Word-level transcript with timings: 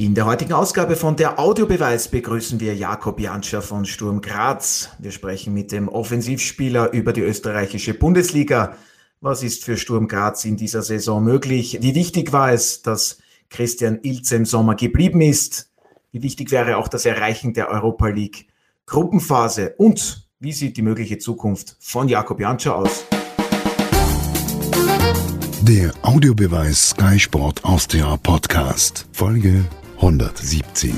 In 0.00 0.14
der 0.14 0.26
heutigen 0.26 0.52
Ausgabe 0.52 0.94
von 0.94 1.16
der 1.16 1.40
Audiobeweis 1.40 2.06
begrüßen 2.06 2.60
wir 2.60 2.76
Jakob 2.76 3.18
Janscher 3.18 3.62
von 3.62 3.84
Sturm 3.84 4.20
Graz. 4.20 4.90
Wir 5.00 5.10
sprechen 5.10 5.52
mit 5.52 5.72
dem 5.72 5.88
Offensivspieler 5.88 6.92
über 6.92 7.12
die 7.12 7.22
österreichische 7.22 7.94
Bundesliga. 7.94 8.76
Was 9.20 9.42
ist 9.42 9.64
für 9.64 9.76
Sturm 9.76 10.06
Graz 10.06 10.44
in 10.44 10.56
dieser 10.56 10.82
Saison 10.82 11.24
möglich? 11.24 11.78
Wie 11.80 11.96
wichtig 11.96 12.32
war 12.32 12.52
es, 12.52 12.82
dass 12.82 13.18
Christian 13.50 13.98
Ilze 14.02 14.36
im 14.36 14.44
Sommer 14.44 14.76
geblieben 14.76 15.20
ist? 15.20 15.72
Wie 16.12 16.22
wichtig 16.22 16.52
wäre 16.52 16.76
auch 16.76 16.86
das 16.86 17.04
Erreichen 17.04 17.52
der 17.52 17.68
Europa 17.68 18.06
League 18.06 18.46
Gruppenphase? 18.86 19.74
Und 19.78 20.28
wie 20.38 20.52
sieht 20.52 20.76
die 20.76 20.82
mögliche 20.82 21.18
Zukunft 21.18 21.76
von 21.80 22.06
Jakob 22.06 22.38
Janscher 22.38 22.76
aus? 22.76 23.04
Der 25.62 25.92
Audiobeweis 26.02 26.90
Sky 26.90 27.18
Sport 27.18 27.64
Austria 27.64 28.16
Podcast, 28.18 29.06
Folge 29.10 29.64
117. 30.00 30.94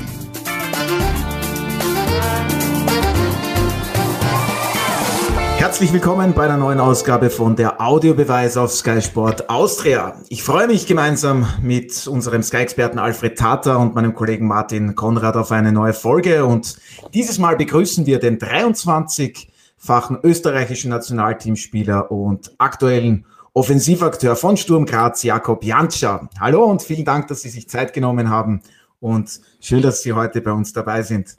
Herzlich 5.57 5.91
willkommen 5.91 6.33
bei 6.33 6.43
einer 6.45 6.57
neuen 6.57 6.79
Ausgabe 6.79 7.31
von 7.31 7.55
der 7.55 7.81
Audiobeweis 7.81 8.57
auf 8.57 8.71
Sky 8.71 9.01
Sport 9.01 9.49
Austria. 9.49 10.21
Ich 10.29 10.43
freue 10.43 10.67
mich 10.67 10.85
gemeinsam 10.85 11.47
mit 11.63 12.05
unserem 12.05 12.43
Sky-Experten 12.43 12.99
Alfred 12.99 13.39
Tata 13.39 13.77
und 13.77 13.95
meinem 13.95 14.13
Kollegen 14.13 14.47
Martin 14.47 14.93
Konrad 14.93 15.35
auf 15.35 15.51
eine 15.51 15.71
neue 15.71 15.93
Folge 15.93 16.45
und 16.45 16.77
dieses 17.15 17.39
Mal 17.39 17.57
begrüßen 17.57 18.05
wir 18.05 18.19
den 18.19 18.37
23-fachen 18.37 20.19
österreichischen 20.23 20.91
Nationalteamspieler 20.91 22.11
und 22.11 22.51
aktuellen 22.59 23.25
Offensivakteur 23.53 24.37
von 24.37 24.55
Sturm 24.55 24.85
Graz, 24.85 25.23
Jakob 25.23 25.63
Jantscher. 25.65 26.29
Hallo 26.39 26.63
und 26.63 26.83
vielen 26.83 27.03
Dank, 27.03 27.27
dass 27.27 27.41
Sie 27.41 27.49
sich 27.49 27.67
Zeit 27.67 27.91
genommen 27.93 28.29
haben, 28.29 28.61
und 29.01 29.41
schön, 29.59 29.81
dass 29.81 30.03
Sie 30.03 30.13
heute 30.13 30.39
bei 30.41 30.51
uns 30.51 30.71
dabei 30.71 31.01
sind. 31.01 31.37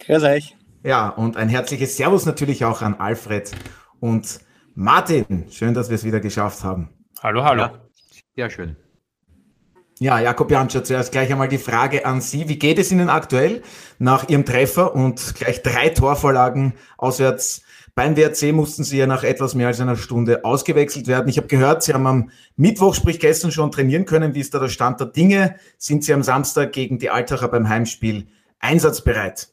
Grüß 0.00 0.22
euch. 0.24 0.56
Ja, 0.82 1.10
und 1.10 1.36
ein 1.36 1.48
herzliches 1.48 1.96
Servus 1.96 2.26
natürlich 2.26 2.64
auch 2.64 2.82
an 2.82 2.94
Alfred 2.94 3.52
und 4.00 4.40
Martin. 4.74 5.46
Schön, 5.50 5.74
dass 5.74 5.90
wir 5.90 5.94
es 5.94 6.02
wieder 6.02 6.18
geschafft 6.18 6.64
haben. 6.64 6.88
Hallo, 7.22 7.44
hallo. 7.44 7.62
Ja, 7.62 7.80
ja 8.34 8.50
schön. 8.50 8.76
Ja, 10.02 10.18
Jakob 10.18 10.50
Janscher, 10.50 10.82
zuerst 10.82 11.12
gleich 11.12 11.30
einmal 11.30 11.46
die 11.46 11.58
Frage 11.58 12.04
an 12.04 12.20
Sie. 12.20 12.48
Wie 12.48 12.58
geht 12.58 12.80
es 12.80 12.90
Ihnen 12.90 13.08
aktuell 13.08 13.62
nach 14.00 14.28
Ihrem 14.28 14.44
Treffer 14.44 14.96
und 14.96 15.36
gleich 15.36 15.62
drei 15.62 15.90
Torvorlagen 15.90 16.72
auswärts 16.98 17.62
beim 17.94 18.16
WRC 18.16 18.52
mussten 18.52 18.82
Sie 18.82 18.98
ja 18.98 19.06
nach 19.06 19.22
etwas 19.22 19.54
mehr 19.54 19.68
als 19.68 19.80
einer 19.80 19.94
Stunde 19.94 20.44
ausgewechselt 20.44 21.06
werden. 21.06 21.28
Ich 21.28 21.36
habe 21.36 21.46
gehört, 21.46 21.84
Sie 21.84 21.94
haben 21.94 22.08
am 22.08 22.30
Mittwoch, 22.56 22.96
sprich 22.96 23.20
gestern 23.20 23.52
schon 23.52 23.70
trainieren 23.70 24.04
können. 24.04 24.34
Wie 24.34 24.40
ist 24.40 24.52
da 24.52 24.58
der 24.58 24.70
Stand 24.70 24.98
der 24.98 25.06
Dinge? 25.06 25.54
Sind 25.78 26.02
Sie 26.02 26.12
am 26.12 26.24
Samstag 26.24 26.72
gegen 26.72 26.98
die 26.98 27.10
Altacher 27.10 27.46
beim 27.46 27.68
Heimspiel 27.68 28.26
einsatzbereit? 28.58 29.50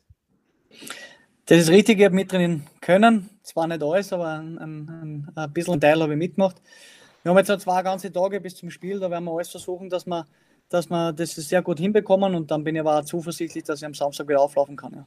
Das 1.45 1.59
ist 1.59 1.69
richtig, 1.69 1.99
ich 1.99 2.05
habe 2.05 2.15
mittrainieren 2.15 2.65
können. 2.81 3.29
Zwar 3.43 3.67
nicht 3.67 3.83
alles, 3.83 4.11
aber 4.11 4.39
ein, 4.39 4.57
ein, 4.57 5.27
ein 5.35 5.53
bisschen 5.53 5.79
Teil 5.79 6.01
habe 6.01 6.13
ich 6.13 6.17
mitgemacht. 6.17 6.59
Wir 7.23 7.31
haben 7.31 7.37
jetzt 7.37 7.49
noch 7.49 7.57
zwei 7.57 7.81
ganze 7.83 8.11
Tage 8.11 8.39
bis 8.39 8.55
zum 8.55 8.69
Spiel, 8.69 8.99
da 8.99 9.09
werden 9.11 9.25
wir 9.25 9.31
alles 9.31 9.49
versuchen, 9.49 9.89
dass 9.89 10.05
wir, 10.05 10.25
dass 10.69 10.89
wir 10.89 11.13
das 11.13 11.35
sehr 11.35 11.61
gut 11.61 11.79
hinbekommen 11.79 12.35
und 12.35 12.51
dann 12.51 12.63
bin 12.63 12.75
ich 12.75 12.81
aber 12.81 12.99
auch 12.99 13.05
zuversichtlich, 13.05 13.63
dass 13.63 13.79
ich 13.79 13.85
am 13.85 13.93
Samstag 13.93 14.27
wieder 14.27 14.41
auflaufen 14.41 14.75
kann. 14.75 14.93
Ja. 14.93 15.05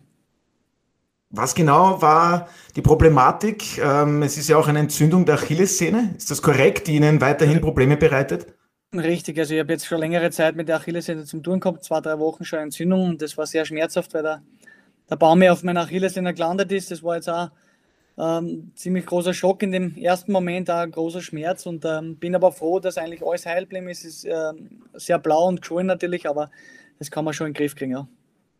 Was 1.34 1.54
genau 1.54 2.02
war 2.02 2.48
die 2.76 2.82
Problematik? 2.82 3.78
Ähm, 3.78 4.22
es 4.22 4.36
ist 4.36 4.50
ja 4.50 4.58
auch 4.58 4.68
eine 4.68 4.80
Entzündung 4.80 5.24
der 5.24 5.36
Achillessehne. 5.36 6.14
Ist 6.18 6.30
das 6.30 6.42
korrekt, 6.42 6.86
die 6.86 6.96
Ihnen 6.96 7.22
weiterhin 7.22 7.62
Probleme 7.62 7.96
bereitet? 7.96 8.54
Richtig, 8.94 9.38
also 9.38 9.54
ich 9.54 9.60
habe 9.60 9.72
jetzt 9.72 9.86
schon 9.86 9.98
längere 9.98 10.30
Zeit 10.30 10.54
mit 10.54 10.68
der 10.68 10.76
Achillessehne 10.76 11.24
zum 11.24 11.42
Tun 11.42 11.60
gehabt, 11.60 11.82
zwei, 11.82 12.02
drei 12.02 12.18
Wochen 12.18 12.44
schon 12.44 12.58
Entzündung 12.58 13.08
und 13.08 13.22
das 13.22 13.38
war 13.38 13.46
sehr 13.46 13.64
schmerzhaft, 13.64 14.12
weil 14.12 14.22
der, 14.22 14.42
der 15.08 15.16
Baum 15.16 15.38
mir 15.38 15.54
auf 15.54 15.62
meiner 15.62 15.80
Achillessehne 15.80 16.34
gelandet 16.34 16.70
ist. 16.70 16.90
Das 16.90 17.02
war 17.02 17.14
jetzt 17.14 17.30
auch 17.30 17.48
ähm, 18.18 18.72
ziemlich 18.74 19.06
großer 19.06 19.34
Schock 19.34 19.62
in 19.62 19.72
dem 19.72 19.96
ersten 19.96 20.32
Moment, 20.32 20.70
auch 20.70 20.78
ein 20.78 20.90
großer 20.90 21.22
Schmerz 21.22 21.66
und 21.66 21.84
ähm, 21.84 22.16
bin 22.16 22.34
aber 22.34 22.52
froh, 22.52 22.78
dass 22.80 22.98
eigentlich 22.98 23.24
alles 23.24 23.46
heil 23.46 23.62
geblieben 23.62 23.88
ist. 23.88 24.04
Es 24.04 24.16
ist 24.16 24.24
äh, 24.24 24.52
sehr 24.94 25.18
blau 25.18 25.48
und 25.48 25.62
geschwollen 25.62 25.86
natürlich, 25.86 26.28
aber 26.28 26.50
das 26.98 27.10
kann 27.10 27.24
man 27.24 27.34
schon 27.34 27.46
in 27.46 27.52
den 27.52 27.58
Griff 27.58 27.74
kriegen, 27.74 27.92
ja. 27.92 28.08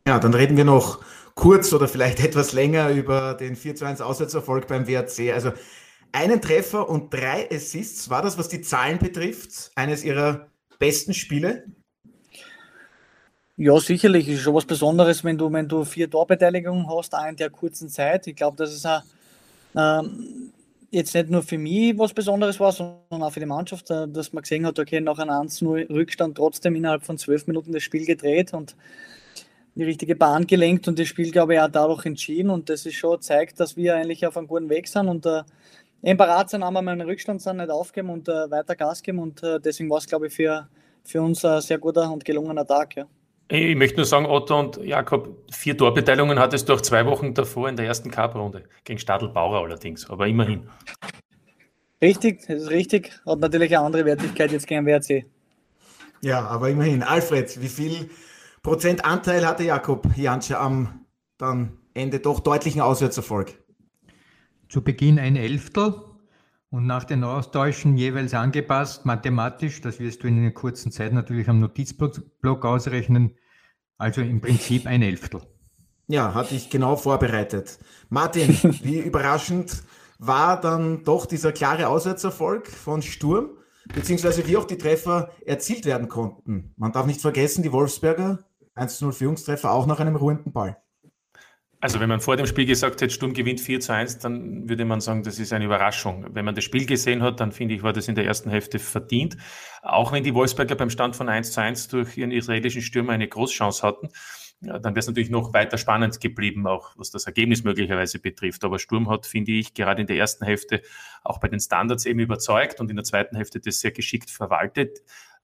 Ja, 0.06 0.18
dann 0.18 0.34
reden 0.34 0.56
wir 0.56 0.64
noch 0.64 1.04
kurz 1.34 1.72
oder 1.72 1.86
vielleicht 1.86 2.24
etwas 2.24 2.52
länger 2.52 2.91
über 2.91 3.34
den 3.34 3.54
4 3.54 3.76
zu 3.76 3.84
1 3.84 4.00
Auswärtserfolg 4.00 4.66
beim 4.66 4.88
WRC. 4.88 5.32
Also 5.32 5.52
einen 6.10 6.41
Treffer 6.41 6.88
und 6.88 7.12
drei 7.12 7.48
Assists. 7.50 8.10
War 8.10 8.22
das, 8.22 8.36
was 8.36 8.48
die 8.48 8.60
Zahlen 8.60 8.98
betrifft, 8.98 9.70
eines 9.76 10.04
Ihrer 10.04 10.48
besten 10.78 11.14
Spiele? 11.14 11.64
Ja, 13.56 13.78
sicherlich. 13.78 14.28
Ist 14.28 14.41
schon 14.41 14.54
was 14.54 14.64
Besonderes, 14.64 15.22
wenn 15.24 15.38
du, 15.38 15.52
wenn 15.52 15.68
du 15.68 15.84
vier 15.84 16.10
Torbeteiligungen 16.10 16.88
hast, 16.88 17.14
auch 17.14 17.26
in 17.26 17.36
der 17.36 17.50
kurzen 17.50 17.88
Zeit. 17.88 18.26
Ich 18.26 18.34
glaube, 18.34 18.56
dass 18.56 18.72
es 18.72 18.84
auch, 18.84 19.02
ähm, 19.77 20.53
jetzt 20.91 21.15
nicht 21.15 21.31
nur 21.31 21.43
für 21.43 21.59
mich 21.59 21.97
was 21.99 22.12
Besonderes 22.12 22.60
war, 22.60 22.72
sondern 22.72 23.22
auch 23.22 23.33
für 23.33 23.41
die 23.41 23.47
Mannschaft, 23.47 23.91
äh, 23.91 24.06
dass 24.09 24.33
man 24.33 24.43
gesehen 24.43 24.66
hat, 24.66 24.78
okay, 24.78 25.00
nach 25.00 25.19
einem 25.19 25.31
1-0 25.31 25.91
Rückstand 25.91 26.37
trotzdem 26.37 26.77
innerhalb 26.77 27.05
von 27.05 27.19
zwölf 27.19 27.47
Minuten 27.47 27.72
das 27.72 27.83
Spiel 27.83 28.05
gedreht 28.05 28.53
und 28.53 28.77
die 29.75 29.84
richtige 29.84 30.16
Bahn 30.16 30.47
gelenkt 30.47 30.87
und 30.87 30.99
das 30.99 31.09
Spiel, 31.09 31.31
glaube 31.31 31.55
ich, 31.55 31.60
auch 31.60 31.69
dadurch 31.69 32.05
entschieden. 32.05 32.50
Und 32.50 32.69
das 32.69 32.84
ist 32.84 32.97
schon 32.97 33.21
zeigt, 33.22 33.59
dass 33.59 33.77
wir 33.77 33.97
eigentlich 33.97 34.27
auf 34.27 34.37
einem 34.37 34.47
guten 34.47 34.69
Weg 34.69 34.87
sind 34.87 35.09
und 35.09 35.25
äh, 35.25 35.43
eben 36.03 36.19
parat 36.19 36.50
sind, 36.50 36.62
haben 36.62 36.75
wir 36.75 36.81
einen 36.81 37.00
Rückstand 37.00 37.41
sind, 37.41 37.56
nicht 37.56 37.71
aufgeben 37.71 38.10
und 38.10 38.28
äh, 38.28 38.50
weiter 38.50 38.77
Gas 38.77 39.03
geben. 39.03 39.19
Und 39.19 39.43
äh, 39.43 39.60
deswegen 39.60 39.89
war 39.89 39.99
es, 39.99 40.06
glaube 40.06 40.27
ich, 40.27 40.34
für, 40.34 40.69
für 41.04 41.22
uns 41.22 41.44
ein 41.44 41.62
sehr 41.62 41.78
guter 41.78 42.12
und 42.12 42.25
gelungener 42.25 42.66
Tag. 42.66 42.97
Ja. 42.97 43.06
Ich 43.54 43.76
möchte 43.76 43.98
nur 43.98 44.06
sagen, 44.06 44.24
Otto 44.24 44.58
und 44.58 44.78
Jakob, 44.78 45.36
vier 45.52 45.76
Torbeteiligungen 45.76 46.38
hattest 46.38 46.70
du 46.70 46.72
auch 46.72 46.80
zwei 46.80 47.04
Wochen 47.04 47.34
davor 47.34 47.68
in 47.68 47.76
der 47.76 47.84
ersten 47.84 48.10
Cup-Runde. 48.10 48.64
Gegen 48.82 48.98
Stadl 48.98 49.28
Bauer 49.28 49.62
allerdings, 49.62 50.08
aber 50.08 50.26
immerhin. 50.26 50.70
Richtig, 52.00 52.46
das 52.46 52.62
ist 52.62 52.70
richtig. 52.70 53.12
Hat 53.26 53.41
natürlich 53.41 53.76
eine 53.76 53.84
andere 53.84 54.06
Wertigkeit 54.06 54.52
jetzt 54.52 54.66
gegen 54.66 54.86
WRC. 54.86 55.26
Ja, 56.22 56.46
aber 56.46 56.70
immerhin. 56.70 57.02
Alfred, 57.02 57.60
wie 57.60 57.68
viel 57.68 58.08
Prozentanteil 58.62 59.46
hatte 59.46 59.64
Jakob 59.64 60.06
Jansche 60.16 60.58
am 60.58 61.04
dann 61.36 61.76
Ende 61.92 62.20
doch 62.20 62.41
deutlichen 62.41 62.80
Auswärtserfolg? 62.80 63.52
Zu 64.70 64.82
Beginn 64.82 65.18
ein 65.18 65.36
Elftel 65.36 65.96
und 66.70 66.86
nach 66.86 67.04
den 67.04 67.22
Austauschen 67.22 67.98
jeweils 67.98 68.32
angepasst, 68.32 69.04
mathematisch, 69.04 69.82
das 69.82 70.00
wirst 70.00 70.22
du 70.22 70.28
in 70.28 70.38
einer 70.38 70.52
kurzen 70.52 70.91
Zeit 70.91 71.12
natürlich 71.12 71.50
am 71.50 71.60
Notizblock 71.60 72.64
ausrechnen, 72.64 73.36
also 74.02 74.20
im 74.20 74.40
Prinzip 74.40 74.86
ein 74.86 75.00
Elftel. 75.00 75.40
Ja, 76.08 76.34
hatte 76.34 76.54
ich 76.54 76.68
genau 76.68 76.96
vorbereitet. 76.96 77.78
Martin, 78.10 78.48
wie 78.82 78.98
überraschend 78.98 79.84
war 80.18 80.60
dann 80.60 81.04
doch 81.04 81.24
dieser 81.24 81.52
klare 81.52 81.88
Auswärtserfolg 81.88 82.66
von 82.66 83.00
Sturm, 83.02 83.50
beziehungsweise 83.94 84.46
wie 84.46 84.56
auch 84.56 84.64
die 84.64 84.76
Treffer 84.76 85.30
erzielt 85.46 85.84
werden 85.84 86.08
konnten. 86.08 86.74
Man 86.76 86.92
darf 86.92 87.06
nicht 87.06 87.20
vergessen, 87.20 87.62
die 87.62 87.72
Wolfsberger 87.72 88.41
1-0 88.76 89.12
Führungstreffer 89.12 89.70
auch 89.70 89.86
nach 89.86 90.00
einem 90.00 90.16
ruhenden 90.16 90.52
Ball. 90.52 90.81
Also 91.82 91.98
wenn 91.98 92.09
man 92.09 92.20
vor 92.20 92.37
dem 92.37 92.47
Spiel 92.47 92.65
gesagt 92.65 93.00
hätte, 93.00 93.12
Sturm 93.12 93.34
gewinnt 93.34 93.60
4 93.60 93.81
zu 93.81 93.93
1, 93.93 94.19
dann 94.19 94.69
würde 94.69 94.84
man 94.84 95.00
sagen, 95.00 95.25
das 95.25 95.41
ist 95.41 95.53
eine 95.53 95.65
Überraschung. 95.65 96.25
Wenn 96.32 96.44
man 96.44 96.54
das 96.54 96.62
Spiel 96.62 96.87
gesehen 96.87 97.25
hat, 97.25 97.41
dann 97.41 97.50
finde 97.50 97.75
ich, 97.75 97.82
war 97.82 97.93
das 97.93 98.06
in 98.06 98.15
der 98.15 98.25
ersten 98.25 98.50
Hälfte 98.50 98.78
verdient. 98.78 99.37
Auch 99.82 100.12
wenn 100.12 100.22
die 100.22 100.32
Wolfsberger 100.32 100.76
beim 100.76 100.91
Stand 100.91 101.16
von 101.16 101.28
1 101.28 101.50
zu 101.50 101.60
1 101.60 101.88
durch 101.88 102.16
ihren 102.16 102.31
israelischen 102.31 102.82
Stürmer 102.82 103.15
eine 103.15 103.26
Großchance 103.26 103.84
hatten, 103.84 104.10
ja, 104.60 104.78
dann 104.78 104.94
wäre 104.94 105.00
es 105.00 105.09
natürlich 105.09 105.31
noch 105.31 105.54
weiter 105.54 105.76
spannend 105.76 106.21
geblieben, 106.21 106.69
auch 106.69 106.92
was 106.94 107.10
das 107.10 107.26
Ergebnis 107.26 107.65
möglicherweise 107.65 108.21
betrifft. 108.21 108.62
Aber 108.62 108.78
Sturm 108.78 109.10
hat, 109.10 109.26
finde 109.26 109.50
ich, 109.50 109.75
gerade 109.75 110.03
in 110.03 110.06
der 110.06 110.19
ersten 110.19 110.44
Hälfte 110.44 110.82
auch 111.25 111.41
bei 111.41 111.48
den 111.48 111.59
Standards 111.59 112.06
eben 112.06 112.21
überzeugt 112.21 112.78
und 112.78 112.91
in 112.91 112.97
der 112.97 113.04
zweiten 113.04 113.34
Hälfte 113.34 113.59
das 113.59 113.81
sehr 113.81 113.91
geschickt 113.91 114.31
verwaltet 114.31 115.00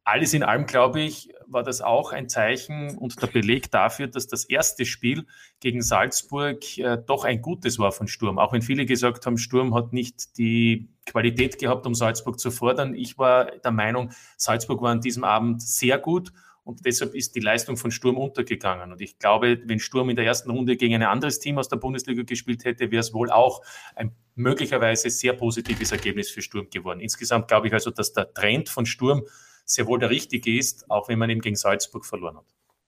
alles 0.09 0.33
in 0.33 0.43
allem, 0.43 0.65
glaube 0.65 1.01
ich, 1.01 1.29
war 1.47 1.63
das 1.63 1.83
auch 1.83 2.13
ein 2.13 2.31
Zeichen 2.31 2.97
und 2.97 3.21
der 3.21 3.27
Beleg 3.27 3.71
dafür, 3.71 4.07
dass 4.07 4.27
das 4.27 4.45
erste 4.45 4.87
Spiel 4.87 5.27
gegen 5.61 5.83
Salzburg 5.83 6.79
äh, 6.79 6.97
doch 7.07 7.25
ein 7.25 7.43
gutes 7.43 7.79
war 7.79 7.93
von 7.93 8.09
Sturm. 8.09 8.39
Auch 8.39 8.55
wenn 8.55 8.63
viele 8.63 8.87
gesagt 8.87 9.27
haben, 9.27 9.37
Sturm 9.37 9.75
hat 9.75 9.93
nicht 9.93 10.39
die 10.39 10.89
Qualität 11.05 11.59
gehabt, 11.59 11.87
um 11.87 11.95
Salzburg 11.95 12.41
zu 12.41 12.51
fordern. 12.51 12.95
Ich 12.95 13.19
war 13.19 13.51
der 13.59 13.71
Meinung, 13.71 14.11
Salzburg 14.39 14.81
war 14.81 14.93
an 14.93 15.03
diesem 15.03 15.25
Abend 15.25 15.61
sehr 15.61 15.99
gut 15.99 16.33
und 16.65 16.87
deshalb 16.87 17.15
ist 17.15 17.35
die 17.35 17.41
Leistung 17.41 17.77
von 17.77 17.91
Sturm 17.91 18.17
untergegangen. 18.17 18.93
Und 18.93 19.03
ich 19.03 19.19
glaube, 19.19 19.61
wenn 19.65 19.79
Sturm 19.79 20.09
in 20.09 20.17
der 20.17 20.25
ersten 20.25 20.51
Runde 20.51 20.77
gegen 20.77 20.95
ein 20.95 21.03
anderes 21.03 21.39
Team 21.39 21.59
aus 21.59 21.69
der 21.69 21.77
Bundesliga 21.77 22.23
gespielt 22.23 22.65
hätte, 22.65 22.91
wäre 22.91 23.01
es 23.01 23.13
wohl 23.13 23.31
auch 23.31 23.63
ein 23.95 24.13
möglicherweise 24.35 25.11
sehr 25.11 25.35
positives 25.35 25.93
Ergebnis 25.93 26.31
für 26.31 26.41
Sturm 26.41 26.69
geworden. 26.71 27.01
Insgesamt 27.01 27.49
glaube 27.49 27.67
ich 27.67 27.75
also, 27.75 27.91
dass 27.91 28.15
der 28.15 28.33
Trend 28.33 28.71
von 28.71 28.87
Sturm 28.87 29.25
sehr 29.69 29.87
wohl 29.87 29.99
der 29.99 30.11
richtige 30.11 30.59
ist, 30.59 30.91
auch 30.91 31.09
wenn 31.09 31.19
man 31.19 31.31
eben 31.31 31.41
gegen 31.41 31.57
Salzburg 31.57 32.07
verloren 32.07 32.39
hat. 32.39 32.47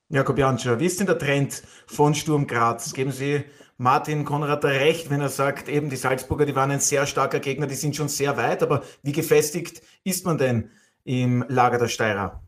Jakob 0.09 0.39
Janscher, 0.39 0.81
wie 0.81 0.87
ist 0.87 0.99
denn 0.99 1.07
der 1.07 1.19
Trend 1.19 1.63
von 1.87 2.15
Sturm 2.15 2.47
Graz? 2.47 2.93
Geben 2.93 3.13
Sie 3.13 3.45
Martin 3.77 4.25
Konrad 4.25 4.65
recht, 4.65 5.09
wenn 5.09 5.21
er 5.21 5.29
sagt, 5.29 5.69
eben 5.69 5.89
die 5.89 5.97
Salzburger, 5.97 6.47
die 6.47 6.57
waren 6.57 6.71
ein 6.71 6.81
sehr 6.81 7.07
starker 7.07 7.39
Gegner, 7.39 7.67
die 7.67 7.77
sind 7.77 7.95
schon 7.95 8.09
sehr 8.09 8.37
weit, 8.37 8.63
aber 8.63 8.83
wie 9.03 9.13
gefestigt 9.13 9.83
ist 10.05 10.27
man 10.27 10.37
denn 10.37 10.71
im 11.05 11.45
Lager 11.49 11.79
der 11.79 11.89
Steirer? 11.89 12.43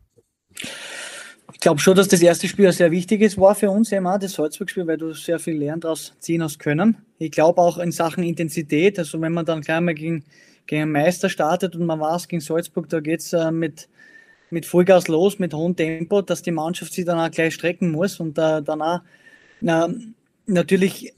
Ich 1.53 1.59
glaube 1.59 1.79
schon, 1.79 1.95
dass 1.95 2.07
das 2.07 2.21
erste 2.21 2.47
Spiel 2.47 2.67
ein 2.67 2.73
sehr 2.73 2.91
wichtiges 2.91 3.37
war 3.37 3.55
für 3.55 3.69
uns, 3.69 3.91
eben 3.91 4.07
auch 4.07 4.19
das 4.19 4.33
Salzburg-Spiel, 4.33 4.85
weil 4.85 4.97
du 4.97 5.13
sehr 5.13 5.39
viel 5.39 5.57
Lernen 5.57 5.81
daraus 5.81 6.13
ziehen 6.19 6.43
hast 6.43 6.59
können. 6.59 6.97
Ich 7.17 7.31
glaube 7.31 7.61
auch 7.61 7.77
in 7.77 7.91
Sachen 7.91 8.23
Intensität, 8.23 8.99
also 8.99 9.21
wenn 9.21 9.31
man 9.31 9.45
dann 9.45 9.61
gleich 9.61 9.79
mal 9.79 9.93
gegen, 9.93 10.25
gegen 10.65 10.81
einen 10.81 10.91
Meister 10.91 11.29
startet 11.29 11.75
und 11.75 11.85
man 11.85 11.99
weiß, 11.99 12.27
gegen 12.27 12.41
Salzburg, 12.41 12.89
da 12.89 12.99
geht 12.99 13.21
es 13.21 13.31
äh, 13.31 13.51
mit, 13.51 13.87
mit 14.53 14.65
Vollgas 14.65 15.07
los, 15.07 15.39
mit 15.39 15.53
hohem 15.53 15.75
Tempo, 15.75 16.21
dass 16.21 16.41
die 16.41 16.51
Mannschaft 16.51 16.93
sich 16.93 17.05
dann 17.05 17.19
auch 17.19 17.31
gleich 17.31 17.55
strecken 17.55 17.91
muss 17.91 18.19
und 18.19 18.37
äh, 18.37 18.61
dann 18.61 18.81
auch 18.81 19.01
na, 19.59 19.89
natürlich 20.45 21.13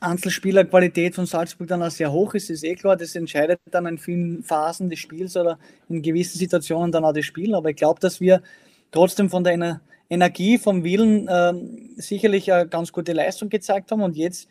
Einzelspielerqualität 0.00 1.14
von 1.14 1.26
Salzburg 1.26 1.68
dann 1.68 1.82
auch 1.82 1.90
sehr 1.90 2.12
hoch 2.12 2.34
ist, 2.34 2.50
ist 2.50 2.64
eh 2.64 2.74
klar. 2.74 2.96
Das 2.96 3.14
entscheidet 3.14 3.60
dann 3.70 3.86
in 3.86 3.98
vielen 3.98 4.42
Phasen 4.42 4.88
des 4.88 4.98
Spiels 4.98 5.36
oder 5.36 5.58
in 5.88 6.02
gewissen 6.02 6.38
Situationen 6.38 6.90
dann 6.90 7.04
auch 7.04 7.12
das 7.12 7.24
Spiel. 7.24 7.54
Aber 7.54 7.70
ich 7.70 7.76
glaube, 7.76 8.00
dass 8.00 8.20
wir 8.20 8.42
trotzdem 8.90 9.30
von 9.30 9.44
der 9.44 9.80
Energie, 10.10 10.58
vom 10.58 10.84
Willen 10.84 11.28
äh, 11.28 11.52
sicherlich 11.96 12.52
eine 12.52 12.68
ganz 12.68 12.92
gute 12.92 13.12
Leistung 13.12 13.48
gezeigt 13.48 13.90
haben 13.90 14.02
und 14.02 14.16
jetzt 14.16 14.48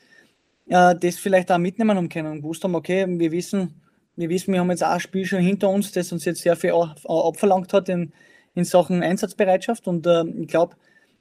äh, 0.67 0.95
das 0.95 1.17
vielleicht 1.17 1.51
auch 1.51 1.57
mitnehmen 1.57 1.97
haben 1.97 2.09
können 2.09 2.31
und 2.31 2.41
gewusst 2.41 2.63
haben, 2.63 2.75
okay, 2.75 3.05
wir 3.07 3.31
wissen, 3.31 3.80
wir 4.15 4.29
wissen, 4.29 4.53
wir 4.53 4.59
haben 4.59 4.69
jetzt 4.69 4.83
auch 4.83 4.89
ein 4.89 4.99
Spiel 4.99 5.25
schon 5.25 5.39
hinter 5.39 5.69
uns, 5.69 5.91
das 5.91 6.11
uns 6.11 6.25
jetzt 6.25 6.41
sehr 6.41 6.55
viel 6.55 6.73
abverlangt 6.73 7.73
hat 7.73 7.89
in, 7.89 8.13
in 8.55 8.65
Sachen 8.65 9.03
Einsatzbereitschaft 9.03 9.87
und 9.87 10.05
äh, 10.05 10.23
ich 10.41 10.47
glaube, 10.47 10.75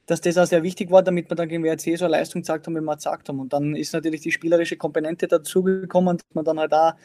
dass 0.07 0.21
das 0.21 0.37
auch 0.37 0.45
sehr 0.45 0.63
wichtig 0.63 0.91
war, 0.91 1.03
damit 1.03 1.29
wir 1.29 1.35
dann 1.35 1.47
gegen 1.47 1.63
WRC 1.63 1.97
so 1.97 2.05
eine 2.05 2.17
Leistung 2.17 2.41
gezeigt 2.41 2.67
haben, 2.67 2.75
wie 2.75 2.81
wir 2.81 2.95
gesagt 2.95 3.29
haben. 3.29 3.39
Und 3.39 3.53
dann 3.53 3.75
ist 3.75 3.93
natürlich 3.93 4.21
die 4.21 4.31
spielerische 4.31 4.75
Komponente 4.75 5.27
dazugekommen, 5.27 6.17
dass 6.17 6.25
man 6.33 6.43
dann 6.43 6.59
halt 6.59 6.73
auch 6.73 6.91
ein 6.91 6.97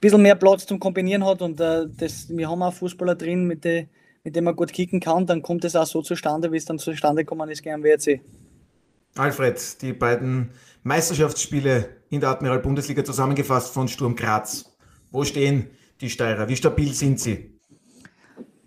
bisschen 0.00 0.22
mehr 0.22 0.36
Platz 0.36 0.64
zum 0.64 0.78
Kombinieren 0.78 1.24
hat 1.26 1.42
und 1.42 1.60
äh, 1.60 1.86
das, 1.98 2.28
wir 2.30 2.48
haben 2.48 2.62
auch 2.62 2.72
Fußballer 2.72 3.14
drin, 3.14 3.46
mit 3.46 3.64
der 3.64 3.86
mit 4.24 4.36
dem 4.36 4.44
man 4.44 4.56
gut 4.56 4.72
kicken 4.72 5.00
kann, 5.00 5.26
dann 5.26 5.42
kommt 5.42 5.64
es 5.64 5.76
auch 5.76 5.86
so 5.86 6.02
zustande, 6.02 6.52
wie 6.52 6.56
es 6.56 6.64
dann 6.64 6.78
zustande 6.78 7.24
gekommen 7.24 7.48
ist 7.50 7.62
gegen 7.62 7.82
WRC. 7.82 8.20
Alfred, 9.16 9.82
die 9.82 9.92
beiden 9.92 10.50
Meisterschaftsspiele 10.82 11.88
in 12.10 12.20
der 12.20 12.30
Admiral 12.30 12.60
Bundesliga 12.60 13.04
zusammengefasst 13.04 13.72
von 13.72 13.88
Sturm 13.88 14.14
Graz. 14.14 14.69
Wo 15.10 15.24
stehen 15.24 15.66
die 16.00 16.10
Steirer? 16.10 16.48
Wie 16.48 16.56
stabil 16.56 16.92
sind 16.92 17.20
sie? 17.20 17.58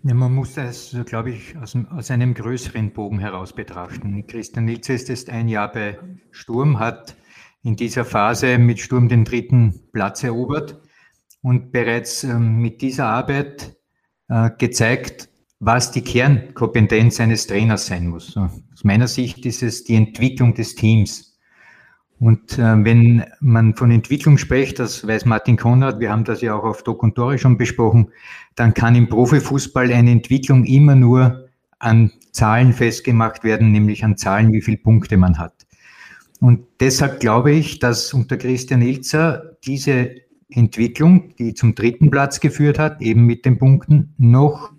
Ja, 0.02 0.12
man 0.12 0.34
muss 0.34 0.54
das, 0.54 0.94
glaube 1.06 1.30
ich, 1.30 1.56
aus, 1.56 1.76
aus, 1.90 2.10
einem 2.10 2.34
größeren 2.34 2.92
Bogen 2.92 3.18
heraus 3.20 3.54
betrachten. 3.54 4.26
Christian 4.26 4.66
Nilze 4.66 4.92
ist 4.92 5.08
jetzt 5.08 5.30
ein 5.30 5.48
Jahr 5.48 5.72
bei 5.72 5.98
Sturm, 6.30 6.78
hat 6.78 7.16
in 7.62 7.76
dieser 7.76 8.04
Phase 8.04 8.58
mit 8.58 8.80
Sturm 8.80 9.08
den 9.08 9.24
dritten 9.24 9.80
Platz 9.92 10.22
erobert 10.22 10.78
und 11.40 11.72
bereits 11.72 12.22
ähm, 12.22 12.58
mit 12.58 12.82
dieser 12.82 13.06
Arbeit 13.06 13.76
äh, 14.28 14.50
gezeigt, 14.58 15.30
was 15.60 15.90
die 15.90 16.02
Kernkompetenz 16.02 17.20
eines 17.20 17.46
Trainers 17.46 17.86
sein 17.86 18.08
muss. 18.08 18.36
Aus 18.36 18.84
meiner 18.84 19.08
Sicht 19.08 19.46
ist 19.46 19.62
es 19.62 19.84
die 19.84 19.94
Entwicklung 19.94 20.52
des 20.52 20.74
Teams. 20.74 21.33
Und 22.20 22.58
äh, 22.58 22.84
wenn 22.84 23.24
man 23.40 23.74
von 23.74 23.90
Entwicklung 23.90 24.38
spricht, 24.38 24.78
das 24.78 25.06
weiß 25.06 25.24
Martin 25.24 25.56
Konrad, 25.56 26.00
wir 26.00 26.10
haben 26.10 26.24
das 26.24 26.40
ja 26.40 26.54
auch 26.54 26.64
auf 26.64 26.82
Doc 26.82 27.02
und 27.02 27.16
Tore 27.16 27.38
schon 27.38 27.58
besprochen, 27.58 28.08
dann 28.54 28.72
kann 28.72 28.94
im 28.94 29.08
Profifußball 29.08 29.92
eine 29.92 30.10
Entwicklung 30.10 30.64
immer 30.64 30.94
nur 30.94 31.48
an 31.78 32.12
Zahlen 32.30 32.72
festgemacht 32.72 33.44
werden, 33.44 33.72
nämlich 33.72 34.04
an 34.04 34.16
Zahlen, 34.16 34.52
wie 34.52 34.62
viele 34.62 34.78
Punkte 34.78 35.16
man 35.16 35.38
hat. 35.38 35.66
Und 36.40 36.66
deshalb 36.80 37.20
glaube 37.20 37.52
ich, 37.52 37.78
dass 37.78 38.14
unter 38.14 38.36
Christian 38.36 38.82
Ilzer 38.82 39.56
diese 39.64 40.14
Entwicklung, 40.50 41.34
die 41.36 41.54
zum 41.54 41.74
dritten 41.74 42.10
Platz 42.10 42.40
geführt 42.40 42.78
hat, 42.78 43.00
eben 43.00 43.24
mit 43.26 43.44
den 43.44 43.58
Punkten, 43.58 44.14
noch 44.18 44.72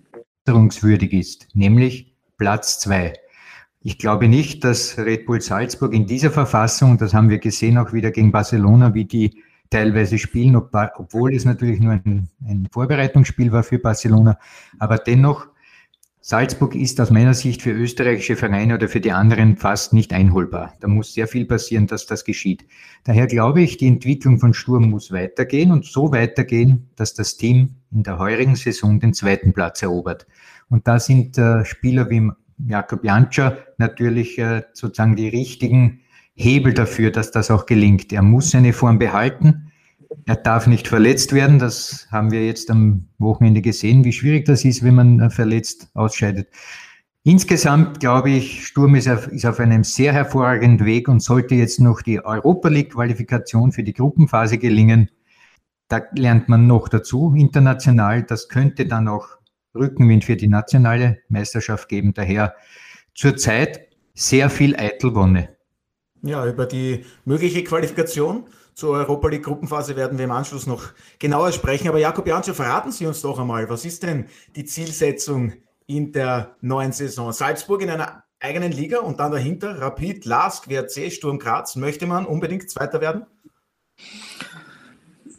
verbesserungswürdig 0.45 1.13
ist, 1.13 1.47
nämlich 1.53 2.13
Platz 2.37 2.79
zwei. 2.79 3.13
Ich 3.87 3.99
glaube 3.99 4.27
nicht, 4.27 4.63
dass 4.63 4.97
Red 4.97 5.27
Bull 5.27 5.41
Salzburg 5.41 5.93
in 5.93 6.07
dieser 6.07 6.31
Verfassung, 6.31 6.97
das 6.97 7.13
haben 7.13 7.29
wir 7.29 7.37
gesehen 7.37 7.77
auch 7.77 7.93
wieder 7.93 8.09
gegen 8.09 8.31
Barcelona, 8.31 8.95
wie 8.95 9.05
die 9.05 9.43
teilweise 9.69 10.17
spielen, 10.17 10.55
obwohl 10.55 11.35
es 11.35 11.45
natürlich 11.45 11.79
nur 11.79 11.91
ein, 11.91 12.27
ein 12.43 12.67
Vorbereitungsspiel 12.71 13.51
war 13.51 13.61
für 13.61 13.77
Barcelona, 13.77 14.39
aber 14.79 14.97
dennoch 14.97 15.45
Salzburg 16.19 16.73
ist 16.73 16.99
aus 16.99 17.11
meiner 17.11 17.35
Sicht 17.35 17.61
für 17.61 17.73
österreichische 17.73 18.35
Vereine 18.35 18.73
oder 18.73 18.87
für 18.87 19.01
die 19.01 19.11
anderen 19.11 19.55
fast 19.55 19.93
nicht 19.93 20.13
einholbar. 20.13 20.73
Da 20.79 20.87
muss 20.87 21.13
sehr 21.13 21.27
viel 21.27 21.45
passieren, 21.45 21.85
dass 21.85 22.07
das 22.07 22.25
geschieht. 22.25 22.65
Daher 23.03 23.27
glaube 23.27 23.61
ich, 23.61 23.77
die 23.77 23.85
Entwicklung 23.85 24.39
von 24.39 24.55
Sturm 24.55 24.89
muss 24.89 25.11
weitergehen 25.11 25.71
und 25.71 25.85
so 25.85 26.11
weitergehen, 26.11 26.89
dass 26.95 27.13
das 27.13 27.37
Team 27.37 27.75
in 27.91 28.01
der 28.01 28.17
heurigen 28.17 28.55
Saison 28.55 28.99
den 28.99 29.13
zweiten 29.13 29.53
Platz 29.53 29.83
erobert. 29.83 30.25
Und 30.69 30.87
da 30.87 30.97
sind 30.97 31.37
äh, 31.37 31.63
Spieler 31.65 32.09
wie 32.09 32.31
Jakob 32.57 33.03
Janscher 33.03 33.57
natürlich 33.77 34.37
äh, 34.39 34.63
sozusagen 34.73 35.15
die 35.15 35.27
richtigen 35.27 36.01
Hebel 36.33 36.73
dafür, 36.73 37.11
dass 37.11 37.31
das 37.31 37.51
auch 37.51 37.65
gelingt. 37.65 38.11
Er 38.11 38.21
muss 38.21 38.51
seine 38.51 38.73
Form 38.73 38.99
behalten. 38.99 39.71
Er 40.25 40.35
darf 40.35 40.67
nicht 40.67 40.87
verletzt 40.87 41.33
werden. 41.33 41.59
Das 41.59 42.07
haben 42.11 42.31
wir 42.31 42.45
jetzt 42.45 42.69
am 42.71 43.07
Wochenende 43.17 43.61
gesehen, 43.61 44.03
wie 44.03 44.13
schwierig 44.13 44.45
das 44.45 44.65
ist, 44.65 44.83
wenn 44.83 44.95
man 44.95 45.19
äh, 45.19 45.29
verletzt 45.29 45.89
ausscheidet. 45.93 46.49
Insgesamt 47.23 47.99
glaube 47.99 48.29
ich, 48.29 48.67
Sturm 48.67 48.93
ist 48.93 49.09
auf, 49.09 49.27
ist 49.29 49.47
auf 49.47 49.59
einem 49.59 49.83
sehr 49.83 50.13
hervorragenden 50.13 50.85
Weg 50.85 51.07
und 51.07 51.21
sollte 51.21 51.55
jetzt 51.55 51.79
noch 51.79 52.03
die 52.03 52.23
Europa 52.23 52.69
League 52.69 52.93
Qualifikation 52.93 53.71
für 53.71 53.83
die 53.83 53.93
Gruppenphase 53.93 54.59
gelingen. 54.59 55.09
Da 55.87 56.01
lernt 56.15 56.49
man 56.49 56.67
noch 56.67 56.87
dazu 56.87 57.33
international. 57.35 58.23
Das 58.23 58.47
könnte 58.47 58.85
dann 58.85 59.07
auch 59.07 59.27
Rückenwind 59.75 60.25
für 60.25 60.35
die 60.35 60.47
nationale 60.47 61.19
Meisterschaft 61.29 61.89
geben. 61.89 62.13
Daher 62.13 62.55
zurzeit 63.13 63.89
sehr 64.13 64.49
viel 64.49 64.75
Eitelwonne. 64.75 65.49
Ja, 66.21 66.47
über 66.47 66.65
die 66.65 67.05
mögliche 67.25 67.63
Qualifikation 67.63 68.45
zur 68.73 68.97
Europa 68.97 69.29
League 69.29 69.43
Gruppenphase 69.43 69.95
werden 69.95 70.17
wir 70.17 70.25
im 70.25 70.31
Anschluss 70.31 70.67
noch 70.67 70.83
genauer 71.19 71.51
sprechen. 71.51 71.87
Aber 71.87 71.99
Jakob 71.99 72.27
Janscher, 72.27 72.53
verraten 72.53 72.91
Sie 72.91 73.05
uns 73.05 73.21
doch 73.21 73.39
einmal, 73.39 73.69
was 73.69 73.85
ist 73.85 74.03
denn 74.03 74.25
die 74.55 74.65
Zielsetzung 74.65 75.53
in 75.87 76.11
der 76.11 76.55
neuen 76.61 76.91
Saison? 76.91 77.31
Salzburg 77.31 77.81
in 77.81 77.89
einer 77.89 78.23
eigenen 78.39 78.71
Liga 78.71 78.99
und 78.99 79.19
dann 79.19 79.31
dahinter 79.31 79.79
Rapid, 79.79 80.25
Lask, 80.25 80.69
WRC, 80.69 81.11
Sturm 81.11 81.39
Graz. 81.39 81.75
Möchte 81.75 82.05
man 82.05 82.25
unbedingt 82.25 82.69
Zweiter 82.69 82.99
werden? 83.01 83.25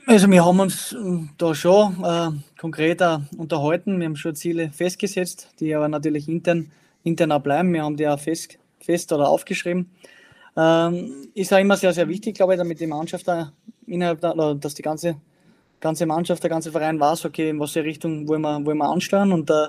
Also 0.08 0.30
wir 0.30 0.44
haben 0.44 0.60
uns 0.60 0.92
äh, 0.92 0.96
da 1.36 1.52
schon 1.52 2.04
äh, 2.04 2.30
konkreter 2.60 3.26
unterhalten. 3.36 3.98
Wir 3.98 4.06
haben 4.06 4.14
schon 4.14 4.36
Ziele 4.36 4.70
festgesetzt, 4.70 5.48
die 5.58 5.74
aber 5.74 5.88
natürlich 5.88 6.28
intern, 6.28 6.70
intern 7.02 7.32
auch 7.32 7.40
bleiben. 7.40 7.72
Wir 7.72 7.82
haben 7.82 7.96
die 7.96 8.06
auch 8.06 8.20
fest, 8.20 8.56
fest 8.78 9.12
oder 9.12 9.28
aufgeschrieben. 9.28 9.90
Ähm, 10.56 11.28
ist 11.34 11.52
auch 11.52 11.58
immer 11.58 11.76
sehr, 11.76 11.92
sehr 11.92 12.08
wichtig, 12.08 12.36
glaube 12.36 12.54
ich, 12.54 12.58
damit 12.58 12.78
die 12.78 12.86
Mannschaft 12.86 13.26
da 13.26 13.52
innerhalb 13.88 14.22
oder 14.22 14.54
dass 14.54 14.74
die 14.74 14.82
ganze, 14.82 15.16
ganze 15.80 16.06
Mannschaft, 16.06 16.40
der 16.40 16.50
ganze 16.50 16.70
Verein 16.70 17.00
weiß, 17.00 17.24
okay, 17.24 17.50
in 17.50 17.58
welche 17.58 17.82
Richtung 17.82 18.28
wollen 18.28 18.42
wir, 18.42 18.64
wollen 18.64 18.78
wir 18.78 18.88
ansteuern. 18.88 19.32
Und 19.32 19.50
äh, 19.50 19.66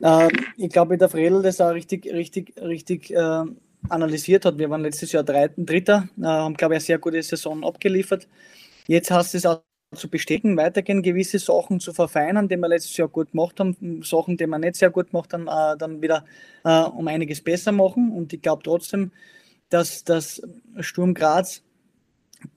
äh, 0.00 0.30
ich 0.56 0.70
glaube, 0.70 0.96
der 0.96 1.10
Fredel 1.10 1.42
das 1.42 1.60
auch 1.60 1.74
richtig, 1.74 2.10
richtig, 2.10 2.54
richtig 2.58 3.10
äh, 3.10 3.42
analysiert 3.90 4.46
hat. 4.46 4.56
Wir 4.56 4.70
waren 4.70 4.80
letztes 4.80 5.12
Jahr 5.12 5.24
Dreiten, 5.24 5.66
Dritter, 5.66 6.08
äh, 6.18 6.24
haben, 6.24 6.54
glaube 6.54 6.72
ich, 6.72 6.78
eine 6.78 6.84
sehr 6.86 6.98
gute 6.98 7.22
Saison 7.22 7.62
abgeliefert. 7.64 8.26
Jetzt 8.86 9.10
hast 9.10 9.34
du 9.34 9.38
es 9.38 9.46
auch 9.46 9.62
zu 9.94 10.08
bestätigen, 10.08 10.56
weitergehen, 10.56 11.02
gewisse 11.02 11.38
Sachen 11.38 11.78
zu 11.80 11.92
verfeinern, 11.92 12.48
die 12.48 12.56
wir 12.56 12.68
letztes 12.68 12.96
Jahr 12.96 13.08
gut 13.08 13.32
gemacht 13.32 13.60
haben, 13.60 14.02
Sachen, 14.02 14.36
die 14.36 14.46
wir 14.46 14.58
nicht 14.58 14.76
sehr 14.76 14.90
gut 14.90 15.10
gemacht 15.10 15.32
haben, 15.32 15.48
äh, 15.48 15.76
dann 15.76 16.00
wieder 16.00 16.24
äh, 16.64 16.82
um 16.82 17.06
einiges 17.08 17.42
besser 17.42 17.72
machen. 17.72 18.10
Und 18.10 18.32
ich 18.32 18.40
glaube 18.40 18.62
trotzdem, 18.62 19.12
dass 19.68 20.04
das 20.04 20.42
Sturm 20.80 21.14
Graz, 21.14 21.62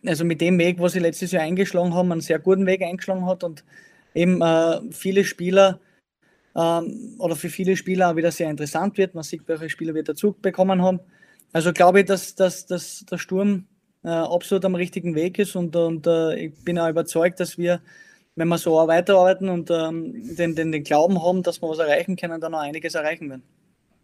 also 0.05 0.25
mit 0.25 0.41
dem 0.41 0.57
Weg, 0.57 0.79
was 0.79 0.93
sie 0.93 0.99
letztes 0.99 1.31
Jahr 1.31 1.43
eingeschlagen 1.43 1.93
haben, 1.93 2.11
einen 2.11 2.21
sehr 2.21 2.39
guten 2.39 2.65
Weg 2.65 2.81
eingeschlagen 2.81 3.25
hat 3.25 3.43
und 3.43 3.63
eben 4.13 4.41
äh, 4.41 4.81
viele 4.91 5.25
Spieler 5.25 5.79
ähm, 6.55 7.15
oder 7.19 7.35
für 7.35 7.49
viele 7.49 7.75
Spieler 7.75 8.11
auch 8.11 8.15
wieder 8.15 8.31
sehr 8.31 8.49
interessant 8.49 8.97
wird. 8.97 9.13
Man 9.13 9.23
sieht, 9.23 9.47
welche 9.47 9.69
Spieler 9.69 9.93
wir 9.93 10.03
dazu 10.03 10.33
bekommen 10.41 10.81
haben. 10.81 10.99
Also 11.53 11.73
glaube 11.73 12.01
ich, 12.01 12.05
dass, 12.05 12.35
dass, 12.35 12.65
dass 12.65 13.05
der 13.09 13.17
Sturm 13.17 13.65
äh, 14.05 14.09
absolut 14.09 14.65
am 14.65 14.75
richtigen 14.75 15.15
Weg 15.15 15.39
ist 15.39 15.55
und, 15.55 15.75
und 15.75 16.07
äh, 16.07 16.35
ich 16.35 16.53
bin 16.63 16.77
auch 16.79 16.89
überzeugt, 16.89 17.39
dass 17.39 17.57
wir, 17.57 17.81
wenn 18.35 18.47
wir 18.47 18.57
so 18.57 18.75
weiterarbeiten 18.87 19.49
und 19.49 19.71
ähm, 19.71 20.35
den, 20.35 20.55
den, 20.55 20.71
den 20.71 20.83
Glauben 20.83 21.23
haben, 21.23 21.43
dass 21.43 21.61
wir 21.61 21.69
was 21.69 21.79
erreichen 21.79 22.15
können, 22.15 22.39
dann 22.39 22.51
noch 22.51 22.59
einiges 22.59 22.95
erreichen 22.95 23.29
werden. 23.29 23.43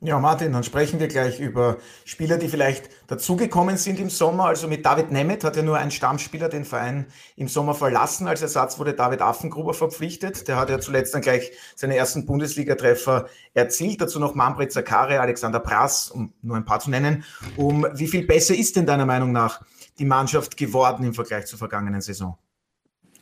Ja, 0.03 0.17
Martin, 0.17 0.51
dann 0.51 0.63
sprechen 0.63 0.99
wir 0.99 1.07
gleich 1.07 1.39
über 1.39 1.77
Spieler, 2.05 2.39
die 2.39 2.47
vielleicht 2.47 2.89
dazugekommen 3.05 3.77
sind 3.77 3.99
im 3.99 4.09
Sommer. 4.09 4.45
Also 4.45 4.67
mit 4.67 4.83
David 4.83 5.11
Nemeth 5.11 5.43
hat 5.43 5.55
ja 5.55 5.61
nur 5.61 5.77
ein 5.77 5.91
Stammspieler 5.91 6.49
den 6.49 6.65
Verein 6.65 7.05
im 7.35 7.47
Sommer 7.47 7.75
verlassen. 7.75 8.27
Als 8.27 8.41
Ersatz 8.41 8.79
wurde 8.79 8.95
David 8.95 9.21
Affengruber 9.21 9.75
verpflichtet. 9.75 10.47
Der 10.47 10.55
hat 10.55 10.71
ja 10.71 10.79
zuletzt 10.79 11.13
dann 11.13 11.21
gleich 11.21 11.51
seine 11.75 11.97
ersten 11.97 12.25
Bundesliga-Treffer 12.25 13.27
erzielt. 13.53 14.01
Dazu 14.01 14.19
noch 14.19 14.33
Manfred 14.33 14.71
Zakare, 14.71 15.21
Alexander 15.21 15.59
Prass, 15.59 16.09
um 16.09 16.33
nur 16.41 16.57
ein 16.57 16.65
paar 16.65 16.79
zu 16.79 16.89
nennen. 16.89 17.23
Um 17.55 17.85
wie 17.93 18.07
viel 18.07 18.25
besser 18.25 18.55
ist 18.55 18.77
denn 18.77 18.87
deiner 18.87 19.05
Meinung 19.05 19.31
nach 19.31 19.61
die 20.01 20.05
Mannschaft 20.05 20.57
geworden 20.57 21.05
im 21.05 21.13
Vergleich 21.13 21.45
zur 21.45 21.59
vergangenen 21.59 22.01
Saison? 22.01 22.37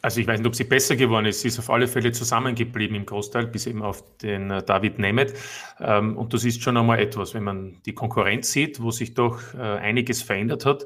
Also 0.01 0.21
ich 0.21 0.27
weiß 0.27 0.39
nicht, 0.39 0.47
ob 0.47 0.55
sie 0.55 0.63
besser 0.63 0.95
geworden 0.95 1.25
ist. 1.25 1.41
Sie 1.41 1.49
ist 1.49 1.59
auf 1.59 1.69
alle 1.69 1.85
Fälle 1.85 2.13
zusammengeblieben 2.13 2.95
im 2.95 3.05
Großteil, 3.05 3.47
bis 3.47 3.65
eben 3.65 3.81
auf 3.81 4.01
den 4.19 4.49
äh, 4.49 4.63
David 4.63 4.97
Nemeth. 4.97 5.33
Ähm, 5.79 6.17
und 6.17 6.33
das 6.33 6.45
ist 6.45 6.63
schon 6.63 6.77
einmal 6.77 6.99
etwas, 6.99 7.33
wenn 7.33 7.43
man 7.43 7.81
die 7.85 7.93
Konkurrenz 7.93 8.49
sieht, 8.51 8.81
wo 8.81 8.91
sich 8.91 9.13
doch 9.13 9.53
äh, 9.53 9.57
einiges 9.57 10.21
verändert 10.21 10.65
hat, 10.65 10.85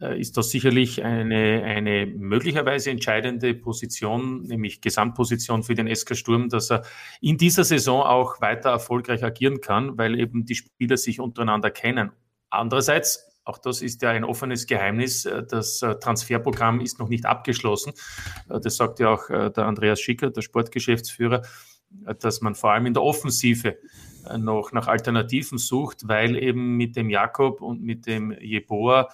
äh, 0.00 0.18
ist 0.18 0.38
das 0.38 0.48
sicherlich 0.48 1.04
eine, 1.04 1.62
eine 1.62 2.06
möglicherweise 2.06 2.90
entscheidende 2.90 3.52
Position, 3.52 4.44
nämlich 4.44 4.80
Gesamtposition 4.80 5.62
für 5.62 5.74
den 5.74 5.94
SK 5.94 6.16
Sturm, 6.16 6.48
dass 6.48 6.70
er 6.70 6.84
in 7.20 7.36
dieser 7.36 7.64
Saison 7.64 8.02
auch 8.02 8.40
weiter 8.40 8.70
erfolgreich 8.70 9.22
agieren 9.22 9.60
kann, 9.60 9.98
weil 9.98 10.18
eben 10.18 10.46
die 10.46 10.54
Spieler 10.54 10.96
sich 10.96 11.20
untereinander 11.20 11.70
kennen. 11.70 12.12
Andererseits 12.48 13.33
auch 13.44 13.58
das 13.58 13.82
ist 13.82 14.02
ja 14.02 14.10
ein 14.10 14.24
offenes 14.24 14.66
Geheimnis. 14.66 15.24
Äh, 15.24 15.44
das 15.44 15.82
äh, 15.82 15.94
Transferprogramm 15.96 16.80
ist 16.80 16.98
noch 16.98 17.08
nicht 17.08 17.26
abgeschlossen. 17.26 17.92
Äh, 18.48 18.60
das 18.60 18.76
sagt 18.76 19.00
ja 19.00 19.10
auch 19.10 19.28
der 19.28 19.66
Andreas 19.66 20.00
Schicker, 20.00 20.30
der 20.30 20.42
Sportgeschäftsführer, 20.42 21.42
dass 22.18 22.40
man 22.40 22.54
vor 22.54 22.72
allem 22.72 22.86
in 22.86 22.94
der 22.94 23.02
Offensive 23.02 23.76
noch 24.38 24.72
nach 24.72 24.88
Alternativen 24.88 25.58
sucht, 25.58 26.08
weil 26.08 26.36
eben 26.36 26.76
mit 26.76 26.96
dem 26.96 27.10
Jakob 27.10 27.60
und 27.60 27.82
mit 27.82 28.06
dem 28.06 28.32
Jeboa 28.32 29.08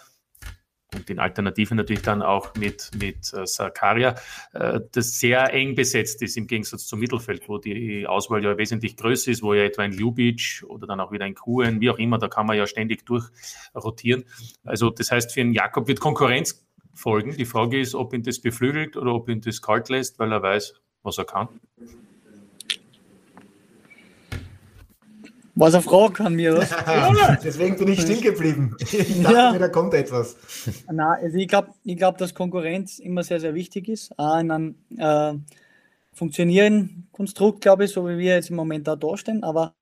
und 0.95 1.09
den 1.09 1.19
Alternativen 1.19 1.77
natürlich 1.77 2.03
dann 2.03 2.23
auch 2.23 2.55
mit, 2.55 2.91
mit 2.99 3.33
äh, 3.33 3.47
Sakaria, 3.47 4.15
äh, 4.53 4.81
das 4.93 5.19
sehr 5.19 5.53
eng 5.53 5.75
besetzt 5.75 6.23
ist 6.23 6.37
im 6.37 6.47
Gegensatz 6.47 6.87
zum 6.87 7.01
Mittelfeld, 7.01 7.49
wo 7.49 7.59
die 7.59 8.07
Auswahl 8.07 8.45
ja 8.45 8.57
wesentlich 8.57 8.97
größer 8.97 9.31
ist, 9.31 9.43
wo 9.43 9.55
ja 9.55 9.65
etwa 9.65 9.83
ein 9.83 9.93
Ljubic 9.93 10.65
oder 10.67 10.87
dann 10.87 11.01
auch 11.01 11.13
wieder 11.13 11.25
ein 11.25 11.35
Kuhn, 11.35 11.81
wie 11.81 11.91
auch 11.91 11.99
immer, 11.99 12.19
da 12.19 12.29
kann 12.29 12.47
man 12.47 12.57
ja 12.57 12.67
ständig 12.67 13.05
durchrotieren. 13.07 14.25
Also 14.65 14.91
das 14.91 15.11
heißt, 15.11 15.33
für 15.33 15.41
einen 15.41 15.53
Jakob 15.53 15.89
wird 15.89 16.01
Konkurrenz 16.01 16.67
folgen. 16.95 17.37
Die 17.37 17.45
Frage 17.45 17.81
ist, 17.81 17.95
ob 17.95 18.13
ihn 18.13 18.23
das 18.23 18.41
beflügelt 18.41 18.97
oder 18.97 19.15
ob 19.15 19.29
ihn 19.29 19.41
das 19.41 19.63
kalt 19.63 19.89
lässt, 19.89 20.19
weil 20.19 20.33
er 20.33 20.43
weiß, 20.43 20.75
was 21.03 21.19
er 21.19 21.25
kann. 21.25 21.49
Was 25.61 25.75
eine 25.75 25.83
Frage 25.83 26.14
kann 26.14 26.37
mir, 26.37 26.57
was? 26.57 26.71
Deswegen 27.45 27.76
bin 27.76 27.88
ich 27.88 28.00
still 28.00 28.23
geblieben. 28.23 28.75
Ich 28.81 29.23
dachte 29.23 29.37
ja. 29.37 29.52
mir, 29.52 29.59
da 29.59 29.69
kommt 29.69 29.93
etwas. 29.93 30.35
Nein, 30.90 31.19
also 31.23 31.37
ich 31.37 31.49
glaube, 31.49 31.69
ich 31.85 31.99
glaub, 31.99 32.17
dass 32.17 32.35
Konkurrenz 32.35 32.99
immer 32.99 33.23
sehr, 33.23 33.40
sehr 33.40 33.55
wichtig 33.55 33.87
ist. 33.88 34.19
Auch 34.19 34.38
in 34.38 34.50
einem 34.50 34.75
äh, 34.97 35.35
funktionierenden 36.14 37.09
Konstrukt, 37.12 37.61
glaube 37.61 37.85
ich, 37.85 37.90
so 37.90 38.09
wie 38.09 38.17
wir 38.17 38.37
jetzt 38.37 38.49
im 38.49 38.57
Moment 38.57 38.88
da 38.88 38.97
dastehen. 38.97 39.45
Aber 39.45 39.75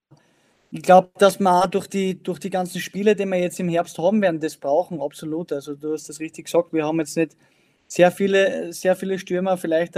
ich 0.73 0.82
glaube, 0.82 1.11
dass 1.16 1.38
wir 1.38 1.49
auch 1.49 1.66
durch 1.68 1.87
die, 1.87 2.20
durch 2.20 2.40
die 2.40 2.50
ganzen 2.50 2.80
Spiele, 2.80 3.14
die 3.14 3.25
wir 3.26 3.38
jetzt 3.38 3.61
im 3.61 3.68
Herbst 3.68 3.99
haben 3.99 4.20
werden, 4.20 4.40
das 4.40 4.56
brauchen, 4.56 5.00
absolut. 5.00 5.52
Also 5.52 5.76
du 5.76 5.92
hast 5.92 6.08
das 6.08 6.18
richtig 6.18 6.47
gesagt, 6.47 6.73
wir 6.73 6.87
haben 6.87 6.99
jetzt 6.99 7.16
nicht 7.16 7.37
sehr 7.87 8.11
viele, 8.11 8.73
sehr 8.73 8.97
viele 8.97 9.16
Stürmer, 9.16 9.56
vielleicht 9.56 9.97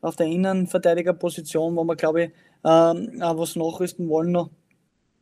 auf 0.00 0.16
der 0.16 0.28
Innenverteidigerposition, 0.28 1.76
wo 1.76 1.84
wir, 1.84 1.96
glaube 1.96 2.22
ich, 2.22 2.30
ähm, 2.64 3.20
was 3.20 3.54
nachrüsten 3.56 4.08
wollen 4.08 4.32
noch 4.32 4.48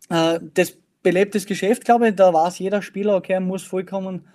äh, 0.09 0.41
das 0.55 0.77
belebt 1.03 1.35
das 1.35 1.47
Geschäft, 1.47 1.85
glaube 1.85 2.09
ich. 2.09 2.15
Da 2.15 2.33
weiß 2.33 2.59
jeder 2.59 2.83
Spieler, 2.83 3.17
okay, 3.17 3.35
er 3.35 3.41
muss 3.41 3.63
vollkommen 3.63 4.27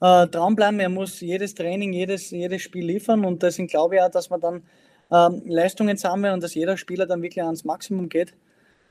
äh, 0.00 0.26
dranbleiben, 0.26 0.80
er 0.80 0.88
muss 0.88 1.20
jedes 1.20 1.54
Training, 1.54 1.92
jedes, 1.92 2.30
jedes 2.30 2.62
Spiel 2.62 2.86
liefern 2.86 3.24
und 3.24 3.42
deswegen 3.42 3.68
glaube 3.68 3.96
ich 3.96 4.02
auch, 4.02 4.10
dass 4.10 4.30
man 4.30 4.40
dann 4.40 4.62
ähm, 5.10 5.42
Leistungen 5.46 5.96
sammeln 5.96 6.34
und 6.34 6.42
dass 6.42 6.54
jeder 6.54 6.76
Spieler 6.76 7.06
dann 7.06 7.22
wirklich 7.22 7.42
ans 7.42 7.64
Maximum 7.64 8.08
geht. 8.08 8.34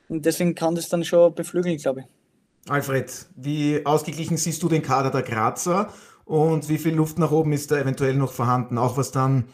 Und 0.10 0.26
deswegen 0.26 0.56
kann 0.56 0.76
das 0.76 0.90
dann 0.90 1.04
schon 1.04 1.34
beflügeln, 1.36 1.78
glaube 1.78 2.02
ich. 2.02 2.06
Alfred, 2.70 3.28
wie 3.36 3.86
ausgeglichen 3.86 4.38
siehst 4.38 4.62
du 4.64 4.70
den 4.70 4.82
Kader 4.82 5.12
der 5.12 5.22
Grazer 5.22 5.94
und 6.26 6.68
wie 6.68 6.78
viel 6.78 6.94
Luft 6.94 7.18
nach 7.18 7.32
oben 7.32 7.54
ist 7.54 7.72
da 7.72 7.78
eventuell 7.78 8.16
noch 8.16 8.32
vorhanden, 8.32 8.78
auch 8.78 8.98
was 8.98 9.12
dann 9.12 9.46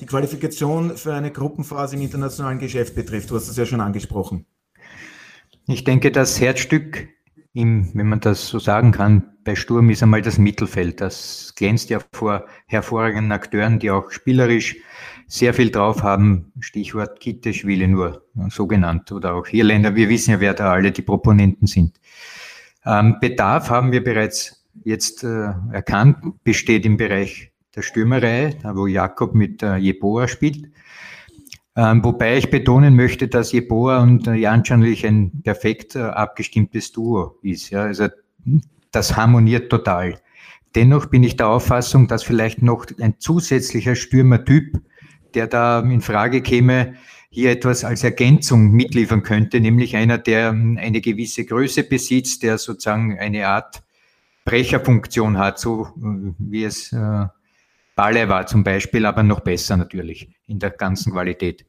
die 0.00 0.06
Qualifikation 0.06 0.96
für 0.96 1.12
eine 1.12 1.30
Gruppenphase 1.30 1.96
im 1.96 2.02
internationalen 2.02 2.58
Geschäft 2.58 2.94
betrifft? 2.94 3.30
Du 3.30 3.36
hast 3.36 3.48
es 3.48 3.56
ja 3.56 3.66
schon 3.66 3.80
angesprochen. 3.80 4.46
Ich 5.66 5.84
denke, 5.84 6.10
das 6.10 6.40
Herzstück, 6.40 7.08
im, 7.54 7.90
wenn 7.94 8.08
man 8.08 8.20
das 8.20 8.48
so 8.48 8.58
sagen 8.58 8.92
kann, 8.92 9.32
bei 9.44 9.54
Sturm 9.54 9.90
ist 9.90 10.02
einmal 10.02 10.22
das 10.22 10.38
Mittelfeld. 10.38 11.00
Das 11.00 11.52
glänzt 11.56 11.90
ja 11.90 12.00
vor 12.12 12.46
hervorragenden 12.66 13.32
Akteuren, 13.32 13.78
die 13.78 13.90
auch 13.90 14.10
spielerisch 14.10 14.76
sehr 15.26 15.54
viel 15.54 15.70
drauf 15.70 16.02
haben. 16.02 16.52
Stichwort 16.60 17.20
Kitteschwille 17.20 17.88
nur, 17.88 18.26
so 18.50 18.66
genannt, 18.66 19.12
oder 19.12 19.34
auch 19.34 19.46
Irländer. 19.48 19.94
Wir 19.94 20.08
wissen 20.08 20.32
ja, 20.32 20.40
wer 20.40 20.54
da 20.54 20.72
alle 20.72 20.92
die 20.92 21.02
Proponenten 21.02 21.66
sind. 21.66 21.98
Ähm, 22.84 23.16
Bedarf 23.20 23.70
haben 23.70 23.92
wir 23.92 24.02
bereits 24.02 24.64
jetzt 24.84 25.22
äh, 25.24 25.52
erkannt, 25.72 26.42
besteht 26.44 26.84
im 26.84 26.96
Bereich 26.96 27.52
der 27.74 27.82
Stürmerei, 27.82 28.56
da 28.62 28.76
wo 28.76 28.86
Jakob 28.86 29.34
mit 29.34 29.62
äh, 29.62 29.76
Jeboa 29.76 30.28
spielt. 30.28 30.70
Ähm, 31.74 32.04
wobei 32.04 32.36
ich 32.36 32.50
betonen 32.50 32.96
möchte, 32.96 33.28
dass 33.28 33.52
Jeboa 33.52 34.02
und 34.02 34.26
äh, 34.26 34.34
Jan 34.34 34.64
Schanlich 34.64 35.06
ein 35.06 35.42
perfekt 35.42 35.96
äh, 35.96 36.00
abgestimmtes 36.00 36.92
Duo 36.92 37.38
ist. 37.42 37.70
Ja. 37.70 37.84
Also 37.84 38.08
das 38.90 39.16
harmoniert 39.16 39.70
total. 39.70 40.18
Dennoch 40.74 41.06
bin 41.06 41.22
ich 41.22 41.36
der 41.36 41.48
Auffassung, 41.48 42.08
dass 42.08 42.22
vielleicht 42.22 42.62
noch 42.62 42.86
ein 43.00 43.14
zusätzlicher 43.18 43.94
Stürmertyp, 43.94 44.80
der 45.34 45.46
da 45.46 45.80
in 45.80 46.02
Frage 46.02 46.42
käme, 46.42 46.94
hier 47.30 47.50
etwas 47.50 47.84
als 47.84 48.04
Ergänzung 48.04 48.72
mitliefern 48.72 49.22
könnte, 49.22 49.58
nämlich 49.58 49.96
einer, 49.96 50.18
der 50.18 50.50
ähm, 50.50 50.78
eine 50.78 51.00
gewisse 51.00 51.46
Größe 51.46 51.84
besitzt, 51.84 52.42
der 52.42 52.58
sozusagen 52.58 53.18
eine 53.18 53.48
Art 53.48 53.82
Brecherfunktion 54.44 55.38
hat, 55.38 55.58
so 55.58 55.86
äh, 55.96 56.34
wie 56.38 56.64
es 56.64 56.92
äh, 56.92 57.26
Balle 57.94 58.28
war 58.28 58.46
zum 58.46 58.64
Beispiel, 58.64 59.06
aber 59.06 59.22
noch 59.22 59.40
besser 59.40 59.76
natürlich 59.76 60.30
in 60.46 60.58
der 60.58 60.70
ganzen 60.70 61.12
Qualität. 61.12 61.66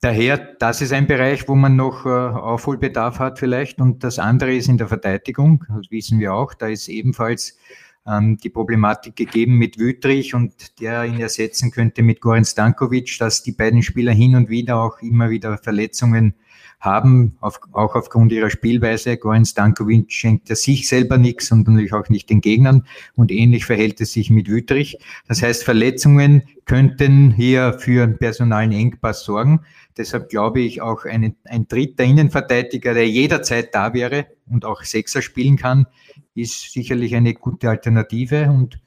Daher, 0.00 0.36
das 0.36 0.82
ist 0.82 0.92
ein 0.92 1.06
Bereich, 1.06 1.48
wo 1.48 1.54
man 1.54 1.74
noch 1.74 2.04
äh, 2.04 2.08
Aufholbedarf 2.08 3.18
hat 3.18 3.38
vielleicht. 3.38 3.80
Und 3.80 4.04
das 4.04 4.18
andere 4.18 4.54
ist 4.54 4.68
in 4.68 4.76
der 4.76 4.88
Verteidigung, 4.88 5.64
das 5.68 5.90
wissen 5.90 6.20
wir 6.20 6.34
auch. 6.34 6.52
Da 6.54 6.68
ist 6.68 6.88
ebenfalls 6.88 7.58
ähm, 8.06 8.36
die 8.36 8.50
Problematik 8.50 9.16
gegeben 9.16 9.56
mit 9.56 9.78
Wütrich 9.78 10.34
und 10.34 10.80
der 10.80 11.04
ihn 11.04 11.18
ersetzen 11.18 11.70
könnte 11.70 12.02
mit 12.02 12.20
Goran 12.20 12.44
Stankovic, 12.44 13.16
dass 13.18 13.42
die 13.42 13.52
beiden 13.52 13.82
Spieler 13.82 14.12
hin 14.12 14.36
und 14.36 14.50
wieder 14.50 14.76
auch 14.80 15.00
immer 15.00 15.30
wieder 15.30 15.56
Verletzungen 15.58 16.34
haben, 16.80 17.36
auf, 17.40 17.60
auch 17.72 17.94
aufgrund 17.94 18.32
ihrer 18.32 18.50
Spielweise. 18.50 19.16
Goran 19.16 19.44
Stankovic 19.44 20.12
schenkt 20.12 20.50
er 20.50 20.56
sich 20.56 20.88
selber 20.88 21.18
nichts 21.18 21.50
und 21.50 21.66
natürlich 21.66 21.92
auch 21.92 22.08
nicht 22.08 22.30
den 22.30 22.40
Gegnern. 22.40 22.86
Und 23.14 23.32
ähnlich 23.32 23.64
verhält 23.64 24.00
es 24.00 24.12
sich 24.12 24.30
mit 24.30 24.48
Wüterich. 24.48 24.98
Das 25.26 25.42
heißt, 25.42 25.64
Verletzungen 25.64 26.42
könnten 26.64 27.32
hier 27.32 27.74
für 27.78 28.04
einen 28.04 28.18
personalen 28.18 28.72
Engpass 28.72 29.24
sorgen. 29.24 29.60
Deshalb 29.96 30.28
glaube 30.28 30.60
ich 30.60 30.82
auch 30.82 31.04
ein, 31.04 31.34
ein 31.44 31.66
dritter 31.66 32.04
Innenverteidiger, 32.04 32.92
der 32.92 33.08
jederzeit 33.08 33.74
da 33.74 33.94
wäre 33.94 34.26
und 34.46 34.64
auch 34.64 34.82
Sechser 34.82 35.22
spielen 35.22 35.56
kann, 35.56 35.86
ist 36.34 36.72
sicherlich 36.72 37.14
eine 37.14 37.34
gute 37.34 37.70
Alternative 37.70 38.50
und 38.50 38.78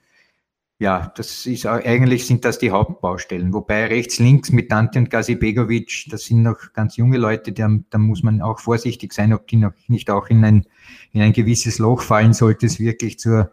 ja, 0.81 1.12
das 1.17 1.45
ist 1.45 1.65
eigentlich 1.65 2.25
sind 2.25 2.45
das 2.45 2.57
die 2.57 2.71
Hauptbaustellen. 2.71 3.53
Wobei 3.53 3.88
rechts, 3.88 4.17
links 4.17 4.50
mit 4.53 4.71
Dante 4.71 5.00
und 5.00 5.09
Gazi 5.09 5.36
Begovic, 5.36 6.05
das 6.09 6.24
sind 6.24 6.41
noch 6.41 6.71
ganz 6.71 6.95
junge 6.95 7.17
Leute, 7.17 7.51
da, 7.51 7.69
da 7.89 7.98
muss 7.98 8.24
man 8.24 8.41
auch 8.41 8.59
vorsichtig 8.59 9.12
sein, 9.12 9.33
ob 9.33 9.45
die 9.48 9.57
noch 9.57 9.74
nicht 9.89 10.09
auch 10.09 10.29
in 10.29 10.43
ein, 10.45 10.65
in 11.12 11.21
ein 11.21 11.33
gewisses 11.33 11.79
Loch 11.79 12.01
fallen, 12.01 12.31
sollte 12.31 12.65
es 12.65 12.79
wirklich 12.79 13.19
zur 13.19 13.51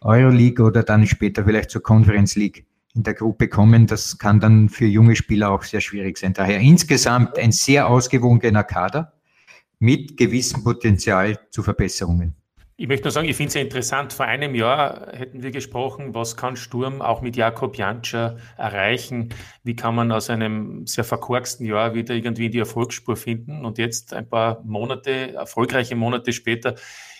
Euroleague 0.00 0.64
oder 0.64 0.84
dann 0.84 1.04
später 1.08 1.44
vielleicht 1.44 1.70
zur 1.70 1.82
Conference 1.82 2.36
League 2.36 2.64
in 2.94 3.02
der 3.02 3.14
Gruppe 3.14 3.48
kommen. 3.48 3.88
Das 3.88 4.16
kann 4.16 4.38
dann 4.38 4.68
für 4.68 4.86
junge 4.86 5.16
Spieler 5.16 5.50
auch 5.50 5.64
sehr 5.64 5.80
schwierig 5.80 6.16
sein. 6.16 6.32
Daher 6.32 6.60
insgesamt 6.60 7.40
ein 7.40 7.50
sehr 7.50 7.88
ausgewogener 7.88 8.62
Kader 8.62 9.14
mit 9.80 10.16
gewissem 10.16 10.62
Potenzial 10.62 11.40
zu 11.50 11.64
Verbesserungen. 11.64 12.37
Ich 12.80 12.86
möchte 12.86 13.06
nur 13.06 13.10
sagen, 13.10 13.28
ich 13.28 13.34
finde 13.34 13.48
es 13.48 13.54
ja 13.54 13.60
interessant. 13.60 14.12
Vor 14.12 14.26
einem 14.26 14.54
Jahr 14.54 15.08
hätten 15.12 15.42
wir 15.42 15.50
gesprochen, 15.50 16.14
was 16.14 16.36
kann 16.36 16.54
Sturm 16.54 17.02
auch 17.02 17.22
mit 17.22 17.34
Jakob 17.34 17.76
Janscher 17.76 18.36
erreichen? 18.56 19.30
Wie 19.64 19.74
kann 19.74 19.96
man 19.96 20.12
aus 20.12 20.30
einem 20.30 20.86
sehr 20.86 21.02
verkorksten 21.02 21.66
Jahr 21.66 21.94
wieder 21.94 22.14
irgendwie 22.14 22.46
in 22.46 22.52
die 22.52 22.60
Erfolgsspur 22.60 23.16
finden? 23.16 23.64
Und 23.64 23.78
jetzt 23.78 24.14
ein 24.14 24.28
paar 24.28 24.62
Monate, 24.62 25.32
erfolgreiche 25.32 25.96
Monate 25.96 26.32
später, 26.32 26.76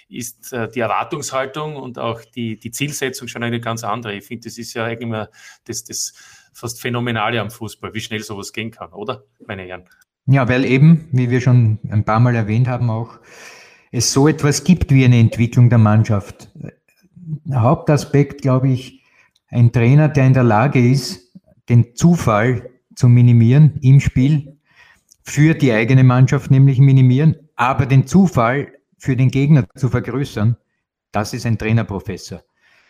ist 0.08 0.52
äh, 0.52 0.68
die 0.68 0.78
Erwartungshaltung 0.78 1.74
und 1.74 1.98
auch 1.98 2.20
die, 2.22 2.60
die 2.60 2.70
Zielsetzung 2.70 3.26
schon 3.26 3.42
eine 3.42 3.58
ganz 3.58 3.82
andere. 3.82 4.14
Ich 4.14 4.26
finde, 4.26 4.44
das 4.44 4.58
ist 4.58 4.74
ja 4.74 4.84
eigentlich 4.84 5.00
immer 5.00 5.28
das, 5.64 5.82
das 5.82 6.12
fast 6.52 6.80
Phänomenale 6.80 7.40
am 7.40 7.50
Fußball, 7.50 7.92
wie 7.94 8.00
schnell 8.00 8.22
sowas 8.22 8.52
gehen 8.52 8.70
kann, 8.70 8.92
oder, 8.92 9.24
meine 9.44 9.62
Herren? 9.62 9.88
Ja, 10.26 10.48
weil 10.48 10.64
eben, 10.64 11.08
wie 11.10 11.30
wir 11.30 11.40
schon 11.40 11.80
ein 11.90 12.04
paar 12.04 12.20
Mal 12.20 12.36
erwähnt 12.36 12.68
haben, 12.68 12.90
auch 12.90 13.18
es 13.90 14.12
so 14.12 14.28
etwas 14.28 14.64
gibt 14.64 14.92
wie 14.92 15.04
eine 15.04 15.18
Entwicklung 15.18 15.70
der 15.70 15.78
Mannschaft. 15.78 16.50
Hauptaspekt, 17.52 18.42
glaube 18.42 18.68
ich, 18.68 19.02
ein 19.48 19.72
Trainer, 19.72 20.08
der 20.08 20.26
in 20.26 20.34
der 20.34 20.44
Lage 20.44 20.78
ist, 20.78 21.32
den 21.68 21.94
Zufall 21.94 22.70
zu 22.94 23.08
minimieren 23.08 23.78
im 23.82 24.00
Spiel, 24.00 24.58
für 25.22 25.54
die 25.54 25.72
eigene 25.72 26.04
Mannschaft 26.04 26.50
nämlich 26.50 26.78
minimieren, 26.78 27.36
aber 27.54 27.86
den 27.86 28.06
Zufall 28.06 28.72
für 28.96 29.14
den 29.14 29.30
Gegner 29.30 29.66
zu 29.76 29.88
vergrößern, 29.88 30.56
das 31.12 31.34
ist 31.34 31.46
ein 31.46 31.58
Trainerprofessor. 31.58 32.42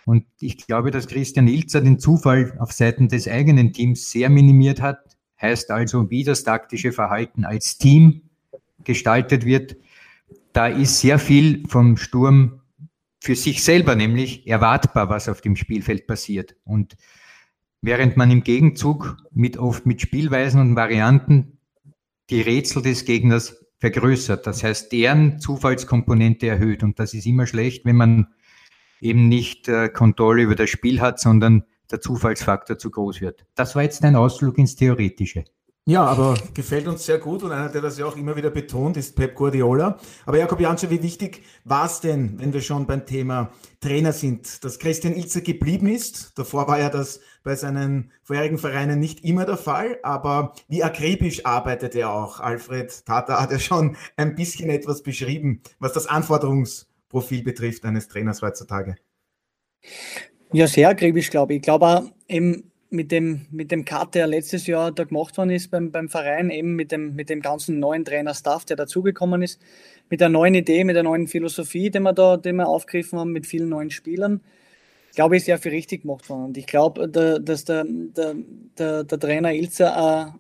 Und 0.05 0.25
ich 0.41 0.57
glaube, 0.67 0.91
dass 0.91 1.07
Christian 1.07 1.49
Ilzer 1.49 1.81
den 1.81 1.99
Zufall 1.99 2.57
auf 2.59 2.73
Seiten 2.73 3.09
des 3.09 3.29
eigenen 3.29 3.73
Teams 3.73 4.11
sehr 4.11 4.31
minimiert 4.31 4.81
hat. 4.81 4.99
Heißt 5.41 5.71
also, 5.71 6.11
wie 6.11 6.25
das 6.25 6.45
taktische 6.45 6.93
Verhalten 6.93 7.45
als 7.45 7.77
Team 7.77 8.23
gestaltet 8.85 9.45
wird, 9.45 9.77
da 10.59 10.67
ist 10.67 10.99
sehr 10.99 11.21
viel 11.21 11.63
vom 11.69 11.97
Sturm 11.97 12.63
für 13.23 13.37
sich 13.37 13.63
selber 13.63 13.95
nämlich 13.95 14.45
erwartbar, 14.49 15.09
was 15.09 15.29
auf 15.29 15.41
dem 15.41 15.55
Spielfeld 15.55 16.09
passiert. 16.09 16.57
Und 16.65 16.97
während 17.81 18.17
man 18.17 18.29
im 18.33 18.43
Gegenzug 18.43 19.19
mit 19.31 19.57
oft 19.57 19.87
mit 19.87 20.01
Spielweisen 20.01 20.61
und 20.61 20.75
Varianten 20.75 21.61
die 22.29 22.41
Rätsel 22.41 22.83
des 22.83 23.05
Gegners 23.05 23.67
vergrößert. 23.79 24.49
Das 24.49 24.65
heißt, 24.65 24.91
deren 24.91 25.39
Zufallskomponente 25.39 26.49
erhöht. 26.49 26.83
Und 26.83 26.99
das 26.99 27.15
ist 27.15 27.27
immer 27.27 27.47
schlecht, 27.47 27.85
wenn 27.85 27.95
man 27.95 28.27
eben 29.01 29.29
nicht 29.29 29.69
äh, 29.69 29.89
Kontrolle 29.89 30.43
über 30.43 30.57
das 30.57 30.71
Spiel 30.71 31.01
hat, 31.01 31.21
sondern 31.21 31.67
der 31.89 32.01
Zufallsfaktor 32.01 32.79
zu 32.79 32.91
groß 32.91 33.21
wird. 33.21 33.47
Das 33.55 33.77
war 33.77 33.85
jetzt 33.85 34.03
ein 34.03 34.17
Ausflug 34.17 34.59
ins 34.59 34.75
Theoretische. 34.75 35.45
Ja, 35.89 36.05
aber 36.05 36.35
gefällt 36.53 36.87
uns 36.87 37.07
sehr 37.07 37.17
gut 37.17 37.43
und 37.43 37.51
einer, 37.51 37.71
der 37.71 37.81
das 37.81 37.97
ja 37.97 38.05
auch 38.05 38.15
immer 38.15 38.37
wieder 38.37 38.51
betont, 38.51 38.99
ist 38.99 39.17
Pep 39.17 39.35
Guardiola. 39.35 39.99
Aber 40.27 40.37
Jakob 40.37 40.61
Jansche, 40.61 40.91
wie 40.91 41.03
wichtig 41.03 41.43
war 41.65 41.87
es 41.87 42.01
denn, 42.01 42.39
wenn 42.39 42.53
wir 42.53 42.61
schon 42.61 42.87
beim 42.87 43.07
Thema 43.07 43.53
Trainer 43.81 44.13
sind, 44.13 44.65
dass 44.65 44.79
Christian 44.79 45.15
Ilzer 45.15 45.41
geblieben 45.41 45.87
ist? 45.87 46.39
Davor 46.39 46.69
war 46.69 46.79
ja 46.79 46.91
das 46.91 47.21
bei 47.43 47.57
seinen 47.57 48.13
vorherigen 48.23 48.59
Vereinen 48.59 49.01
nicht 49.01 49.25
immer 49.25 49.47
der 49.47 49.57
Fall, 49.57 49.99
aber 50.03 50.53
wie 50.69 50.85
akribisch 50.85 51.47
arbeitet 51.47 51.95
er 51.95 52.13
auch? 52.13 52.39
Alfred 52.41 53.07
Tata 53.07 53.41
hat 53.41 53.51
ja 53.51 53.59
schon 53.59 53.97
ein 54.19 54.35
bisschen 54.35 54.69
etwas 54.69 55.03
beschrieben, 55.03 55.63
was 55.79 55.95
das 55.95 56.07
Anforderungsprofil 56.07 57.43
betrifft 57.43 57.87
eines 57.87 58.09
Trainers 58.09 58.43
heutzutage. 58.43 58.97
Ja, 60.53 60.67
sehr 60.67 60.91
akribisch, 60.91 61.31
glaube 61.31 61.55
ich. 61.55 61.57
Ich 61.61 61.63
glaube 61.63 61.87
auch 61.87 62.03
eben 62.29 62.68
mit 62.91 63.13
dem, 63.13 63.47
mit 63.51 63.71
dem 63.71 63.85
Cut, 63.85 64.15
der 64.15 64.27
letztes 64.27 64.67
Jahr 64.67 64.93
da 64.93 65.05
gemacht 65.05 65.37
worden 65.37 65.51
ist 65.51 65.71
beim, 65.71 65.91
beim 65.91 66.09
Verein, 66.09 66.51
eben 66.51 66.75
mit 66.75 66.91
dem, 66.91 67.15
mit 67.15 67.29
dem 67.29 67.43
ganzen 67.43 67.79
neuen 67.79 68.05
Trainer-Staff, 68.05 68.65
der 68.65 68.77
dazugekommen 68.77 69.43
ist, 69.43 69.61
mit 70.09 70.21
der 70.21 70.31
neuen 70.31 70.55
Idee, 70.55 70.85
mit 70.85 70.97
der 70.97 71.03
neuen 71.03 71.27
Philosophie, 71.27 71.91
die 71.91 72.01
wir 72.01 72.13
da 72.13 72.37
die 72.37 72.53
wir 72.53 72.67
aufgegriffen 72.67 73.19
haben, 73.19 73.33
mit 73.33 73.47
vielen 73.47 73.69
neuen 73.69 73.91
Spielern, 73.91 74.41
glaube 75.15 75.37
ich, 75.37 75.45
sehr 75.45 75.59
viel 75.59 75.73
richtig 75.73 76.03
gemacht 76.03 76.29
worden. 76.31 76.47
Und 76.47 76.57
ich 76.57 76.67
glaube, 76.67 77.09
dass 77.09 77.65
der, 77.65 77.85
der, 77.87 78.35
der, 78.79 79.05
der 79.05 79.19
Trainer 79.19 79.53
Ilzer 79.53 79.95
eine, 79.95 80.35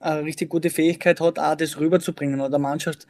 eine 0.00 0.24
richtig 0.24 0.50
gute 0.50 0.68
Fähigkeit 0.68 1.20
hat, 1.20 1.38
auch 1.38 1.54
das 1.54 1.80
rüberzubringen 1.80 2.40
oder 2.40 2.50
der 2.50 2.58
Mannschaft 2.58 3.06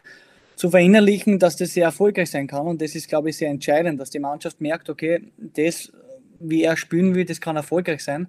zu 0.54 0.70
verinnerlichen, 0.70 1.40
dass 1.40 1.56
das 1.56 1.74
sehr 1.74 1.86
erfolgreich 1.86 2.30
sein 2.30 2.46
kann. 2.46 2.66
Und 2.68 2.80
das 2.80 2.94
ist, 2.94 3.08
glaube 3.08 3.30
ich, 3.30 3.36
sehr 3.36 3.50
entscheidend, 3.50 4.00
dass 4.00 4.10
die 4.10 4.20
Mannschaft 4.20 4.60
merkt, 4.60 4.88
okay, 4.88 5.32
das, 5.36 5.90
wie 6.38 6.62
er 6.62 6.76
spielen 6.76 7.16
will, 7.16 7.24
das 7.24 7.40
kann 7.40 7.56
erfolgreich 7.56 8.04
sein. 8.04 8.28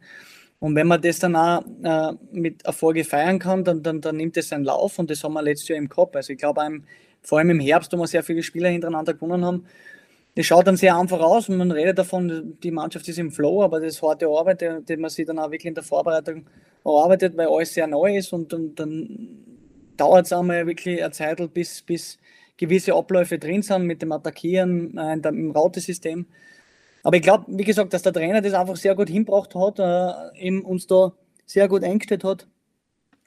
Und 0.66 0.74
wenn 0.74 0.88
man 0.88 1.00
das 1.00 1.20
dann 1.20 1.36
auch 1.36 1.64
äh, 1.84 2.14
mit 2.32 2.66
Erfolge 2.66 3.04
feiern 3.04 3.38
kann, 3.38 3.64
dann, 3.64 3.84
dann, 3.84 4.02
dann 4.02 4.18
nimmt 4.18 4.36
es 4.36 4.50
seinen 4.50 4.64
Lauf 4.64 4.98
und 4.98 5.12
das 5.12 5.24
haben 5.24 5.34
wir 5.34 5.44
letztes 5.44 5.68
Jahr 5.68 5.78
im 5.78 5.88
Kopf. 5.88 6.16
Also 6.16 6.34
ich 6.34 6.40
glaube, 6.40 6.82
vor 7.22 7.38
allem 7.38 7.52
im 7.52 7.60
Herbst, 7.60 7.94
wo 7.94 7.98
wir 7.98 8.08
sehr 8.08 8.24
viele 8.24 8.42
Spieler 8.42 8.70
hintereinander 8.70 9.14
gewonnen 9.14 9.46
haben, 9.46 9.66
das 10.34 10.48
schaut 10.48 10.66
dann 10.66 10.76
sehr 10.76 10.98
einfach 10.98 11.20
aus 11.20 11.50
und 11.50 11.58
man 11.58 11.70
redet 11.70 12.00
davon, 12.00 12.58
die 12.64 12.72
Mannschaft 12.72 13.08
ist 13.08 13.20
im 13.20 13.32
Flow, 13.32 13.62
aber 13.62 13.80
das 13.80 13.94
ist 13.94 14.02
harte 14.02 14.26
Arbeit, 14.28 14.66
die, 14.90 14.98
man 14.98 15.12
sich 15.12 15.28
dann 15.28 15.38
auch 15.38 15.52
wirklich 15.52 15.68
in 15.68 15.76
der 15.76 15.84
Vorbereitung 15.84 16.48
erarbeitet, 16.84 17.38
weil 17.38 17.48
alles 17.48 17.72
sehr 17.72 17.86
neu 17.86 18.18
ist 18.18 18.34
und, 18.34 18.52
und 18.52 18.80
dann 18.80 19.38
dauert 19.98 20.26
es 20.26 20.34
einmal 20.34 20.66
wirklich 20.66 21.04
eine 21.04 21.12
Zeit, 21.12 21.54
bis, 21.54 21.84
bis 21.84 22.18
gewisse 22.58 22.96
Abläufe 22.96 23.38
drin 23.38 23.62
sind 23.62 23.84
mit 23.86 24.02
dem 24.02 24.12
Attackieren 24.12 24.98
äh, 24.98 25.28
im 25.28 25.52
Rautesystem. 25.52 26.26
Aber 27.06 27.18
ich 27.18 27.22
glaube, 27.22 27.46
wie 27.50 27.64
gesagt, 27.64 27.94
dass 27.94 28.02
der 28.02 28.14
Trainer 28.14 28.42
das 28.42 28.56
einfach 28.56 28.76
sehr 28.78 28.96
gut 28.96 29.10
hinbracht 29.10 29.54
hat, 29.54 29.78
äh, 29.78 30.44
eben 30.44 30.66
uns 30.66 30.88
da 30.88 31.14
sehr 31.46 31.68
gut 31.68 31.84
eingestellt 31.84 32.24
hat. 32.24 32.48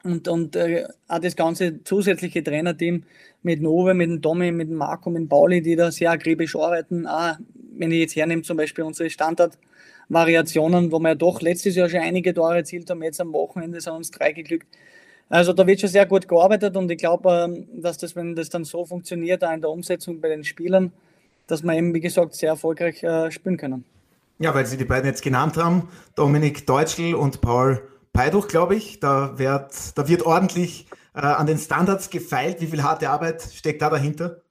Und, 0.02 0.26
und 0.26 0.56
äh, 0.56 0.88
auch 1.06 1.20
das 1.20 1.36
ganze 1.36 1.84
zusätzliche 1.84 2.42
Trainerteam 2.42 3.04
mit 3.44 3.62
Nove, 3.62 3.94
mit 3.94 4.10
dem 4.10 4.20
Tommy, 4.20 4.50
mit 4.50 4.68
dem 4.68 4.78
Marco, 4.78 5.10
mit 5.10 5.20
dem 5.20 5.28
Pauli, 5.28 5.62
die 5.62 5.76
da 5.76 5.92
sehr 5.92 6.10
akribisch 6.10 6.56
arbeiten. 6.56 7.06
Auch 7.06 7.36
wenn 7.54 7.92
ich 7.92 8.00
jetzt 8.00 8.16
hernehme, 8.16 8.42
zum 8.42 8.56
Beispiel 8.56 8.82
unsere 8.82 9.10
Standardvariationen, 9.10 10.90
wo 10.90 10.98
wir 10.98 11.10
ja 11.10 11.14
doch 11.14 11.40
letztes 11.40 11.76
Jahr 11.76 11.88
schon 11.88 12.00
einige 12.00 12.34
Tore 12.34 12.56
erzielt 12.56 12.90
haben, 12.90 13.00
jetzt 13.04 13.20
am 13.20 13.32
Wochenende 13.32 13.80
sind 13.80 13.92
uns 13.92 14.10
drei 14.10 14.32
geglückt. 14.32 14.66
Also 15.28 15.52
da 15.52 15.64
wird 15.64 15.78
schon 15.80 15.90
sehr 15.90 16.06
gut 16.06 16.26
gearbeitet 16.26 16.76
und 16.76 16.90
ich 16.90 16.98
glaube, 16.98 17.44
ähm, 17.44 17.68
dass 17.80 17.96
das, 17.96 18.16
wenn 18.16 18.34
das 18.34 18.48
dann 18.48 18.64
so 18.64 18.84
funktioniert, 18.84 19.44
auch 19.44 19.52
in 19.52 19.60
der 19.60 19.70
Umsetzung 19.70 20.20
bei 20.20 20.30
den 20.30 20.42
Spielern, 20.42 20.90
dass 21.48 21.62
wir 21.62 21.74
eben, 21.74 21.92
wie 21.94 22.00
gesagt, 22.00 22.34
sehr 22.34 22.50
erfolgreich 22.50 23.02
äh, 23.02 23.32
spielen 23.32 23.56
können. 23.56 23.84
Ja, 24.38 24.54
weil 24.54 24.66
Sie 24.66 24.76
die 24.76 24.84
beiden 24.84 25.06
jetzt 25.06 25.22
genannt 25.22 25.56
haben, 25.56 25.88
Dominik 26.14 26.64
Deutschl 26.66 27.14
und 27.14 27.40
Paul 27.40 27.82
Peiduch, 28.12 28.48
glaube 28.48 28.76
ich, 28.76 29.00
da 29.00 29.38
wird, 29.38 29.98
da 29.98 30.08
wird 30.08 30.22
ordentlich 30.22 30.86
äh, 31.14 31.20
an 31.20 31.46
den 31.46 31.58
Standards 31.58 32.10
gefeilt. 32.10 32.60
Wie 32.60 32.66
viel 32.66 32.82
harte 32.82 33.10
Arbeit 33.10 33.42
steckt 33.42 33.82
da 33.82 33.90
dahinter? 33.90 34.42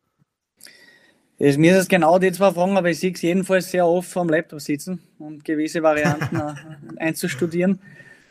Es, 1.40 1.58
mir 1.58 1.74
ist 1.74 1.84
es 1.84 1.88
genau 1.88 2.18
die 2.18 2.32
zwei 2.32 2.52
Fragen, 2.52 2.78
aber 2.78 2.90
ich 2.90 3.00
sehe 3.00 3.12
es 3.12 3.22
jedenfalls 3.22 3.70
sehr 3.70 3.86
oft 3.86 4.16
am 4.18 4.30
Laptop 4.30 4.60
sitzen 4.60 5.02
und 5.20 5.46
gewisse 5.46 5.84
Varianten 5.84 6.36
äh, 6.36 6.54
einzustudieren. 6.98 7.80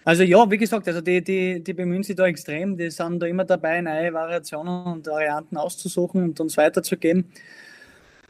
Also 0.05 0.23
ja, 0.23 0.49
wie 0.51 0.57
gesagt, 0.57 0.87
also 0.87 1.01
die, 1.01 1.23
die, 1.23 1.63
die 1.63 1.73
bemühen 1.73 2.03
sich 2.03 2.17
da 2.17 2.27
extrem, 2.27 2.77
die 2.77 2.91
sind 2.91 3.21
da 3.21 3.27
immer 3.27 3.45
dabei, 3.45 3.81
neue 3.81 4.13
Variationen 4.13 4.85
und 4.87 5.07
Varianten 5.07 5.57
auszusuchen 5.57 6.23
und 6.23 6.41
uns 6.41 6.57
weiterzugeben. 6.57 7.25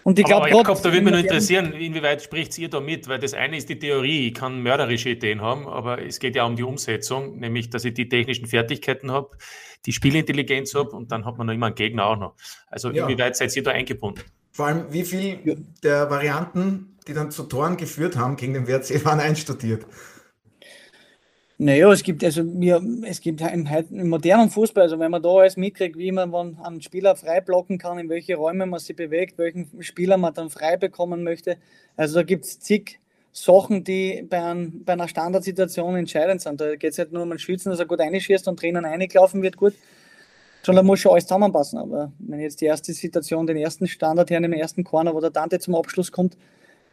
Und 0.06 0.20
ich 0.20 0.24
glaube, 0.24 0.48
Jakob, 0.48 0.80
da 0.82 0.92
würde 0.92 1.02
mich 1.02 1.10
nur 1.10 1.20
interessieren, 1.20 1.72
inwieweit 1.72 2.22
spricht 2.22 2.56
ihr 2.58 2.70
da 2.70 2.78
mit? 2.78 3.08
Weil 3.08 3.18
das 3.18 3.34
eine 3.34 3.56
ist 3.56 3.68
die 3.68 3.76
Theorie, 3.76 4.28
ich 4.28 4.34
kann 4.34 4.62
mörderische 4.62 5.08
Ideen 5.08 5.40
haben, 5.40 5.66
aber 5.66 6.00
es 6.00 6.20
geht 6.20 6.36
ja 6.36 6.44
um 6.44 6.54
die 6.54 6.62
Umsetzung, 6.62 7.40
nämlich, 7.40 7.70
dass 7.70 7.84
ich 7.84 7.94
die 7.94 8.08
technischen 8.08 8.46
Fertigkeiten 8.46 9.10
habe, 9.10 9.36
die 9.84 9.90
Spielintelligenz 9.90 10.76
habe 10.76 10.90
und 10.90 11.10
dann 11.10 11.24
hat 11.24 11.38
man 11.38 11.48
noch 11.48 11.54
immer 11.54 11.66
einen 11.66 11.74
Gegner 11.74 12.06
auch 12.06 12.16
noch. 12.16 12.36
Also 12.68 12.92
ja. 12.92 13.02
inwieweit 13.02 13.34
seid 13.34 13.56
ihr 13.56 13.64
da 13.64 13.72
eingebunden? 13.72 14.22
Vor 14.52 14.66
allem, 14.66 14.84
wie 14.92 15.02
viel 15.02 15.66
der 15.82 16.08
Varianten, 16.08 16.96
die 17.08 17.12
dann 17.12 17.32
zu 17.32 17.42
Toren 17.42 17.76
geführt 17.76 18.16
haben 18.16 18.36
gegen 18.36 18.54
den 18.54 18.68
WRC, 18.68 19.04
waren 19.04 19.18
einstudiert? 19.18 19.86
Naja, 21.58 21.90
es 21.90 22.02
gibt 22.02 22.22
also 22.22 22.44
mir, 22.44 22.82
es 23.04 23.20
gibt 23.20 23.40
im, 23.40 23.66
im, 23.66 24.08
modernen 24.10 24.50
Fußball, 24.50 24.82
also 24.82 24.98
wenn 24.98 25.10
man 25.10 25.22
da 25.22 25.30
alles 25.30 25.56
mitkriegt, 25.56 25.96
wie 25.96 26.12
man 26.12 26.34
einen 26.62 26.82
Spieler 26.82 27.16
frei 27.16 27.40
blocken 27.40 27.78
kann, 27.78 27.98
in 27.98 28.10
welche 28.10 28.36
Räume 28.36 28.66
man 28.66 28.78
sich 28.78 28.94
bewegt, 28.94 29.38
welchen 29.38 29.82
Spieler 29.82 30.18
man 30.18 30.34
dann 30.34 30.50
frei 30.50 30.76
bekommen 30.76 31.22
möchte. 31.22 31.56
Also 31.96 32.16
da 32.16 32.22
gibt 32.24 32.44
es 32.44 32.60
zig 32.60 33.00
Sachen, 33.32 33.84
die 33.84 34.26
bei, 34.28 34.42
ein, 34.42 34.84
bei, 34.84 34.92
einer 34.92 35.08
Standardsituation 35.08 35.96
entscheidend 35.96 36.42
sind. 36.42 36.60
Da 36.60 36.76
geht 36.76 36.92
es 36.92 36.98
nicht 36.98 37.12
nur 37.12 37.22
um 37.22 37.32
ein 37.32 37.38
Schützen, 37.38 37.70
dass 37.70 37.78
er 37.78 37.86
gut 37.86 38.00
einschießt 38.00 38.48
und 38.48 38.60
drinnen 38.60 38.84
eingelaufen 38.84 39.42
wird, 39.42 39.56
gut. 39.56 39.72
Sondern 40.62 40.84
muss 40.84 41.00
schon 41.00 41.12
alles 41.12 41.24
zusammenpassen. 41.24 41.78
Aber 41.78 42.12
wenn 42.18 42.40
jetzt 42.40 42.60
die 42.60 42.66
erste 42.66 42.92
Situation, 42.92 43.46
den 43.46 43.56
ersten 43.56 43.86
Standard 43.86 44.30
her, 44.30 44.42
im 44.42 44.52
ersten 44.52 44.84
Corner, 44.84 45.14
wo 45.14 45.20
der 45.20 45.30
Dante 45.30 45.58
zum 45.58 45.74
Abschluss 45.74 46.12
kommt, 46.12 46.36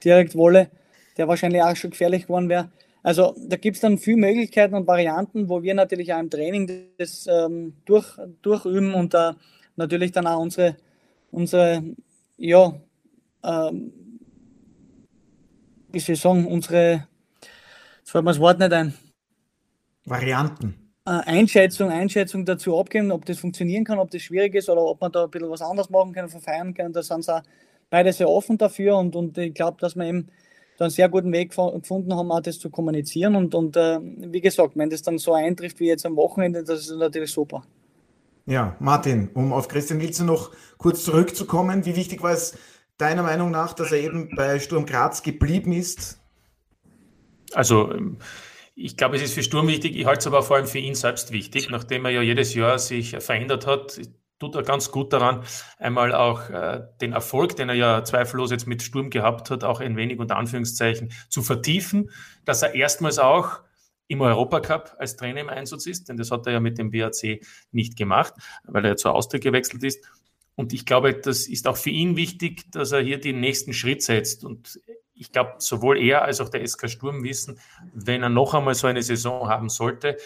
direkt 0.03 0.35
Wolle, 0.35 0.69
der 1.17 1.27
wahrscheinlich 1.27 1.61
auch 1.61 1.75
schon 1.75 1.91
gefährlich 1.91 2.23
geworden 2.23 2.49
wäre, 2.49 2.69
also 3.03 3.35
da 3.37 3.57
gibt 3.57 3.75
es 3.75 3.81
dann 3.81 3.97
viele 3.97 4.17
Möglichkeiten 4.17 4.75
und 4.75 4.87
Varianten, 4.87 5.49
wo 5.49 5.61
wir 5.61 5.73
natürlich 5.73 6.13
auch 6.13 6.19
im 6.19 6.29
Training 6.29 6.87
das 6.97 7.27
ähm, 7.27 7.73
durch, 7.83 8.17
durchüben 8.41 8.93
und 8.93 9.13
da 9.13 9.35
natürlich 9.75 10.13
dann 10.13 10.25
auch 10.25 10.39
unsere, 10.39 10.77
unsere 11.29 11.83
ja, 12.37 12.73
ähm, 13.43 13.91
wie 15.91 15.99
soll 15.99 16.15
ich 16.15 16.21
sagen, 16.21 16.47
unsere, 16.47 17.07
jetzt 17.99 18.11
fällt 18.11 18.23
mir 18.23 18.31
das 18.31 18.39
Wort 18.39 18.59
nicht 18.59 18.71
ein. 18.71 18.93
Varianten. 20.05 20.75
Äh, 21.05 21.11
Einschätzung, 21.25 21.89
Einschätzung 21.89 22.45
dazu 22.45 22.79
abgeben, 22.79 23.11
ob 23.11 23.25
das 23.25 23.37
funktionieren 23.37 23.83
kann, 23.83 23.99
ob 23.99 24.11
das 24.11 24.21
schwierig 24.21 24.55
ist 24.55 24.69
oder 24.69 24.81
ob 24.81 25.01
man 25.01 25.11
da 25.11 25.25
ein 25.25 25.29
bisschen 25.29 25.49
was 25.49 25.61
anderes 25.61 25.89
machen 25.89 26.13
kann, 26.13 26.29
verfeiern 26.29 26.73
kann. 26.73 26.93
Da 26.93 27.03
sind 27.03 27.25
sie 27.25 27.35
auch 27.35 27.43
beide 27.89 28.13
sehr 28.13 28.29
offen 28.29 28.57
dafür 28.57 28.97
und, 28.97 29.13
und 29.15 29.37
ich 29.37 29.53
glaube, 29.53 29.77
dass 29.81 29.97
man 29.97 30.07
eben 30.07 30.27
einen 30.79 30.89
sehr 30.89 31.09
guten 31.09 31.31
Weg 31.31 31.51
gefunden 31.51 32.13
haben, 32.13 32.31
auch 32.31 32.41
das 32.41 32.59
zu 32.59 32.69
kommunizieren. 32.69 33.35
Und, 33.35 33.55
und 33.55 33.77
äh, 33.77 33.99
wie 34.01 34.41
gesagt, 34.41 34.75
wenn 34.75 34.89
das 34.89 35.01
dann 35.01 35.17
so 35.17 35.33
eintrifft 35.33 35.79
wie 35.79 35.87
jetzt 35.87 36.05
am 36.05 36.15
Wochenende, 36.15 36.63
das 36.63 36.81
ist 36.81 36.97
natürlich 36.97 37.31
super. 37.31 37.63
Ja, 38.45 38.75
Martin, 38.79 39.29
um 39.33 39.53
auf 39.53 39.67
Christian 39.67 40.01
Wilze 40.01 40.25
noch 40.25 40.51
kurz 40.77 41.03
zurückzukommen, 41.03 41.85
wie 41.85 41.95
wichtig 41.95 42.21
war 42.23 42.31
es 42.31 42.57
deiner 42.97 43.23
Meinung 43.23 43.51
nach, 43.51 43.73
dass 43.73 43.91
er 43.91 43.99
eben 43.99 44.29
bei 44.35 44.59
Sturm 44.59 44.85
Graz 44.85 45.23
geblieben 45.23 45.71
ist? 45.71 46.19
Also, 47.53 47.91
ähm, 47.91 48.17
ich 48.75 48.97
glaube, 48.97 49.15
es 49.15 49.21
ist 49.21 49.33
für 49.33 49.43
Sturm 49.43 49.67
wichtig, 49.67 49.95
ich 49.95 50.05
halte 50.05 50.19
es 50.19 50.27
aber 50.27 50.41
vor 50.41 50.57
allem 50.57 50.65
für 50.65 50.79
ihn 50.79 50.95
selbst 50.95 51.31
wichtig, 51.31 51.69
nachdem 51.69 52.05
er 52.05 52.11
ja 52.11 52.21
jedes 52.21 52.53
Jahr 52.55 52.79
sich 52.79 53.11
verändert 53.19 53.67
hat 53.67 53.99
tut 54.39 54.55
er 54.55 54.63
ganz 54.63 54.91
gut 54.91 55.13
daran, 55.13 55.43
einmal 55.77 56.13
auch 56.13 56.49
äh, 56.49 56.81
den 57.01 57.13
Erfolg, 57.13 57.55
den 57.55 57.69
er 57.69 57.75
ja 57.75 58.03
zweifellos 58.03 58.51
jetzt 58.51 58.67
mit 58.67 58.81
Sturm 58.81 59.09
gehabt 59.09 59.49
hat, 59.49 59.63
auch 59.63 59.79
ein 59.79 59.95
wenig 59.95 60.19
unter 60.19 60.37
Anführungszeichen 60.37 61.11
zu 61.29 61.41
vertiefen, 61.41 62.09
dass 62.45 62.61
er 62.61 62.75
erstmals 62.75 63.19
auch 63.19 63.61
im 64.07 64.21
Europacup 64.21 64.95
als 64.99 65.15
Trainer 65.15 65.41
im 65.41 65.49
Einsatz 65.49 65.85
ist, 65.85 66.09
denn 66.09 66.17
das 66.17 66.29
hat 66.31 66.45
er 66.45 66.53
ja 66.53 66.59
mit 66.59 66.77
dem 66.77 66.91
WAC 66.93 67.41
nicht 67.71 67.97
gemacht, 67.97 68.33
weil 68.65 68.83
er 68.85 68.91
ja 68.91 68.95
zur 68.95 69.15
Austria 69.15 69.39
gewechselt 69.39 69.83
ist. 69.83 70.05
Und 70.55 70.73
ich 70.73 70.85
glaube, 70.85 71.13
das 71.13 71.47
ist 71.47 71.67
auch 71.67 71.77
für 71.77 71.89
ihn 71.89 72.15
wichtig, 72.15 72.71
dass 72.71 72.91
er 72.91 73.01
hier 73.01 73.19
den 73.19 73.39
nächsten 73.39 73.73
Schritt 73.73 74.03
setzt. 74.03 74.43
Und 74.43 74.79
ich 75.15 75.31
glaube, 75.31 75.53
sowohl 75.59 75.99
er 75.99 76.23
als 76.23 76.41
auch 76.41 76.49
der 76.49 76.65
SK 76.67 76.89
Sturm 76.89 77.23
wissen, 77.23 77.59
wenn 77.93 78.23
er 78.23 78.29
noch 78.29 78.53
einmal 78.53 78.73
so 78.73 78.87
eine 78.87 79.03
Saison 79.03 79.47
haben 79.47 79.69
sollte, 79.69 80.17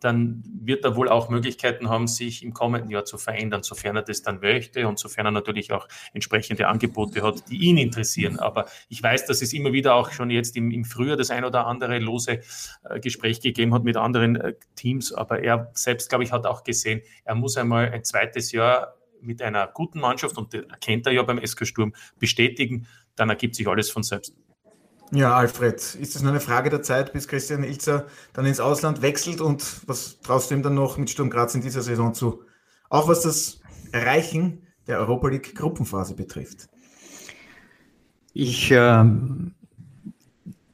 dann 0.00 0.42
wird 0.44 0.84
er 0.84 0.96
wohl 0.96 1.08
auch 1.08 1.28
Möglichkeiten 1.28 1.88
haben, 1.88 2.06
sich 2.06 2.42
im 2.42 2.54
kommenden 2.54 2.90
Jahr 2.90 3.04
zu 3.04 3.18
verändern, 3.18 3.62
sofern 3.62 3.96
er 3.96 4.02
das 4.02 4.22
dann 4.22 4.40
möchte 4.40 4.86
und 4.86 4.98
sofern 4.98 5.26
er 5.26 5.32
natürlich 5.32 5.72
auch 5.72 5.88
entsprechende 6.14 6.68
Angebote 6.68 7.22
hat, 7.22 7.48
die 7.50 7.58
ihn 7.58 7.78
interessieren. 7.78 8.38
Aber 8.38 8.66
ich 8.88 9.02
weiß, 9.02 9.26
dass 9.26 9.42
es 9.42 9.52
immer 9.52 9.72
wieder 9.72 9.94
auch 9.94 10.12
schon 10.12 10.30
jetzt 10.30 10.56
im, 10.56 10.84
Frühjahr 10.84 11.16
das 11.16 11.30
ein 11.30 11.44
oder 11.44 11.66
andere 11.66 11.98
lose 11.98 12.40
äh, 12.88 13.00
Gespräch 13.00 13.40
gegeben 13.40 13.74
hat 13.74 13.84
mit 13.84 13.96
anderen 13.96 14.36
äh, 14.36 14.54
Teams. 14.76 15.12
Aber 15.12 15.42
er 15.42 15.70
selbst, 15.74 16.08
glaube 16.08 16.24
ich, 16.24 16.32
hat 16.32 16.46
auch 16.46 16.64
gesehen, 16.64 17.02
er 17.24 17.34
muss 17.34 17.56
einmal 17.56 17.90
ein 17.90 18.04
zweites 18.04 18.52
Jahr 18.52 18.97
mit 19.20 19.42
einer 19.42 19.66
guten 19.66 20.00
Mannschaft, 20.00 20.36
und 20.38 20.54
das 20.54 20.64
erkennt 20.64 21.06
er 21.06 21.12
ja 21.12 21.22
beim 21.22 21.44
SK 21.44 21.66
Sturm, 21.66 21.92
bestätigen, 22.18 22.86
dann 23.16 23.28
ergibt 23.28 23.54
sich 23.54 23.68
alles 23.68 23.90
von 23.90 24.02
selbst. 24.02 24.34
Ja, 25.10 25.34
Alfred, 25.34 25.76
ist 25.76 26.16
es 26.16 26.22
nur 26.22 26.32
eine 26.32 26.40
Frage 26.40 26.68
der 26.68 26.82
Zeit, 26.82 27.12
bis 27.12 27.28
Christian 27.28 27.64
Ilzer 27.64 28.06
dann 28.34 28.44
ins 28.44 28.60
Ausland 28.60 29.00
wechselt 29.00 29.40
und 29.40 29.80
was 29.86 30.20
traust 30.20 30.50
du 30.50 30.54
ihm 30.54 30.62
dann 30.62 30.74
noch 30.74 30.98
mit 30.98 31.08
Sturm 31.08 31.30
Graz 31.30 31.54
in 31.54 31.62
dieser 31.62 31.80
Saison 31.80 32.12
zu? 32.12 32.42
Auch 32.90 33.08
was 33.08 33.22
das 33.22 33.60
Erreichen 33.92 34.66
der 34.86 34.98
Europa 34.98 35.28
League 35.28 35.54
Gruppenphase 35.54 36.14
betrifft. 36.14 36.68
Ich 38.34 38.70
äh, 38.70 39.04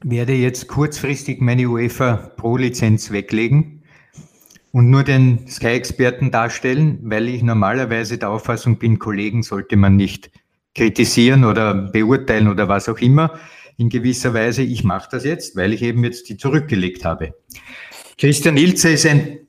werde 0.03 0.33
jetzt 0.33 0.67
kurzfristig 0.67 1.41
meine 1.41 1.67
UEFA 1.67 2.15
Pro-Lizenz 2.35 3.11
weglegen 3.11 3.74
und 4.75 4.89
nur 4.89 5.05
den 5.05 5.47
Sky-Experten 5.47 6.31
darstellen, 6.31 6.99
weil 7.01 7.29
ich 7.29 7.41
normalerweise 7.41 8.17
der 8.17 8.29
Auffassung 8.29 8.77
bin, 8.77 8.99
Kollegen 8.99 9.41
sollte 9.41 9.77
man 9.77 9.95
nicht 9.95 10.29
kritisieren 10.73 11.45
oder 11.45 11.73
beurteilen 11.73 12.49
oder 12.49 12.67
was 12.67 12.89
auch 12.89 12.97
immer. 12.97 13.39
In 13.77 13.87
gewisser 13.87 14.33
Weise, 14.33 14.63
ich 14.63 14.83
mache 14.83 15.07
das 15.09 15.23
jetzt, 15.23 15.55
weil 15.55 15.71
ich 15.71 15.81
eben 15.81 16.03
jetzt 16.03 16.27
die 16.27 16.35
zurückgelegt 16.35 17.05
habe. 17.05 17.35
Christian 18.17 18.57
Ilze 18.57 18.89
ist 18.89 19.05
ein, 19.05 19.47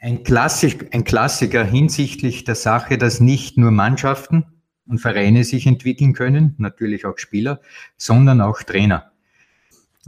ein, 0.00 0.22
Klassik, 0.22 0.94
ein 0.94 1.04
Klassiker 1.04 1.62
hinsichtlich 1.62 2.44
der 2.44 2.54
Sache, 2.54 2.96
dass 2.96 3.20
nicht 3.20 3.58
nur 3.58 3.70
Mannschaften 3.70 4.46
und 4.86 4.98
Vereine 4.98 5.44
sich 5.44 5.66
entwickeln 5.66 6.14
können, 6.14 6.54
natürlich 6.56 7.04
auch 7.04 7.18
Spieler, 7.18 7.60
sondern 7.98 8.40
auch 8.40 8.62
Trainer. 8.62 9.12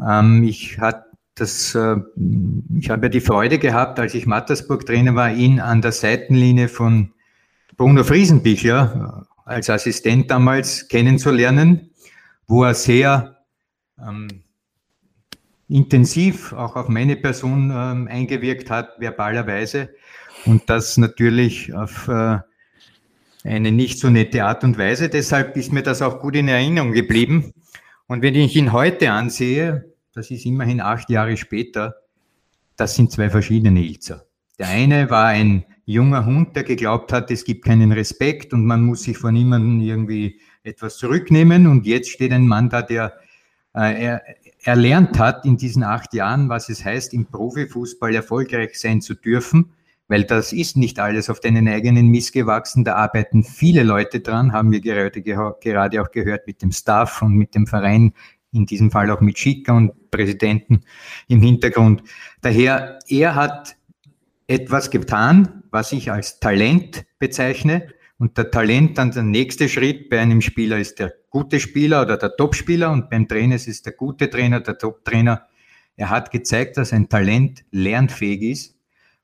Ähm, 0.01 0.45
ich 0.45 0.79
hat 0.79 1.06
das, 1.37 1.75
äh, 1.75 1.97
ich 2.79 2.91
habe 2.91 3.07
ja 3.07 3.09
die 3.09 3.21
Freude 3.21 3.59
gehabt, 3.59 4.01
als 4.01 4.15
ich 4.15 4.27
Mattersburg-Trainer 4.27 5.15
war, 5.15 5.33
ihn 5.33 5.61
an 5.61 5.83
der 5.83 5.93
Seitenlinie 5.93 6.69
von 6.69 7.13
Bruno 7.77 8.03
Friesenbichler 8.03 9.27
als 9.45 9.71
Assistent 9.71 10.31
damals 10.31 10.89
kennenzulernen, 10.89 11.91
wo 12.49 12.65
er 12.65 12.75
sehr 12.75 13.37
ähm, 14.01 14.29
intensiv 15.69 16.55
auch 16.55 16.75
auf 16.75 16.89
meine 16.89 17.17
Person 17.17 17.71
ähm, 17.71 18.09
eingewirkt 18.11 18.71
hat, 18.71 18.95
verbalerweise. 18.99 19.91
Und 20.47 20.71
das 20.71 20.97
natürlich 20.97 21.75
auf 21.75 22.09
äh, 22.09 22.39
eine 23.45 23.73
nicht 23.73 23.99
so 23.99 24.09
nette 24.09 24.45
Art 24.45 24.65
und 24.65 24.79
Weise. 24.79 25.11
Deshalb 25.11 25.57
ist 25.57 25.73
mir 25.73 25.83
das 25.83 26.01
auch 26.01 26.21
gut 26.21 26.35
in 26.35 26.49
Erinnerung 26.49 26.93
geblieben. 26.93 27.53
Und 28.07 28.23
wenn 28.23 28.35
ich 28.35 28.57
ihn 28.57 28.73
heute 28.73 29.13
ansehe, 29.13 29.96
das 30.17 30.31
ist 30.31 30.47
immerhin 30.47 30.81
acht 30.81 31.11
Jahre 31.11 31.37
später, 31.37 31.97
das 32.77 32.95
sind 32.95 33.13
zwei 33.13 33.29
verschiedene 33.29 33.83
Ilzer. 33.83 34.25
Der 34.59 34.69
eine 34.69 35.11
war 35.11 35.27
ein 35.27 35.67
junger 35.85 36.25
Hund, 36.25 36.57
der 36.57 36.65
geglaubt 36.65 37.13
hat, 37.13 37.31
es 37.31 37.45
gibt 37.45 37.67
keinen 37.67 37.93
Respekt 37.93 38.55
und 38.55 38.65
man 38.65 38.83
muss 38.83 39.03
sich 39.03 39.19
von 39.19 39.35
niemandem 39.35 39.81
irgendwie 39.81 40.41
etwas 40.63 40.97
zurücknehmen. 40.97 41.67
Und 41.67 41.85
jetzt 41.85 42.09
steht 42.09 42.33
ein 42.33 42.47
Mann 42.47 42.71
da, 42.71 42.81
der 42.81 43.13
äh, 43.75 44.05
er, 44.05 44.23
erlernt 44.65 45.19
hat 45.19 45.45
in 45.45 45.59
diesen 45.59 45.83
acht 45.83 46.15
Jahren, 46.15 46.49
was 46.49 46.71
es 46.71 46.83
heißt, 46.83 47.13
im 47.13 47.27
Profifußball 47.27 48.15
erfolgreich 48.15 48.81
sein 48.81 49.03
zu 49.03 49.15
dürfen, 49.15 49.73
weil 50.09 50.25
das 50.25 50.55
ist 50.55 50.79
nicht 50.79 50.99
alles 50.99 51.29
auf 51.29 51.41
deinen 51.41 51.69
eigenen 51.69 52.09
Mist 52.09 52.33
gewachsen. 52.33 52.85
Da 52.85 52.95
arbeiten 52.95 53.45
viele 53.45 53.83
Leute 53.83 54.21
dran, 54.21 54.53
haben 54.53 54.73
wir 54.73 54.81
gerade, 54.81 55.21
gerade 55.21 56.03
auch 56.03 56.11
gehört 56.11 56.47
mit 56.47 56.63
dem 56.63 56.73
Staff 56.73 57.21
und 57.21 57.35
mit 57.35 57.55
dem 57.55 57.67
Verein, 57.67 58.15
in 58.57 58.67
diesem 58.67 58.91
Fall 58.91 59.11
auch 59.11 59.21
mit 59.21 59.39
Schicker 59.39 59.75
und 59.75 60.11
Präsidenten 60.11 60.83
im 61.29 61.43
Hintergrund. 61.43 62.03
Daher, 62.41 62.99
er 63.09 63.35
hat 63.35 63.77
etwas 64.47 64.91
getan, 64.91 65.63
was 65.71 65.93
ich 65.93 66.11
als 66.11 66.41
Talent 66.41 67.05
bezeichne. 67.19 67.89
Und 68.19 68.39
der 68.39 68.51
Talent 68.51 68.97
dann 68.97 69.11
der 69.11 69.23
nächste 69.23 69.69
Schritt 69.69 70.09
bei 70.09 70.21
einem 70.21 70.41
Spieler 70.41 70.79
ist 70.79 70.99
der 70.99 71.13
gute 71.29 71.61
Spieler 71.61 72.03
oder 72.03 72.17
der 72.17 72.35
Top-Spieler 72.35 72.91
und 72.91 73.11
beim 73.11 73.29
Trainer 73.29 73.57
ist 73.57 73.69
es 73.69 73.83
der 73.83 73.93
gute 73.93 74.31
Trainer, 74.31 74.61
der 74.61 74.79
Top-Trainer. 74.79 75.47
Er 75.97 76.11
hat 76.11 76.31
gezeigt, 76.31 76.79
dass 76.79 76.95
ein 76.95 77.11
Talent 77.11 77.65
lernfähig 77.73 78.43
ist 78.43 78.77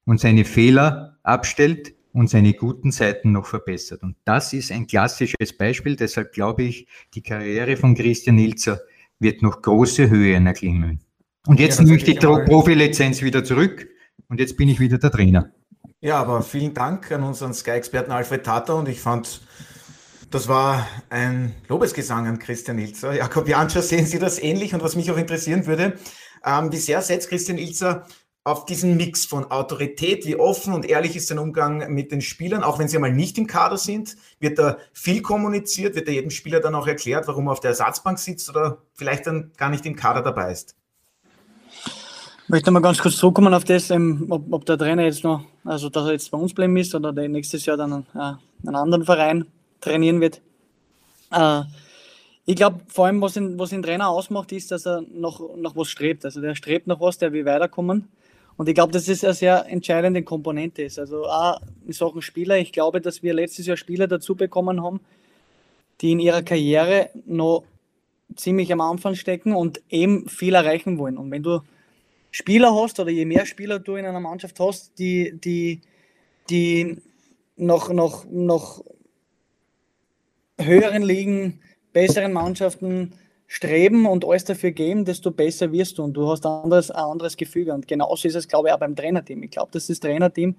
und 0.05 0.21
seine 0.21 0.45
Fehler 0.45 1.19
abstellt 1.23 1.95
und 2.13 2.29
seine 2.29 2.53
guten 2.53 2.91
Seiten 2.91 3.33
noch 3.33 3.47
verbessert. 3.47 4.03
Und 4.03 4.17
das 4.25 4.53
ist 4.53 4.71
ein 4.71 4.87
klassisches 4.87 5.57
Beispiel. 5.57 5.97
Deshalb 5.97 6.33
glaube 6.33 6.65
ich, 6.65 6.87
die 7.15 7.23
Karriere 7.23 7.77
von 7.77 7.95
Christian 7.95 8.39
Ilzer 8.39 8.81
wird 9.23 9.43
noch 9.43 9.63
große 9.63 10.11
Höhe 10.11 10.35
erklimmen. 10.35 11.01
Und 11.47 11.61
jetzt 11.61 11.79
ja, 11.79 11.85
nehme 11.85 11.97
ich 11.97 12.05
die 12.05 12.15
Profilizenz 12.15 13.23
wieder 13.23 13.45
zurück 13.45 13.89
und 14.29 14.41
jetzt 14.41 14.57
bin 14.57 14.69
ich 14.69 14.81
wieder 14.81 14.99
der 14.99 15.11
Trainer. 15.11 15.51
Ja, 16.01 16.21
aber 16.21 16.43
vielen 16.43 16.75
Dank 16.75 17.11
an 17.13 17.23
unseren 17.23 17.55
Sky-Experten 17.55 18.11
Alfred 18.11 18.45
Tata 18.45 18.75
und 18.75 18.89
ich 18.89 19.01
fand, 19.01 19.41
das 20.31 20.49
war 20.49 20.87
ein 21.11 21.55
Lobesgesang 21.69 22.27
an 22.27 22.39
Christian 22.39 22.79
Ilzer. 22.79 23.15
Jakob 23.15 23.49
Janscher, 23.49 23.83
sehen 23.83 24.07
Sie 24.07 24.19
das 24.19 24.43
ähnlich? 24.43 24.75
Und 24.75 24.83
was 24.83 24.97
mich 24.97 25.11
auch 25.11 25.17
interessieren 25.17 25.67
würde, 25.67 25.99
ähm, 26.45 26.73
wie 26.73 26.79
sehr 26.79 27.03
setzt 27.03 27.29
Christian 27.29 27.59
Ilzer 27.59 28.07
auf 28.45 28.65
diesen 28.65 28.97
Mix 28.97 29.25
von 29.25 29.51
Autorität, 29.51 30.27
wie 30.27 30.37
offen 30.37 30.75
und 30.75 30.85
ehrlich 30.85 31.15
ist 31.15 31.29
sein 31.29 31.39
Umgang 31.39 31.93
mit 31.93 32.11
den 32.11 32.21
Spielern, 32.21 32.65
auch 32.65 32.79
wenn 32.79 32.89
sie 32.89 32.97
einmal 32.97 33.13
nicht 33.13 33.39
im 33.39 33.47
Kader 33.47 33.79
sind? 33.79 34.17
Wird 34.41 34.59
da 34.59 34.79
viel 34.93 35.23
kommuniziert? 35.23 35.95
Wird 35.95 36.09
da 36.09 36.13
jedem 36.13 36.31
Spieler 36.31 36.61
dann 36.61 36.75
auch 36.75 36.89
erklärt, 36.89 37.29
warum 37.29 37.47
er 37.47 37.53
auf 37.53 37.61
der 37.61 37.71
Ersatzbank 37.71 38.19
sitzt 38.19 38.51
oder 38.51 38.79
vielleicht 38.95 39.27
dann 39.27 39.53
gar 39.57 39.71
nicht 39.71 39.87
im 39.87 39.95
Kader 39.95 40.23
dabei 40.23 40.51
ist? 40.51 40.75
Ich 42.45 42.49
möchte 42.49 42.73
mal 42.73 42.81
ganz 42.81 42.99
kurz 42.99 43.17
zurückkommen 43.17 43.55
auf 43.55 43.65
das, 43.65 43.91
ähm, 43.91 44.27
ob, 44.29 44.53
ob, 44.53 44.67
der 44.67 44.77
Trainer 44.77 45.05
jetzt 45.05 45.23
noch, 45.23 45.45
also 45.65 45.89
dass 45.89 46.07
er 46.07 46.13
jetzt 46.13 46.31
bei 46.31 46.37
uns 46.37 46.53
bleiben 46.53 46.77
ist 46.77 46.95
oder 46.95 47.13
der 47.13 47.29
nächstes 47.29 47.65
Jahr 47.65 47.77
dann 47.77 48.05
äh, 48.15 48.67
einen 48.67 48.77
anderen 48.77 49.05
Verein 49.05 49.47
trainieren 49.81 50.21
wird. 50.21 50.43
Äh, 51.31 51.63
ich 52.45 52.57
glaube, 52.57 52.81
vor 52.89 53.07
allem, 53.07 53.21
was 53.21 53.35
den, 53.35 53.57
was 53.57 53.71
den 53.71 53.85
Trainer 53.85 54.09
ausmacht, 54.09 54.51
ist, 54.51 54.73
dass 54.73 54.85
er 54.85 55.03
noch, 55.03 55.57
noch 55.57 55.77
was 55.77 55.89
strebt. 55.89 56.25
Also 56.25 56.41
der 56.41 56.57
strebt 56.57 56.89
nach 56.89 57.01
was, 57.01 57.17
der 57.17 57.33
will 57.33 57.45
weiterkommen. 57.45 58.09
Und 58.57 58.69
ich 58.69 58.75
glaube, 58.75 58.93
dass 58.93 59.07
das 59.07 59.25
eine 59.25 59.35
sehr 59.35 59.67
entscheidende 59.69 60.23
Komponente 60.23 60.83
ist. 60.83 60.99
Also 60.99 61.27
auch 61.27 61.61
in 61.87 61.93
Sachen 61.93 62.23
Spieler, 62.23 62.59
ich 62.59 62.73
glaube, 62.73 63.01
dass 63.01 63.23
wir 63.23 63.35
letztes 63.35 63.67
Jahr 63.67 63.77
Spieler 63.77 64.07
dazu 64.07 64.35
bekommen 64.35 64.83
haben, 64.83 65.01
die 66.01 66.13
in 66.13 66.21
ihrer 66.21 66.43
Karriere 66.43 67.11
noch 67.27 67.65
ziemlich 68.37 68.73
am 68.73 68.81
Anfang 68.81 69.15
stecken 69.15 69.55
und 69.55 69.83
eben 69.89 70.29
viel 70.29 70.55
erreichen 70.55 70.99
wollen. 70.99 71.19
Und 71.19 71.31
wenn 71.31 71.43
du 71.43 71.61
Spieler 72.31 72.75
hast 72.75 72.99
oder 72.99 73.11
je 73.11 73.25
mehr 73.25 73.47
Spieler 73.47 73.79
du 73.79 73.97
in 73.97 74.07
einer 74.07 74.21
Mannschaft 74.21 74.59
hast, 74.59 74.99
die, 74.99 75.39
die, 75.39 75.81
die 76.49 76.97
noch, 77.57 77.93
noch, 77.93 78.25
noch 78.31 78.85
höheren 80.59 81.03
Ligen, 81.03 81.61
besseren 81.93 82.33
Mannschaften 82.33 83.13
streben 83.53 84.07
und 84.07 84.25
alles 84.25 84.45
dafür 84.45 84.71
geben, 84.71 85.05
desto 85.05 85.31
besser 85.31 85.71
wirst 85.73 85.99
du 85.99 86.05
und 86.05 86.15
du 86.15 86.27
hast 86.27 86.47
anderes, 86.47 86.91
ein 86.91 87.05
anderes 87.05 87.37
Gefüge. 87.37 87.75
Und 87.75 87.87
genauso 87.87 88.27
ist 88.27 88.35
es, 88.35 88.49
glaube 88.49 88.69
ich, 88.69 88.75
auch 88.75 88.79
beim 88.79 88.97
Trainerteam. 88.97 89.43
Ich 89.43 89.51
glaube, 89.51 89.71
dass 89.73 89.89
das 89.89 90.01
Trainerteam 90.01 90.57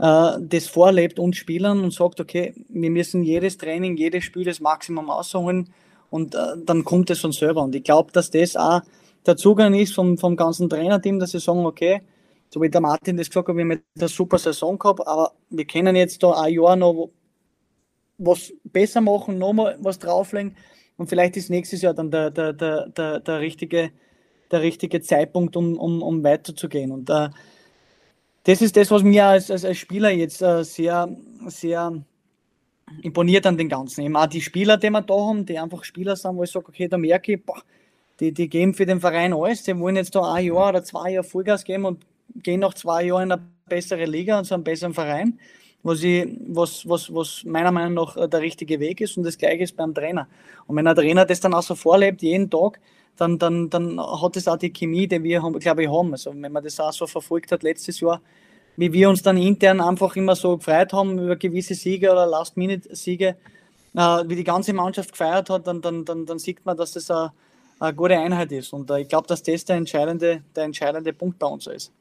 äh, 0.00 0.32
das 0.40 0.66
vorlebt 0.66 1.20
und 1.20 1.36
Spielern 1.36 1.78
und 1.78 1.94
sagt, 1.94 2.18
okay, 2.18 2.52
wir 2.68 2.90
müssen 2.90 3.22
jedes 3.22 3.58
Training, 3.58 3.96
jedes 3.96 4.24
Spiel 4.24 4.44
das 4.44 4.58
Maximum 4.58 5.08
ausholen 5.08 5.72
und 6.10 6.34
äh, 6.34 6.56
dann 6.66 6.84
kommt 6.84 7.10
es 7.10 7.20
von 7.20 7.30
selber. 7.30 7.62
Und 7.62 7.76
ich 7.76 7.84
glaube, 7.84 8.10
dass 8.10 8.32
das 8.32 8.56
auch 8.56 8.80
der 9.24 9.36
Zugang 9.36 9.74
ist 9.74 9.94
vom, 9.94 10.18
vom 10.18 10.34
ganzen 10.34 10.68
Trainerteam, 10.68 11.20
dass 11.20 11.30
sie 11.30 11.38
sagen, 11.38 11.64
okay, 11.64 12.02
so 12.52 12.60
wie 12.60 12.70
der 12.70 12.80
Martin 12.80 13.18
das 13.18 13.28
gesagt 13.28 13.46
hat, 13.46 13.56
wir 13.56 13.62
haben 13.62 13.84
eine 13.96 14.08
super 14.08 14.38
Saison 14.38 14.76
gehabt, 14.76 15.06
aber 15.06 15.30
wir 15.48 15.64
können 15.64 15.94
jetzt 15.94 16.20
da 16.24 16.32
ein 16.32 16.54
Jahr 16.54 16.74
noch 16.74 17.10
was 18.18 18.52
besser 18.64 19.00
machen, 19.00 19.38
noch 19.38 19.52
mal 19.52 19.78
was 19.78 20.00
drauflegen 20.00 20.56
und 21.00 21.08
vielleicht 21.08 21.34
ist 21.38 21.48
nächstes 21.48 21.80
Jahr 21.80 21.94
dann 21.94 22.10
der, 22.10 22.30
der, 22.30 22.52
der, 22.52 22.90
der, 22.90 23.20
der, 23.20 23.40
richtige, 23.40 23.90
der 24.50 24.60
richtige 24.60 25.00
Zeitpunkt, 25.00 25.56
um, 25.56 25.78
um, 25.78 26.02
um 26.02 26.22
weiterzugehen. 26.22 26.92
Und 26.92 27.08
äh, 27.08 27.30
das 28.44 28.60
ist 28.60 28.76
das, 28.76 28.90
was 28.90 29.02
mir 29.02 29.24
als, 29.24 29.50
als, 29.50 29.64
als 29.64 29.78
Spieler 29.78 30.10
jetzt 30.10 30.42
äh, 30.42 30.62
sehr, 30.62 31.08
sehr 31.46 32.04
imponiert 33.00 33.46
an 33.46 33.56
den 33.56 33.70
Ganzen. 33.70 34.02
Eben 34.02 34.14
auch 34.14 34.26
die 34.26 34.42
Spieler, 34.42 34.76
die 34.76 34.90
wir 34.90 35.00
da 35.00 35.14
haben, 35.14 35.46
die 35.46 35.58
einfach 35.58 35.84
Spieler 35.84 36.16
sind, 36.16 36.36
wo 36.36 36.44
ich 36.44 36.50
sage, 36.50 36.68
okay, 36.68 36.86
da 36.86 36.98
merke 36.98 37.32
ich, 37.32 37.46
boah, 37.46 37.62
die, 38.20 38.34
die 38.34 38.50
geben 38.50 38.74
für 38.74 38.84
den 38.84 39.00
Verein 39.00 39.32
alles, 39.32 39.62
die 39.62 39.78
wollen 39.78 39.96
jetzt 39.96 40.14
da 40.14 40.34
ein 40.34 40.44
Jahr 40.44 40.68
oder 40.68 40.84
zwei 40.84 41.12
Jahre 41.12 41.26
Vollgas 41.26 41.64
geben 41.64 41.86
und 41.86 42.04
gehen 42.42 42.60
nach 42.60 42.74
zwei 42.74 43.04
Jahren 43.04 43.22
in 43.22 43.32
eine 43.32 43.42
bessere 43.70 44.04
Liga 44.04 44.38
und 44.38 44.44
zu 44.44 44.52
einem 44.52 44.64
besseren 44.64 44.92
Verein. 44.92 45.40
Was, 45.82 46.02
ich, 46.02 46.28
was, 46.46 46.88
was, 46.88 47.12
was 47.14 47.44
meiner 47.44 47.72
Meinung 47.72 47.94
nach 47.94 48.28
der 48.28 48.40
richtige 48.40 48.80
Weg 48.80 49.00
ist 49.00 49.16
und 49.16 49.24
das 49.24 49.38
gleiche 49.38 49.64
ist 49.64 49.76
beim 49.76 49.94
Trainer. 49.94 50.28
Und 50.66 50.76
wenn 50.76 50.86
ein 50.86 50.94
Trainer 50.94 51.24
das 51.24 51.40
dann 51.40 51.54
auch 51.54 51.62
so 51.62 51.74
vorlebt, 51.74 52.22
jeden 52.22 52.50
Tag, 52.50 52.80
dann, 53.16 53.38
dann, 53.38 53.68
dann 53.68 54.00
hat 54.00 54.36
es 54.36 54.48
auch 54.48 54.56
die 54.56 54.72
Chemie, 54.72 55.06
die 55.06 55.22
wir, 55.22 55.40
glaube 55.58 55.82
ich, 55.82 55.88
haben. 55.88 56.12
Also 56.12 56.32
wenn 56.34 56.52
man 56.52 56.62
das 56.62 56.80
auch 56.80 56.92
so 56.92 57.06
verfolgt 57.06 57.52
hat 57.52 57.62
letztes 57.62 58.00
Jahr, 58.00 58.20
wie 58.76 58.92
wir 58.92 59.10
uns 59.10 59.22
dann 59.22 59.36
intern 59.36 59.80
einfach 59.80 60.16
immer 60.16 60.34
so 60.36 60.56
gefreut 60.56 60.92
haben 60.92 61.18
über 61.18 61.36
gewisse 61.36 61.74
Siege 61.74 62.10
oder 62.10 62.26
Last-Minute-Siege, 62.26 63.36
äh, 63.94 64.00
wie 64.26 64.36
die 64.36 64.44
ganze 64.44 64.72
Mannschaft 64.72 65.12
gefeiert 65.12 65.50
hat, 65.50 65.66
dann, 65.66 65.82
dann, 65.82 66.04
dann, 66.04 66.24
dann 66.24 66.38
sieht 66.38 66.64
man, 66.64 66.76
dass 66.76 66.92
das 66.92 67.10
eine, 67.10 67.32
eine 67.78 67.94
gute 67.94 68.18
Einheit 68.18 68.52
ist. 68.52 68.72
Und 68.72 68.90
äh, 68.90 69.00
ich 69.00 69.08
glaube, 69.08 69.26
dass 69.26 69.42
das 69.42 69.64
der 69.64 69.76
entscheidende, 69.76 70.42
der 70.54 70.64
entscheidende 70.64 71.12
Punkt 71.12 71.38
bei 71.38 71.46
uns 71.46 71.66
ist. 71.66 71.92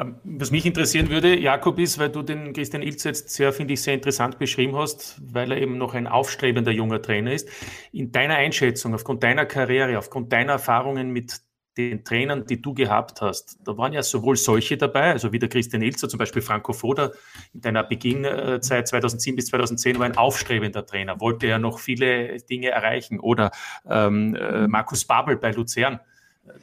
Ähm, 0.00 0.16
was 0.24 0.50
mich 0.50 0.66
interessieren 0.66 1.10
würde, 1.10 1.38
Jakob, 1.38 1.78
ist, 1.78 1.98
weil 1.98 2.10
du 2.10 2.22
den 2.22 2.52
Christian 2.52 2.82
Ilz 2.82 3.04
jetzt 3.04 3.30
sehr, 3.30 3.52
finde 3.52 3.74
ich, 3.74 3.82
sehr 3.82 3.94
interessant 3.94 4.38
beschrieben 4.38 4.76
hast, 4.76 5.20
weil 5.22 5.52
er 5.52 5.58
eben 5.58 5.78
noch 5.78 5.94
ein 5.94 6.06
aufstrebender 6.06 6.72
junger 6.72 7.02
Trainer 7.02 7.32
ist. 7.32 7.48
In 7.92 8.12
deiner 8.12 8.36
Einschätzung, 8.36 8.94
aufgrund 8.94 9.22
deiner 9.22 9.46
Karriere, 9.46 9.98
aufgrund 9.98 10.32
deiner 10.32 10.52
Erfahrungen 10.52 11.10
mit 11.10 11.40
den 11.76 12.04
Trainern, 12.04 12.46
die 12.46 12.60
du 12.60 12.74
gehabt 12.74 13.20
hast, 13.20 13.58
da 13.64 13.76
waren 13.76 13.92
ja 13.92 14.02
sowohl 14.02 14.36
solche 14.36 14.76
dabei, 14.76 15.12
also 15.12 15.32
wie 15.32 15.38
der 15.38 15.48
Christian 15.48 15.82
Ilzer, 15.82 16.08
zum 16.08 16.18
Beispiel 16.18 16.42
Franco 16.42 16.72
Foda 16.72 17.12
in 17.54 17.60
deiner 17.60 17.84
Beginnzeit 17.84 18.88
2007 18.88 19.36
bis 19.36 19.46
2010 19.46 19.98
war 19.98 20.06
ein 20.06 20.16
aufstrebender 20.16 20.84
Trainer, 20.84 21.20
wollte 21.20 21.46
ja 21.46 21.58
noch 21.58 21.78
viele 21.78 22.38
Dinge 22.38 22.70
erreichen. 22.70 23.20
Oder 23.20 23.52
ähm, 23.88 24.34
äh, 24.34 24.66
Markus 24.66 25.04
Babel 25.04 25.36
bei 25.36 25.52
Luzern, 25.52 26.00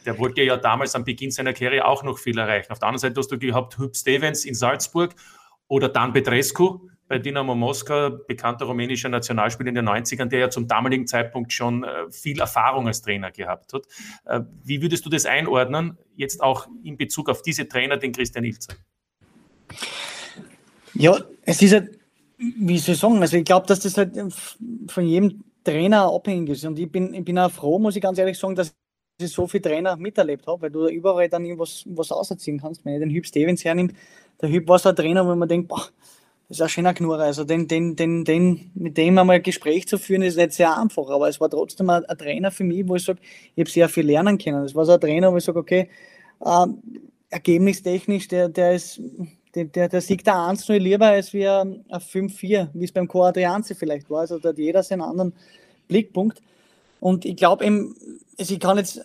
der 0.06 0.18
wollte 0.18 0.42
ja 0.42 0.58
damals 0.58 0.96
am 0.96 1.04
Beginn 1.04 1.32
seiner 1.32 1.54
Karriere 1.54 1.86
auch 1.86 2.04
noch 2.04 2.18
viel 2.18 2.38
erreichen. 2.38 2.72
Auf 2.72 2.80
der 2.80 2.88
anderen 2.88 3.02
Seite 3.02 3.20
hast 3.20 3.32
du 3.32 3.38
gehabt 3.38 3.78
Hüb 3.78 3.96
Stevens 3.96 4.46
in 4.46 4.56
Salzburg 4.56 5.16
oder 5.68 5.90
Dan 5.90 6.14
Petrescu, 6.14 6.90
bei 7.08 7.20
Dinamo 7.20 7.56
Moskau, 7.56 8.10
bekannter 8.28 8.66
rumänischer 8.66 9.10
Nationalspieler 9.10 9.70
in 9.70 9.76
den 9.76 9.88
90ern, 9.88 10.26
der 10.26 10.40
ja 10.40 10.50
zum 10.50 10.68
damaligen 10.68 11.08
Zeitpunkt 11.08 11.54
schon 11.54 11.84
äh, 11.84 12.12
viel 12.12 12.40
Erfahrung 12.40 12.88
als 12.88 13.02
Trainer 13.02 13.32
gehabt 13.32 13.74
hat. 13.74 13.86
Äh, 14.26 14.42
wie 14.64 14.82
würdest 14.82 15.06
du 15.06 15.10
das 15.10 15.26
einordnen, 15.26 15.98
jetzt 16.16 16.42
auch 16.42 16.68
in 16.84 16.98
Bezug 16.98 17.30
auf 17.30 17.42
diese 17.42 17.68
Trainer, 17.68 17.98
den 17.98 18.12
Christian 18.12 18.44
Ilzer? 18.44 18.74
Ja, 20.94 21.18
es 21.44 21.62
ist 21.62 21.74
halt, 21.74 21.98
wie 22.38 22.78
soll 22.78 22.96
ich 22.96 23.00
sagen, 23.00 23.22
also 23.22 23.38
ich 23.38 23.46
glaube, 23.46 23.68
dass 23.68 23.80
das 23.80 23.98
halt 23.98 24.18
von 24.88 25.06
jedem 25.06 25.44
Trainer 25.64 26.12
abhängig 26.12 26.50
ist. 26.50 26.66
Und 26.66 26.80
ich 26.80 26.92
bin, 26.92 27.14
ich 27.14 27.24
bin 27.24 27.38
auch 27.40 27.52
froh, 27.52 27.80
muss 27.80 27.96
ich 27.96 28.02
ganz 28.02 28.18
ehrlich 28.18 28.38
sagen, 28.38 28.56
dass 28.56 28.74
ich 29.26 29.32
so 29.32 29.48
viele 29.48 29.62
Trainer 29.64 29.96
miterlebt 29.98 30.46
habe, 30.48 30.64
weil 30.64 30.70
du 30.70 30.84
da 30.84 30.90
überall 30.90 31.30
dann 31.30 31.46
irgendwas 31.46 31.84
was 31.88 32.12
ausziehen 32.12 32.60
kannst. 32.60 32.86
Wenn 32.86 32.94
ich 32.94 33.00
den 33.00 33.10
Hüb 33.10 33.26
Stevens 33.26 33.64
hernehme, 33.64 33.94
der 34.42 34.50
Hüb 34.50 34.68
war 34.68 34.80
so 34.80 34.90
ein 34.90 34.96
Trainer, 34.96 35.26
wo 35.26 35.36
man 35.36 35.50
denkt, 35.50 35.68
boah, 35.68 35.84
das 36.48 36.58
ist 36.58 36.62
ein 36.62 36.70
schöner 36.70 36.94
Knurrer. 36.94 37.24
Also 37.24 37.44
den, 37.44 37.68
den, 37.68 37.96
den, 37.96 38.24
den, 38.24 38.72
mit 38.76 38.98
dem 38.98 39.18
einmal 39.18 39.38
ein 39.38 39.44
Gespräch 39.44 39.88
zu 39.88 39.98
führen, 39.98 40.22
ist 40.22 40.38
nicht 40.38 40.54
sehr 40.54 40.78
einfach. 40.78 41.10
Aber 41.10 41.28
es 41.28 41.42
war 41.42 41.50
trotzdem 41.50 41.90
ein, 41.90 42.06
ein 42.06 42.18
Trainer 42.18 42.52
für 42.52 42.64
mich, 42.64 42.88
wo 42.88 42.96
ich 42.96 43.04
sage, 43.04 43.20
ich 43.56 43.62
habe 43.62 43.70
sehr 43.70 43.90
viel 43.90 44.06
lernen 44.06 44.38
können. 44.38 44.64
Es 44.64 44.76
war 44.76 44.86
so 44.86 44.94
ein 44.94 45.02
Trainer, 45.02 45.32
wo 45.34 45.38
ich 45.38 45.44
sage, 45.44 45.60
okay, 45.60 45.90
äh, 46.46 46.68
ergebnistechnisch, 47.30 48.28
der, 48.28 48.50
der 48.50 48.74
ist, 48.74 49.02
der, 49.56 49.66
der, 49.66 49.90
der 49.90 50.02
siegt 50.02 50.28
da 50.28 50.50
1-0 50.50 50.78
lieber 50.78 51.08
als 51.08 51.34
wie 51.34 51.48
ein 51.48 51.84
5-4, 51.90 52.70
wie 52.74 52.86
es 52.86 52.92
beim 52.92 53.08
Co 53.08 53.24
Adrianzi 53.24 53.74
vielleicht 53.74 54.10
war. 54.10 54.22
Also 54.22 54.38
da 54.38 54.50
hat 54.50 54.60
jeder 54.60 54.84
seinen 54.84 55.02
anderen 55.02 55.34
Blickpunkt. 55.88 56.42
Und 57.00 57.26
ich 57.26 57.36
glaube 57.36 57.66
eben, 57.66 57.96
also 58.38 58.54
ich 58.54 58.60
kann 58.60 58.78
jetzt 58.78 59.02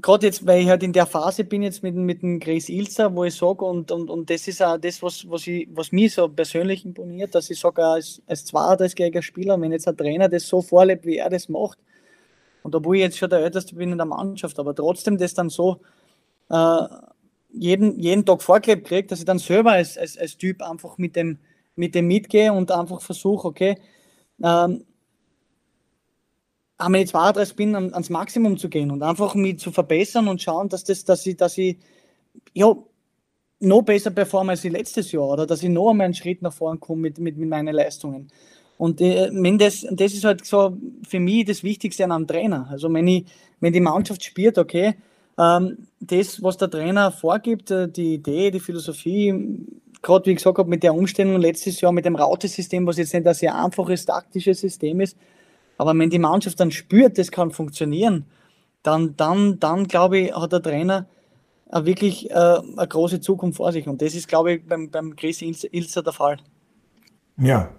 gerade 0.00 0.26
jetzt, 0.26 0.46
weil 0.46 0.62
ich 0.62 0.68
halt 0.68 0.82
in 0.82 0.92
der 0.92 1.06
Phase 1.06 1.44
bin 1.44 1.62
jetzt 1.62 1.82
mit, 1.82 1.94
mit 1.94 2.22
dem 2.22 2.40
Chris 2.40 2.68
Ilzer, 2.68 3.14
wo 3.14 3.24
ich 3.24 3.34
sage, 3.34 3.64
und, 3.64 3.90
und, 3.90 4.10
und 4.10 4.30
das 4.30 4.46
ist 4.48 4.62
auch 4.62 4.78
das, 4.78 5.02
was, 5.02 5.28
was, 5.28 5.46
ich, 5.46 5.68
was 5.72 5.92
mich 5.92 6.14
so 6.14 6.28
persönlich 6.28 6.84
imponiert, 6.84 7.34
dass 7.34 7.50
ich 7.50 7.58
sage, 7.58 7.84
als, 7.84 8.22
als 8.26 8.46
32-jähriger 8.52 9.22
Spieler, 9.22 9.60
wenn 9.60 9.72
jetzt 9.72 9.88
ein 9.88 9.96
Trainer 9.96 10.28
das 10.28 10.46
so 10.46 10.62
vorlebt, 10.62 11.04
wie 11.04 11.16
er 11.16 11.30
das 11.30 11.48
macht, 11.48 11.78
und 12.62 12.74
obwohl 12.74 12.96
ich 12.96 13.02
jetzt 13.02 13.18
schon 13.18 13.30
der 13.30 13.40
Älteste 13.40 13.74
bin 13.74 13.92
in 13.92 13.98
der 13.98 14.06
Mannschaft, 14.06 14.58
aber 14.58 14.74
trotzdem 14.74 15.16
das 15.16 15.32
dann 15.34 15.48
so 15.48 15.80
äh, 16.50 16.82
jeden, 17.50 17.98
jeden 17.98 18.26
Tag 18.26 18.42
vorgelebt 18.42 18.86
kriegt, 18.86 19.10
dass 19.10 19.20
ich 19.20 19.24
dann 19.24 19.38
selber 19.38 19.72
als, 19.72 19.96
als, 19.96 20.18
als 20.18 20.36
Typ 20.36 20.62
einfach 20.62 20.98
mit 20.98 21.16
dem, 21.16 21.38
mit 21.76 21.94
dem 21.94 22.06
mitgehe 22.06 22.52
und 22.52 22.70
einfach 22.70 23.00
versuche, 23.00 23.48
okay, 23.48 23.78
ähm, 24.42 24.84
wenn 26.78 27.02
ich 27.02 27.08
32 27.08 27.56
bin, 27.56 27.74
ans 27.74 28.10
Maximum 28.10 28.56
zu 28.56 28.68
gehen 28.68 28.90
und 28.90 29.02
einfach 29.02 29.34
mich 29.34 29.58
zu 29.58 29.72
verbessern 29.72 30.28
und 30.28 30.40
schauen, 30.40 30.68
dass, 30.68 30.84
das, 30.84 31.04
dass 31.04 31.26
ich, 31.26 31.36
dass 31.36 31.58
ich 31.58 31.78
ja, 32.54 32.76
noch 33.60 33.82
besser 33.82 34.10
performe 34.10 34.52
als 34.52 34.64
letztes 34.64 35.10
Jahr 35.12 35.28
oder 35.28 35.46
dass 35.46 35.62
ich 35.62 35.68
noch 35.68 35.90
einmal 35.90 36.04
einen 36.04 36.14
Schritt 36.14 36.42
nach 36.42 36.52
vorne 36.52 36.78
komme 36.78 37.02
mit, 37.02 37.18
mit, 37.18 37.36
mit 37.36 37.48
meinen 37.48 37.74
Leistungen. 37.74 38.28
Und 38.76 39.00
äh, 39.00 39.28
wenn 39.32 39.58
das, 39.58 39.84
das 39.90 40.12
ist 40.14 40.24
halt 40.24 40.44
so 40.44 40.76
für 41.06 41.18
mich 41.18 41.44
das 41.44 41.64
Wichtigste 41.64 42.04
an 42.04 42.12
einem 42.12 42.26
Trainer. 42.28 42.68
Also 42.70 42.92
wenn, 42.92 43.08
ich, 43.08 43.24
wenn 43.58 43.72
die 43.72 43.80
Mannschaft 43.80 44.22
spürt, 44.22 44.56
okay, 44.56 44.94
ähm, 45.36 45.88
das, 45.98 46.40
was 46.42 46.56
der 46.56 46.70
Trainer 46.70 47.10
vorgibt, 47.10 47.72
äh, 47.72 47.88
die 47.88 48.14
Idee, 48.14 48.52
die 48.52 48.60
Philosophie, 48.60 49.34
gerade 50.00 50.26
wie 50.26 50.30
ich 50.30 50.36
gesagt 50.36 50.58
habe, 50.58 50.70
mit 50.70 50.84
der 50.84 50.94
Umstellung 50.94 51.40
letztes 51.40 51.80
Jahr 51.80 51.90
mit 51.90 52.04
dem 52.04 52.14
Raute-System, 52.14 52.86
was 52.86 52.98
jetzt 52.98 53.12
nicht 53.12 53.26
ein 53.26 53.34
sehr 53.34 53.54
einfaches 53.56 54.04
taktisches 54.04 54.60
System 54.60 55.00
ist, 55.00 55.16
aber 55.78 55.96
wenn 55.96 56.10
die 56.10 56.18
Mannschaft 56.18 56.60
dann 56.60 56.70
spürt, 56.70 57.16
das 57.16 57.30
kann 57.30 57.50
funktionieren, 57.52 58.26
dann, 58.82 59.16
dann, 59.16 59.58
dann 59.58 59.86
glaube 59.86 60.18
ich, 60.18 60.34
hat 60.34 60.52
der 60.52 60.62
Trainer 60.62 61.06
wirklich 61.70 62.30
äh, 62.30 62.34
eine 62.34 62.88
große 62.88 63.20
Zukunft 63.20 63.56
vor 63.56 63.72
sich. 63.72 63.86
Und 63.86 64.02
das 64.02 64.14
ist, 64.14 64.28
glaube 64.28 64.54
ich, 64.54 64.66
beim, 64.66 64.90
beim 64.90 65.16
Chris 65.16 65.42
Ilzer 65.42 66.02
der 66.02 66.12
Fall. 66.12 66.38
Ja, 67.36 67.70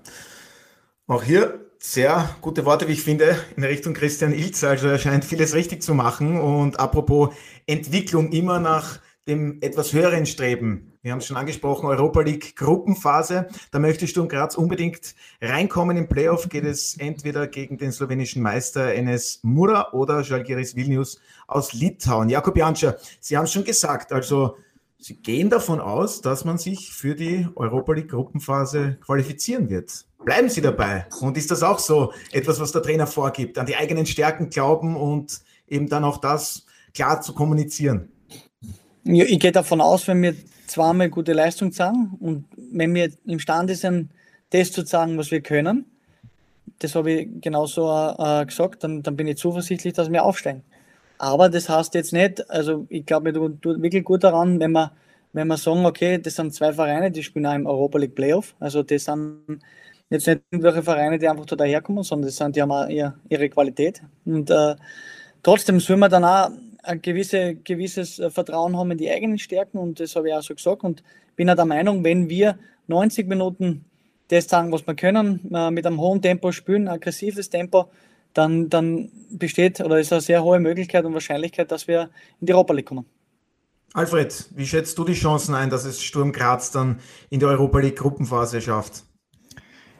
auch 1.07 1.23
hier 1.23 1.65
sehr 1.79 2.29
gute 2.41 2.65
Worte, 2.65 2.87
wie 2.87 2.93
ich 2.93 3.03
finde, 3.03 3.37
in 3.55 3.63
Richtung 3.63 3.93
Christian 3.93 4.33
Ilzer. 4.33 4.69
Also 4.69 4.87
er 4.87 4.99
scheint 4.99 5.25
vieles 5.25 5.53
richtig 5.53 5.81
zu 5.81 5.93
machen. 5.93 6.39
Und 6.39 6.79
apropos 6.79 7.33
Entwicklung, 7.65 8.31
immer 8.31 8.59
nach 8.59 8.99
dem 9.29 9.59
etwas 9.61 9.93
höheren 9.93 10.25
Streben. 10.25 10.93
Wir 11.01 11.11
haben 11.11 11.19
es 11.19 11.27
schon 11.27 11.37
angesprochen, 11.37 11.85
Europa 11.85 12.21
League 12.21 12.55
Gruppenphase. 12.55 13.47
Da 13.71 13.79
möchte 13.79 14.07
Sturm 14.07 14.27
Graz 14.27 14.55
unbedingt 14.55 15.15
reinkommen. 15.39 15.95
Im 15.95 16.09
Playoff 16.09 16.49
geht 16.49 16.65
es 16.65 16.97
entweder 16.97 17.47
gegen 17.47 17.77
den 17.77 17.91
slowenischen 17.91 18.41
Meister 18.41 18.93
NS 18.93 19.39
Mura 19.43 19.93
oder 19.93 20.23
Žalgiris 20.23 20.75
Vilnius 20.75 21.21
aus 21.47 21.73
Litauen. 21.73 22.27
Jakob 22.27 22.57
Janscher, 22.57 22.97
Sie 23.21 23.37
haben 23.37 23.45
es 23.45 23.53
schon 23.53 23.63
gesagt, 23.63 24.11
also 24.11 24.57
Sie 24.97 25.15
gehen 25.15 25.49
davon 25.49 25.79
aus, 25.79 26.21
dass 26.21 26.43
man 26.43 26.57
sich 26.57 26.91
für 26.91 27.15
die 27.15 27.47
Europa 27.55 27.93
League 27.93 28.09
Gruppenphase 28.09 28.97
qualifizieren 29.05 29.69
wird. 29.69 30.05
Bleiben 30.25 30.49
Sie 30.49 30.59
dabei. 30.59 31.05
Und 31.21 31.37
ist 31.37 31.51
das 31.51 31.63
auch 31.63 31.79
so 31.79 32.11
etwas, 32.31 32.59
was 32.59 32.73
der 32.73 32.81
Trainer 32.81 33.07
vorgibt, 33.07 33.57
an 33.57 33.67
die 33.67 33.77
eigenen 33.77 34.05
Stärken 34.05 34.49
glauben 34.49 34.97
und 34.97 35.39
eben 35.67 35.87
dann 35.87 36.03
auch 36.03 36.17
das 36.17 36.65
klar 36.93 37.21
zu 37.21 37.33
kommunizieren? 37.33 38.11
Ja, 39.03 39.25
ich 39.25 39.39
gehe 39.39 39.51
davon 39.51 39.81
aus, 39.81 40.07
wenn 40.07 40.21
wir 40.21 40.35
zweimal 40.67 41.09
gute 41.09 41.33
Leistung 41.33 41.71
zeigen 41.71 42.17
und 42.19 42.45
wenn 42.71 42.93
wir 42.93 43.11
imstande 43.25 43.75
sind, 43.75 44.11
das 44.51 44.71
zu 44.71 44.85
sagen, 44.85 45.17
was 45.17 45.31
wir 45.31 45.41
können, 45.41 45.85
das 46.79 46.95
habe 46.95 47.11
ich 47.11 47.29
genauso 47.41 47.89
äh, 48.17 48.45
gesagt, 48.45 48.83
dann, 48.83 49.03
dann 49.03 49.15
bin 49.15 49.27
ich 49.27 49.37
zuversichtlich, 49.37 49.93
dass 49.93 50.11
wir 50.11 50.23
aufsteigen. 50.23 50.63
Aber 51.17 51.49
das 51.49 51.69
heißt 51.69 51.93
jetzt 51.95 52.13
nicht, 52.13 52.49
also 52.49 52.85
ich 52.89 53.05
glaube, 53.05 53.33
du 53.33 53.49
tut 53.49 53.81
wirklich 53.81 54.05
gut 54.05 54.23
daran, 54.23 54.59
wenn 54.59 54.71
wir, 54.71 54.93
wenn 55.33 55.47
wir 55.47 55.57
sagen, 55.57 55.85
okay, 55.85 56.17
das 56.17 56.35
sind 56.35 56.53
zwei 56.53 56.73
Vereine, 56.73 57.11
die 57.11 57.23
spielen 57.23 57.45
auch 57.45 57.55
im 57.55 57.67
Europa 57.67 57.99
League 57.99 58.15
Playoff. 58.15 58.55
Also 58.59 58.83
das 58.83 59.05
sind 59.05 59.61
jetzt 60.09 60.27
nicht 60.27 60.41
irgendwelche 60.51 60.83
Vereine, 60.83 61.19
die 61.19 61.27
einfach 61.27 61.45
da 61.45 61.57
daherkommen, 61.57 62.03
sondern 62.03 62.27
das 62.27 62.37
sind, 62.37 62.55
die 62.55 62.61
haben 62.61 62.71
auch 62.71 62.87
ihre 62.87 63.49
Qualität. 63.49 64.01
Und 64.25 64.49
äh, 64.49 64.75
trotzdem 65.43 65.79
sollen 65.79 65.99
wir 65.99 66.09
dann 66.09 66.23
auch 66.23 66.49
ein 66.83 67.01
gewisse, 67.01 67.55
gewisses 67.55 68.19
äh, 68.19 68.29
Vertrauen 68.29 68.77
haben 68.77 68.91
in 68.91 68.97
die 68.97 69.09
eigenen 69.09 69.37
Stärken 69.37 69.77
und 69.77 69.99
das 69.99 70.15
habe 70.15 70.29
ich 70.29 70.33
auch 70.33 70.43
schon 70.43 70.55
gesagt 70.55 70.83
und 70.83 71.03
bin 71.35 71.49
auch 71.49 71.55
der 71.55 71.65
Meinung, 71.65 72.03
wenn 72.03 72.29
wir 72.29 72.57
90 72.87 73.27
Minuten 73.27 73.85
das 74.29 74.47
sagen, 74.47 74.71
was 74.71 74.85
wir 74.85 74.95
können, 74.95 75.49
äh, 75.53 75.71
mit 75.71 75.85
einem 75.85 75.99
hohen 75.99 76.21
Tempo 76.21 76.51
spielen, 76.51 76.87
aggressives 76.87 77.49
Tempo, 77.49 77.89
dann, 78.33 78.69
dann 78.69 79.11
besteht 79.31 79.81
oder 79.81 79.99
ist 79.99 80.13
eine 80.13 80.21
sehr 80.21 80.43
hohe 80.43 80.59
Möglichkeit 80.59 81.05
und 81.05 81.13
Wahrscheinlichkeit, 81.13 81.71
dass 81.71 81.87
wir 81.87 82.09
in 82.39 82.47
die 82.47 82.53
Europa 82.53 82.73
League 82.73 82.85
kommen. 82.85 83.05
Alfred, 83.93 84.49
wie 84.55 84.67
schätzt 84.67 84.97
du 84.99 85.03
die 85.03 85.13
Chancen 85.13 85.55
ein, 85.55 85.71
dass 85.71 85.83
es 85.83 86.03
Sturm 86.03 86.31
Graz 86.31 86.71
dann 86.71 86.99
in 87.31 87.39
die 87.39 87.45
Europa 87.45 87.79
League 87.79 87.97
Gruppenphase 87.97 88.61
schafft? 88.61 89.03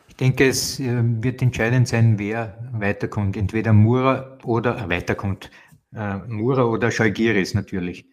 Ich 0.08 0.16
denke, 0.16 0.48
es 0.48 0.80
äh, 0.80 1.02
wird 1.02 1.42
entscheidend 1.42 1.88
sein, 1.88 2.20
wer 2.20 2.58
weiterkommt. 2.74 3.36
Entweder 3.36 3.74
Mura 3.74 4.38
oder 4.44 4.90
weiterkommt 4.90 5.50
äh, 5.96 6.18
Mura 6.28 6.64
oder 6.64 6.92
Schalgiris 6.92 7.54
natürlich, 7.54 8.06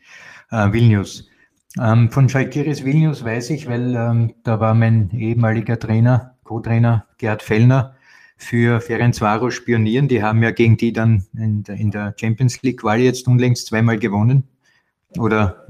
äh, 0.51 0.73
Vilnius. 0.73 1.29
Ähm, 1.81 2.11
von 2.11 2.29
Schalgiris 2.29 2.85
Vilnius 2.85 3.25
weiß 3.25 3.51
ich, 3.51 3.69
weil 3.69 3.95
ähm, 3.95 4.35
da 4.45 4.61
war 4.61 4.75
mein 4.75 5.11
ehemaliger 5.11 5.79
Trainer, 5.79 6.35
Co-Trainer 6.45 7.07
Gerhard 7.19 7.43
Fellner 7.43 7.95
für 8.39 8.81
Ferencvaro 8.81 9.51
spionieren. 9.51 10.09
Die 10.09 10.23
haben 10.23 10.43
ja 10.43 10.51
gegen 10.51 10.77
die 10.77 10.93
dann 10.93 11.27
in 11.37 11.63
der, 11.65 11.77
in 11.77 11.91
der 11.91 12.15
Champions 12.19 12.63
League 12.63 12.81
Quali 12.81 13.05
jetzt 13.05 13.27
unlängst 13.29 13.67
zweimal 13.67 13.99
gewonnen. 13.99 14.45
oder 15.19 15.67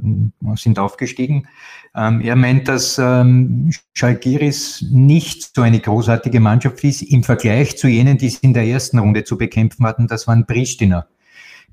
sind 0.56 0.78
aufgestiegen. 0.78 1.48
Ähm, 1.94 2.20
er 2.20 2.36
meint, 2.36 2.68
dass 2.68 2.98
ähm, 2.98 3.70
Schalgiris 3.94 4.84
nicht 4.90 5.54
so 5.54 5.62
eine 5.62 5.80
großartige 5.80 6.40
Mannschaft 6.40 6.82
ist 6.84 7.02
im 7.02 7.22
Vergleich 7.22 7.76
zu 7.78 7.88
jenen, 7.88 8.18
die 8.18 8.28
sie 8.28 8.38
in 8.42 8.54
der 8.54 8.64
ersten 8.64 8.98
Runde 8.98 9.24
zu 9.24 9.38
bekämpfen 9.38 9.86
hatten. 9.86 10.08
Das 10.08 10.26
waren 10.26 10.46
Pristina. 10.46 11.06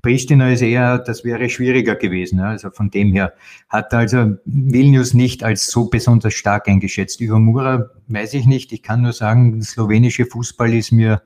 Pristina 0.04 0.52
ist 0.52 0.60
eher, 0.60 0.98
das 0.98 1.24
wäre 1.24 1.48
schwieriger 1.48 1.94
gewesen. 1.94 2.38
Also 2.40 2.68
von 2.68 2.90
dem 2.90 3.14
her 3.14 3.32
hat 3.70 3.94
also 3.94 4.34
Vilnius 4.44 5.14
nicht 5.14 5.42
als 5.42 5.66
so 5.68 5.88
besonders 5.88 6.34
stark 6.34 6.68
eingeschätzt. 6.68 7.22
Über 7.22 7.38
Mura 7.38 7.88
weiß 8.08 8.34
ich 8.34 8.44
nicht. 8.44 8.70
Ich 8.72 8.82
kann 8.82 9.00
nur 9.00 9.14
sagen, 9.14 9.62
slowenische 9.62 10.26
Fußball 10.26 10.74
ist 10.74 10.92
mir, 10.92 11.22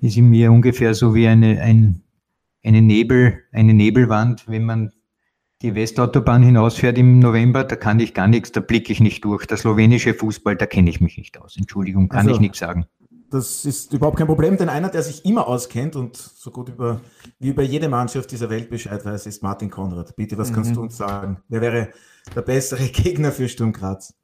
ist 0.00 0.16
in 0.16 0.28
mir 0.28 0.50
ungefähr 0.50 0.92
so 0.94 1.14
wie 1.14 1.28
eine, 1.28 1.60
ein, 1.60 2.02
eine 2.64 2.82
Nebel, 2.82 3.44
eine 3.52 3.74
Nebelwand, 3.74 4.48
wenn 4.48 4.64
man 4.64 4.90
die 5.62 5.76
Westautobahn 5.76 6.42
hinausfährt 6.42 6.98
im 6.98 7.20
November, 7.20 7.62
da 7.62 7.76
kann 7.76 8.00
ich 8.00 8.12
gar 8.12 8.26
nichts, 8.26 8.50
da 8.50 8.58
blicke 8.58 8.92
ich 8.92 8.98
nicht 8.98 9.24
durch. 9.24 9.46
Der 9.46 9.56
slowenische 9.56 10.14
Fußball, 10.14 10.56
da 10.56 10.66
kenne 10.66 10.90
ich 10.90 11.00
mich 11.00 11.16
nicht 11.16 11.40
aus. 11.40 11.56
Entschuldigung, 11.56 12.08
kann 12.08 12.26
also, 12.26 12.32
ich 12.32 12.40
nichts 12.40 12.58
sagen. 12.58 12.86
Das 13.30 13.64
ist 13.64 13.92
überhaupt 13.92 14.18
kein 14.18 14.26
Problem, 14.26 14.56
denn 14.56 14.68
einer, 14.68 14.88
der 14.88 15.02
sich 15.02 15.24
immer 15.24 15.46
auskennt 15.46 15.94
und 15.94 16.16
so 16.16 16.50
gut 16.50 16.68
über, 16.68 17.00
wie 17.38 17.50
über 17.50 17.62
jede 17.62 17.88
Mannschaft 17.88 18.32
dieser 18.32 18.50
Welt 18.50 18.70
Bescheid 18.70 19.04
weiß, 19.04 19.26
ist 19.26 19.42
Martin 19.42 19.70
Konrad. 19.70 20.16
Bitte, 20.16 20.36
was 20.36 20.50
mhm. 20.50 20.54
kannst 20.54 20.76
du 20.76 20.80
uns 20.80 20.96
sagen? 20.96 21.40
Wer 21.48 21.60
wäre 21.60 21.88
der 22.34 22.42
bessere 22.42 22.84
Gegner 22.88 23.30
für 23.30 23.48
Sturm 23.48 23.72
Graz? 23.72 24.14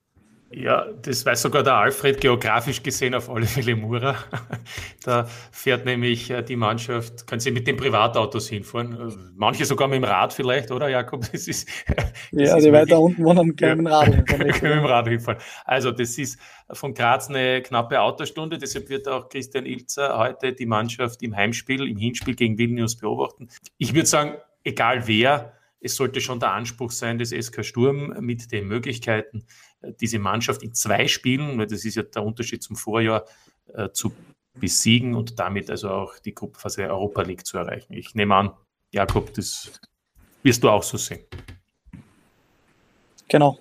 Ja, 0.52 0.86
das 1.02 1.26
weiß 1.26 1.42
sogar 1.42 1.64
der 1.64 1.74
Alfred 1.74 2.20
geografisch 2.20 2.80
gesehen 2.80 3.14
auf 3.14 3.28
alle 3.28 3.46
Fälle 3.46 3.74
Mura. 3.74 4.16
Da 5.04 5.24
fährt 5.52 5.84
nämlich 5.84 6.30
äh, 6.30 6.42
die 6.42 6.56
Mannschaft, 6.56 7.26
kann 7.26 7.40
sie 7.40 7.50
mit 7.50 7.66
den 7.66 7.76
Privatautos 7.76 8.48
hinfahren. 8.48 8.92
Äh, 8.92 9.12
manche 9.34 9.64
sogar 9.64 9.88
mit 9.88 9.96
dem 9.96 10.04
Rad 10.04 10.32
vielleicht, 10.32 10.70
oder 10.70 10.88
Jakob? 10.88 11.20
Das 11.32 11.48
ist, 11.48 11.68
das 11.86 12.06
ja, 12.32 12.56
ist 12.56 12.64
die 12.64 12.72
weiter 12.72 13.00
unten 13.00 13.24
wohnen, 13.24 13.56
können 13.56 13.82
mit 13.82 13.86
dem 13.86 13.92
Rad 13.92 14.06
hinfahren. 14.06 14.52
können 14.52 14.74
mit 14.74 14.84
dem 14.84 14.84
Rad 14.84 15.08
hinfahren. 15.08 15.40
Also 15.64 15.90
das 15.90 16.16
ist 16.16 16.38
von 16.72 16.94
Graz 16.94 17.28
eine 17.28 17.62
knappe 17.62 18.00
Autostunde. 18.00 18.58
Deshalb 18.58 18.88
wird 18.88 19.08
auch 19.08 19.28
Christian 19.28 19.66
Ilzer 19.66 20.16
heute 20.16 20.52
die 20.52 20.66
Mannschaft 20.66 21.22
im 21.22 21.34
Heimspiel, 21.34 21.88
im 21.88 21.96
Hinspiel 21.96 22.34
gegen 22.34 22.56
Vilnius 22.56 22.96
beobachten. 22.96 23.48
Ich 23.78 23.94
würde 23.94 24.06
sagen, 24.06 24.34
egal 24.64 25.06
wer, 25.06 25.52
es 25.80 25.96
sollte 25.96 26.20
schon 26.20 26.40
der 26.40 26.52
Anspruch 26.52 26.90
sein 26.90 27.18
des 27.18 27.30
SK 27.30 27.64
Sturm 27.64 28.14
mit 28.20 28.50
den 28.52 28.66
Möglichkeiten, 28.66 29.46
diese 30.00 30.18
Mannschaft 30.18 30.62
in 30.62 30.74
zwei 30.74 31.06
Spielen, 31.08 31.58
weil 31.58 31.66
das 31.66 31.84
ist 31.84 31.96
ja 31.96 32.02
der 32.02 32.22
Unterschied 32.22 32.62
zum 32.62 32.76
Vorjahr, 32.76 33.24
äh, 33.74 33.90
zu 33.90 34.12
besiegen 34.54 35.14
und 35.14 35.38
damit 35.38 35.70
also 35.70 35.90
auch 35.90 36.18
die 36.18 36.34
Gruppenphase 36.34 36.88
Europa 36.88 37.22
League 37.22 37.46
zu 37.46 37.58
erreichen. 37.58 37.92
Ich 37.92 38.14
nehme 38.14 38.34
an, 38.34 38.52
Jakob, 38.90 39.34
das 39.34 39.70
wirst 40.42 40.62
du 40.62 40.70
auch 40.70 40.82
so 40.82 40.96
sehen. 40.96 41.20
Genau. 43.28 43.58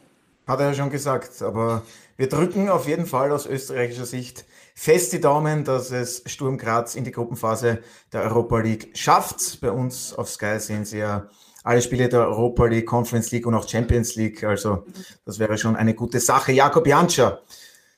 Hat 0.47 0.59
er 0.59 0.67
ja 0.67 0.73
schon 0.75 0.91
gesagt, 0.91 1.41
aber 1.41 1.83
wir 2.17 2.29
drücken 2.29 2.69
auf 2.69 2.87
jeden 2.87 3.07
Fall 3.07 3.31
aus 3.31 3.45
österreichischer 3.47 4.05
Sicht 4.05 4.45
fest 4.75 5.11
die 5.13 5.19
Daumen, 5.19 5.63
dass 5.63 5.91
es 5.91 6.21
Sturm 6.27 6.57
Graz 6.57 6.95
in 6.95 7.03
die 7.03 7.11
Gruppenphase 7.11 7.81
der 8.13 8.21
Europa 8.21 8.59
League 8.59 8.95
schafft. 8.95 9.59
Bei 9.61 9.71
uns 9.71 10.13
auf 10.13 10.29
Sky 10.29 10.59
sehen 10.59 10.85
Sie 10.85 10.99
ja 10.99 11.29
alle 11.65 11.81
Spiele 11.81 12.07
der 12.07 12.21
Europa 12.21 12.65
League, 12.67 12.85
Conference 12.85 13.31
League 13.31 13.47
und 13.47 13.55
auch 13.55 13.67
Champions 13.67 14.15
League. 14.15 14.43
Also 14.43 14.85
das 15.25 15.39
wäre 15.39 15.57
schon 15.57 15.75
eine 15.75 15.95
gute 15.95 16.19
Sache. 16.19 16.51
Jakob 16.51 16.87
Janscher, 16.87 17.41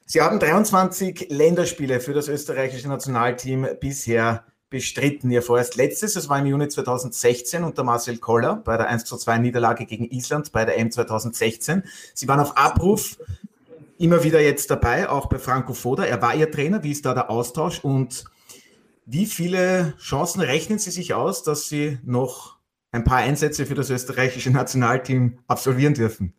Sie 0.06 0.22
haben 0.22 0.40
23 0.40 1.28
Länderspiele 1.30 2.00
für 2.00 2.14
das 2.14 2.30
österreichische 2.30 2.88
Nationalteam 2.88 3.68
bisher 3.82 4.46
bestritten. 4.70 5.30
Ihr 5.32 5.42
vorerst 5.42 5.76
letztes, 5.76 6.14
das 6.14 6.30
war 6.30 6.40
im 6.40 6.46
Juni 6.46 6.70
2016 6.70 7.66
unter 7.66 7.84
Marcel 7.84 8.18
Koller 8.18 8.56
bei 8.56 8.78
der 8.78 8.88
1 8.88 9.04
zu 9.04 9.18
2 9.18 9.40
Niederlage 9.40 9.86
gegen 9.86 10.06
Island 10.06 10.54
bei 10.54 10.64
der 10.64 10.78
M 10.78 10.90
2016. 10.90 11.84
Sie 12.14 12.28
waren 12.30 12.40
auf 12.40 12.56
Abruf 12.56 13.18
immer 13.98 14.24
wieder 14.24 14.40
jetzt 14.40 14.72
dabei, 14.72 15.10
auch 15.10 15.26
bei 15.26 15.40
Franco 15.40 15.74
Foda. 15.74 16.06
Er 16.06 16.22
war 16.22 16.34
Ihr 16.36 16.50
Trainer. 16.50 16.84
Wie 16.84 16.92
ist 16.92 17.06
da 17.06 17.14
der 17.14 17.30
Austausch 17.30 17.84
und 17.84 18.24
wie 19.06 19.26
viele 19.26 19.94
Chancen 20.00 20.40
rechnen 20.40 20.80
Sie 20.80 20.92
sich 20.92 21.14
aus, 21.14 21.44
dass 21.44 21.68
Sie 21.68 21.98
noch 22.06 22.57
ein 22.92 23.04
paar 23.04 23.18
Einsätze 23.18 23.66
für 23.66 23.76
das 23.76 23.90
österreichische 23.90 24.52
Nationalteam 24.52 25.40
absolvieren 25.48 25.94
dürfen? 25.94 26.34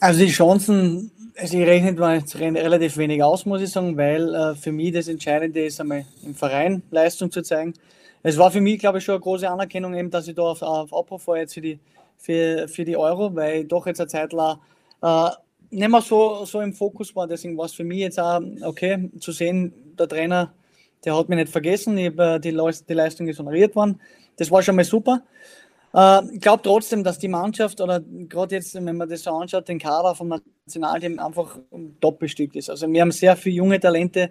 Also 0.00 0.24
die 0.24 0.30
Chancen, 0.30 1.10
also 1.36 1.58
ich 1.58 1.66
rechne 1.66 1.92
mal 1.92 2.22
relativ 2.34 2.96
wenig 2.96 3.22
aus, 3.22 3.46
muss 3.46 3.62
ich 3.62 3.70
sagen, 3.70 3.96
weil 3.96 4.34
äh, 4.34 4.54
für 4.54 4.72
mich 4.72 4.92
das 4.92 5.08
Entscheidende 5.08 5.64
ist, 5.64 5.80
einmal 5.80 6.04
im 6.22 6.34
Verein 6.34 6.82
Leistung 6.90 7.30
zu 7.30 7.42
zeigen. 7.42 7.74
Es 8.22 8.38
war 8.38 8.50
für 8.50 8.60
mich, 8.60 8.78
glaube 8.78 8.98
ich, 8.98 9.04
schon 9.04 9.16
eine 9.16 9.22
große 9.22 9.48
Anerkennung, 9.48 9.94
eben, 9.94 10.10
dass 10.10 10.28
ich 10.28 10.34
da 10.34 10.42
auf, 10.42 10.62
auf 10.62 10.92
Abruf 10.92 11.26
war 11.26 11.38
jetzt 11.38 11.54
für 11.54 11.60
die, 11.60 11.78
für, 12.16 12.68
für 12.68 12.84
die 12.84 12.96
Euro, 12.96 13.34
weil 13.34 13.62
ich 13.62 13.68
doch 13.68 13.86
jetzt 13.86 14.00
eine 14.00 14.08
Zeit 14.08 14.32
lang 14.32 14.58
äh, 15.02 15.30
nicht 15.70 15.90
mehr 15.90 16.00
so, 16.00 16.44
so 16.44 16.60
im 16.60 16.72
Fokus 16.72 17.14
war. 17.14 17.26
Deswegen 17.26 17.56
war 17.58 17.66
es 17.66 17.74
für 17.74 17.84
mich 17.84 17.98
jetzt 17.98 18.18
auch 18.20 18.40
okay 18.62 19.10
zu 19.20 19.32
sehen, 19.32 19.74
der 19.98 20.08
Trainer 20.08 20.54
der 21.04 21.16
hat 21.16 21.28
mich 21.28 21.38
nicht 21.38 21.52
vergessen. 21.52 21.96
Ich 21.98 22.06
habe 22.06 22.34
äh, 22.34 22.40
die, 22.40 22.50
die 22.50 22.94
Leistung 22.94 23.28
ist 23.28 23.38
honoriert 23.38 23.76
worden. 23.76 24.00
Das 24.36 24.50
war 24.50 24.62
schon 24.62 24.76
mal 24.76 24.84
super. 24.84 25.22
Äh, 25.94 26.22
ich 26.34 26.40
glaube 26.40 26.62
trotzdem, 26.62 27.04
dass 27.04 27.18
die 27.18 27.28
Mannschaft 27.28 27.80
oder 27.80 28.00
gerade 28.28 28.54
jetzt, 28.54 28.74
wenn 28.74 28.96
man 28.96 29.08
das 29.08 29.22
so 29.22 29.30
anschaut, 29.30 29.68
den 29.68 29.78
Kader 29.78 30.14
vom 30.14 30.28
Nationalteam 30.66 31.18
einfach 31.18 31.58
top 32.00 32.18
bestückt 32.18 32.56
ist. 32.56 32.70
Also 32.70 32.90
wir 32.90 33.00
haben 33.00 33.12
sehr 33.12 33.36
viele 33.36 33.56
junge 33.56 33.80
Talente, 33.80 34.30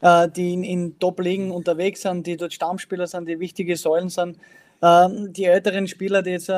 äh, 0.00 0.28
die 0.28 0.54
in, 0.54 0.64
in 0.64 0.98
Top-Ligen 0.98 1.50
unterwegs 1.50 2.02
sind, 2.02 2.26
die 2.26 2.36
dort 2.36 2.52
Stammspieler 2.52 3.06
sind, 3.06 3.28
die 3.28 3.38
wichtige 3.40 3.76
Säulen 3.76 4.08
sind. 4.08 4.38
Die 4.82 5.44
älteren 5.46 5.88
Spieler, 5.88 6.22
die 6.22 6.32
jetzt 6.32 6.52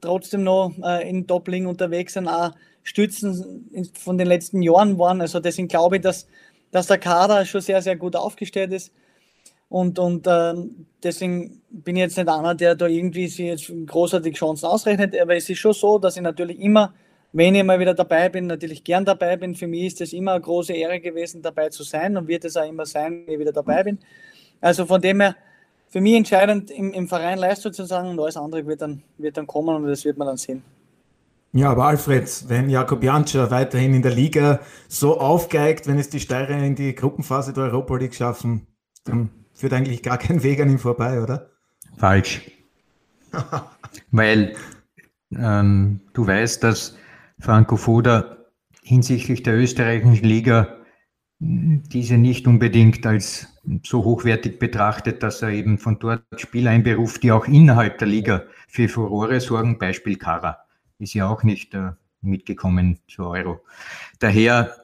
trotzdem 0.00 0.42
noch 0.42 0.72
in 1.04 1.26
Top-Ligen 1.26 1.66
unterwegs 1.66 2.14
sind, 2.14 2.28
auch 2.28 2.52
Stützen 2.82 3.90
von 3.92 4.16
den 4.16 4.26
letzten 4.26 4.62
Jahren 4.62 4.98
waren. 4.98 5.20
Also 5.20 5.38
deswegen 5.38 5.68
glaube 5.68 5.96
ich, 5.96 6.02
dass 6.02 6.26
dass 6.74 6.88
der 6.88 6.98
Kader 6.98 7.46
schon 7.46 7.60
sehr, 7.60 7.80
sehr 7.80 7.94
gut 7.94 8.16
aufgestellt 8.16 8.72
ist. 8.72 8.92
Und, 9.68 9.96
und 10.00 10.26
ähm, 10.28 10.86
deswegen 11.04 11.62
bin 11.70 11.94
ich 11.94 12.00
jetzt 12.00 12.16
nicht 12.16 12.28
einer, 12.28 12.52
der 12.56 12.74
da 12.74 12.88
irgendwie 12.88 13.28
sich 13.28 13.46
jetzt 13.46 13.72
großartig 13.86 14.34
Chancen 14.34 14.66
ausrechnet. 14.66 15.16
Aber 15.20 15.36
es 15.36 15.48
ist 15.48 15.58
schon 15.58 15.72
so, 15.72 16.00
dass 16.00 16.16
ich 16.16 16.22
natürlich 16.22 16.58
immer, 16.58 16.92
wenn 17.32 17.54
ich 17.54 17.62
mal 17.62 17.78
wieder 17.78 17.94
dabei 17.94 18.28
bin, 18.28 18.48
natürlich 18.48 18.82
gern 18.82 19.04
dabei 19.04 19.36
bin. 19.36 19.54
Für 19.54 19.68
mich 19.68 19.84
ist 19.84 20.00
es 20.00 20.12
immer 20.12 20.32
eine 20.32 20.40
große 20.40 20.72
Ehre 20.72 20.98
gewesen, 20.98 21.42
dabei 21.42 21.68
zu 21.68 21.84
sein 21.84 22.16
und 22.16 22.26
wird 22.26 22.44
es 22.44 22.56
auch 22.56 22.68
immer 22.68 22.86
sein, 22.86 23.22
wenn 23.24 23.34
ich 23.34 23.38
wieder 23.38 23.52
dabei 23.52 23.84
bin. 23.84 24.00
Also 24.60 24.84
von 24.84 25.00
dem 25.00 25.20
her, 25.20 25.36
für 25.86 26.00
mich 26.00 26.16
entscheidend 26.16 26.72
im, 26.72 26.92
im 26.92 27.06
Verein 27.06 27.38
Leistung 27.38 27.72
zu 27.72 27.84
sagen 27.84 28.08
und 28.08 28.18
alles 28.18 28.36
andere 28.36 28.66
wird 28.66 28.82
dann, 28.82 29.00
wird 29.16 29.36
dann 29.36 29.46
kommen 29.46 29.76
und 29.76 29.86
das 29.86 30.04
wird 30.04 30.18
man 30.18 30.26
dann 30.26 30.38
sehen. 30.38 30.64
Ja, 31.56 31.70
aber 31.70 31.86
Alfred, 31.86 32.46
wenn 32.48 32.68
Jakob 32.68 33.04
Janscher 33.04 33.48
weiterhin 33.52 33.94
in 33.94 34.02
der 34.02 34.12
Liga 34.12 34.58
so 34.88 35.20
aufgeigt, 35.20 35.86
wenn 35.86 36.00
es 36.00 36.10
die 36.10 36.18
Steirer 36.18 36.58
in 36.58 36.74
die 36.74 36.96
Gruppenphase 36.96 37.52
der 37.52 37.64
Europa 37.64 37.96
League 37.96 38.16
schaffen, 38.16 38.66
dann 39.04 39.30
führt 39.52 39.72
eigentlich 39.72 40.02
gar 40.02 40.18
kein 40.18 40.42
Weg 40.42 40.60
an 40.60 40.68
ihm 40.68 40.80
vorbei, 40.80 41.22
oder? 41.22 41.50
Falsch. 41.96 42.50
Weil 44.10 44.56
ähm, 45.30 46.00
du 46.12 46.26
weißt, 46.26 46.64
dass 46.64 46.96
Franco 47.38 47.76
Foda 47.76 48.36
hinsichtlich 48.82 49.44
der 49.44 49.56
österreichischen 49.56 50.24
Liga 50.24 50.78
diese 51.38 52.18
nicht 52.18 52.48
unbedingt 52.48 53.06
als 53.06 53.46
so 53.84 54.02
hochwertig 54.02 54.58
betrachtet, 54.58 55.22
dass 55.22 55.40
er 55.40 55.50
eben 55.50 55.78
von 55.78 56.00
dort 56.00 56.24
Spieler 56.34 56.72
einberuft, 56.72 57.22
die 57.22 57.30
auch 57.30 57.46
innerhalb 57.46 57.98
der 57.98 58.08
Liga 58.08 58.42
für 58.66 58.88
Furore 58.88 59.38
sorgen, 59.40 59.78
Beispiel 59.78 60.16
Kara 60.16 60.63
ist 60.98 61.14
ja 61.14 61.28
auch 61.28 61.42
nicht 61.42 61.74
äh, 61.74 61.92
mitgekommen 62.20 62.98
zu 63.08 63.26
Euro. 63.26 63.60
Daher 64.18 64.74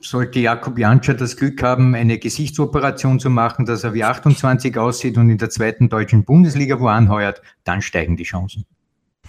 sollte 0.00 0.40
Jakob 0.40 0.78
Janscher 0.78 1.14
das 1.14 1.36
Glück 1.36 1.62
haben, 1.62 1.94
eine 1.94 2.18
Gesichtsoperation 2.18 3.18
zu 3.18 3.30
machen, 3.30 3.64
dass 3.64 3.84
er 3.84 3.94
wie 3.94 4.04
28 4.04 4.76
aussieht 4.78 5.16
und 5.16 5.30
in 5.30 5.38
der 5.38 5.50
zweiten 5.50 5.88
deutschen 5.88 6.24
Bundesliga 6.24 6.78
wo 6.80 6.88
anheuert, 6.88 7.42
dann 7.64 7.82
steigen 7.82 8.16
die 8.16 8.24
Chancen. 8.24 8.66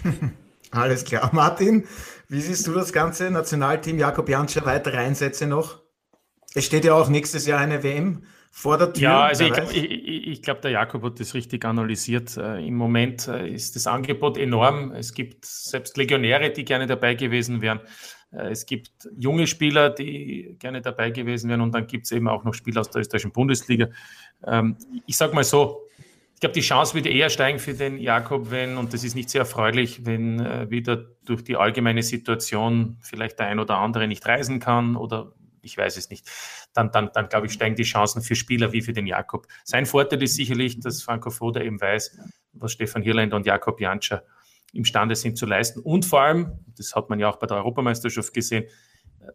Alles 0.71 1.05
klar. 1.05 1.29
Martin, 1.33 1.85
wie 2.27 2.41
siehst 2.41 2.67
du 2.67 2.73
das 2.73 2.91
ganze 2.91 3.31
Nationalteam 3.31 3.97
Jakob 3.97 4.27
Janscher 4.27 4.65
weitere 4.65 4.97
Einsätze 4.97 5.47
noch? 5.47 5.81
Es 6.53 6.65
steht 6.65 6.85
ja 6.85 6.93
auch 6.93 7.07
nächstes 7.07 7.45
Jahr 7.45 7.59
eine 7.59 7.83
WM 7.83 8.23
vor 8.57 8.79
der 8.79 8.91
Tür. 8.91 9.03
Ja, 9.03 9.21
also 9.25 9.43
ich, 9.43 9.75
ich, 9.75 10.27
ich 10.27 10.41
glaube, 10.41 10.61
der 10.61 10.71
Jakob 10.71 11.03
hat 11.03 11.19
das 11.19 11.35
richtig 11.35 11.63
analysiert. 11.63 12.35
Äh, 12.37 12.65
Im 12.65 12.73
Moment 12.73 13.27
äh, 13.27 13.47
ist 13.47 13.75
das 13.75 13.85
Angebot 13.85 14.35
enorm. 14.35 14.91
Es 14.93 15.13
gibt 15.13 15.45
selbst 15.45 15.95
Legionäre, 15.95 16.49
die 16.49 16.65
gerne 16.65 16.87
dabei 16.87 17.13
gewesen 17.13 17.61
wären. 17.61 17.81
Äh, 18.31 18.49
es 18.49 18.65
gibt 18.65 18.89
junge 19.15 19.45
Spieler, 19.45 19.91
die 19.91 20.55
gerne 20.57 20.81
dabei 20.81 21.11
gewesen 21.11 21.51
wären. 21.51 21.61
Und 21.61 21.71
dann 21.75 21.85
gibt 21.85 22.05
es 22.05 22.11
eben 22.11 22.27
auch 22.27 22.43
noch 22.45 22.55
Spieler 22.55 22.81
aus 22.81 22.89
der 22.89 23.01
österreichischen 23.01 23.31
Bundesliga. 23.31 23.89
Ähm, 24.43 24.75
ich 25.05 25.17
sage 25.17 25.35
mal 25.35 25.43
so, 25.43 25.83
ich 26.33 26.39
glaube, 26.39 26.53
die 26.53 26.61
Chance 26.61 26.95
würde 26.95 27.09
eher 27.09 27.29
steigen 27.29 27.59
für 27.59 27.75
den 27.75 27.99
Jakob, 27.99 28.49
wenn, 28.49 28.77
und 28.77 28.91
das 28.91 29.03
ist 29.03 29.13
nicht 29.13 29.29
sehr 29.29 29.41
erfreulich, 29.41 30.07
wenn 30.07 30.39
äh, 30.39 30.67
wieder 30.71 31.05
durch 31.25 31.43
die 31.43 31.57
allgemeine 31.57 32.01
Situation 32.01 32.97
vielleicht 33.01 33.37
der 33.37 33.49
ein 33.49 33.59
oder 33.59 33.77
andere 33.77 34.07
nicht 34.07 34.25
reisen 34.25 34.59
kann 34.59 34.95
oder 34.95 35.33
ich 35.67 35.77
weiß 35.77 35.97
es 35.97 36.09
nicht, 36.09 36.27
dann, 36.73 36.91
dann, 36.91 37.11
dann 37.13 37.29
glaube 37.29 37.47
ich, 37.47 37.53
steigen 37.53 37.75
die 37.75 37.83
Chancen 37.83 38.21
für 38.21 38.35
Spieler 38.35 38.71
wie 38.71 38.81
für 38.81 38.93
den 38.93 39.05
Jakob. 39.05 39.47
Sein 39.63 39.85
Vorteil 39.85 40.23
ist 40.23 40.35
sicherlich, 40.35 40.79
dass 40.79 41.03
Franco 41.03 41.29
Foda 41.29 41.61
eben 41.61 41.79
weiß, 41.79 42.17
was 42.53 42.71
Stefan 42.71 43.03
Hirländer 43.03 43.35
und 43.35 43.45
Jakob 43.45 43.79
Janscher 43.79 44.23
imstande 44.73 45.15
sind 45.15 45.37
zu 45.37 45.45
leisten. 45.45 45.79
Und 45.79 46.05
vor 46.05 46.21
allem, 46.21 46.59
das 46.75 46.95
hat 46.95 47.09
man 47.09 47.19
ja 47.19 47.29
auch 47.29 47.37
bei 47.37 47.47
der 47.47 47.57
Europameisterschaft 47.57 48.33
gesehen, 48.33 48.65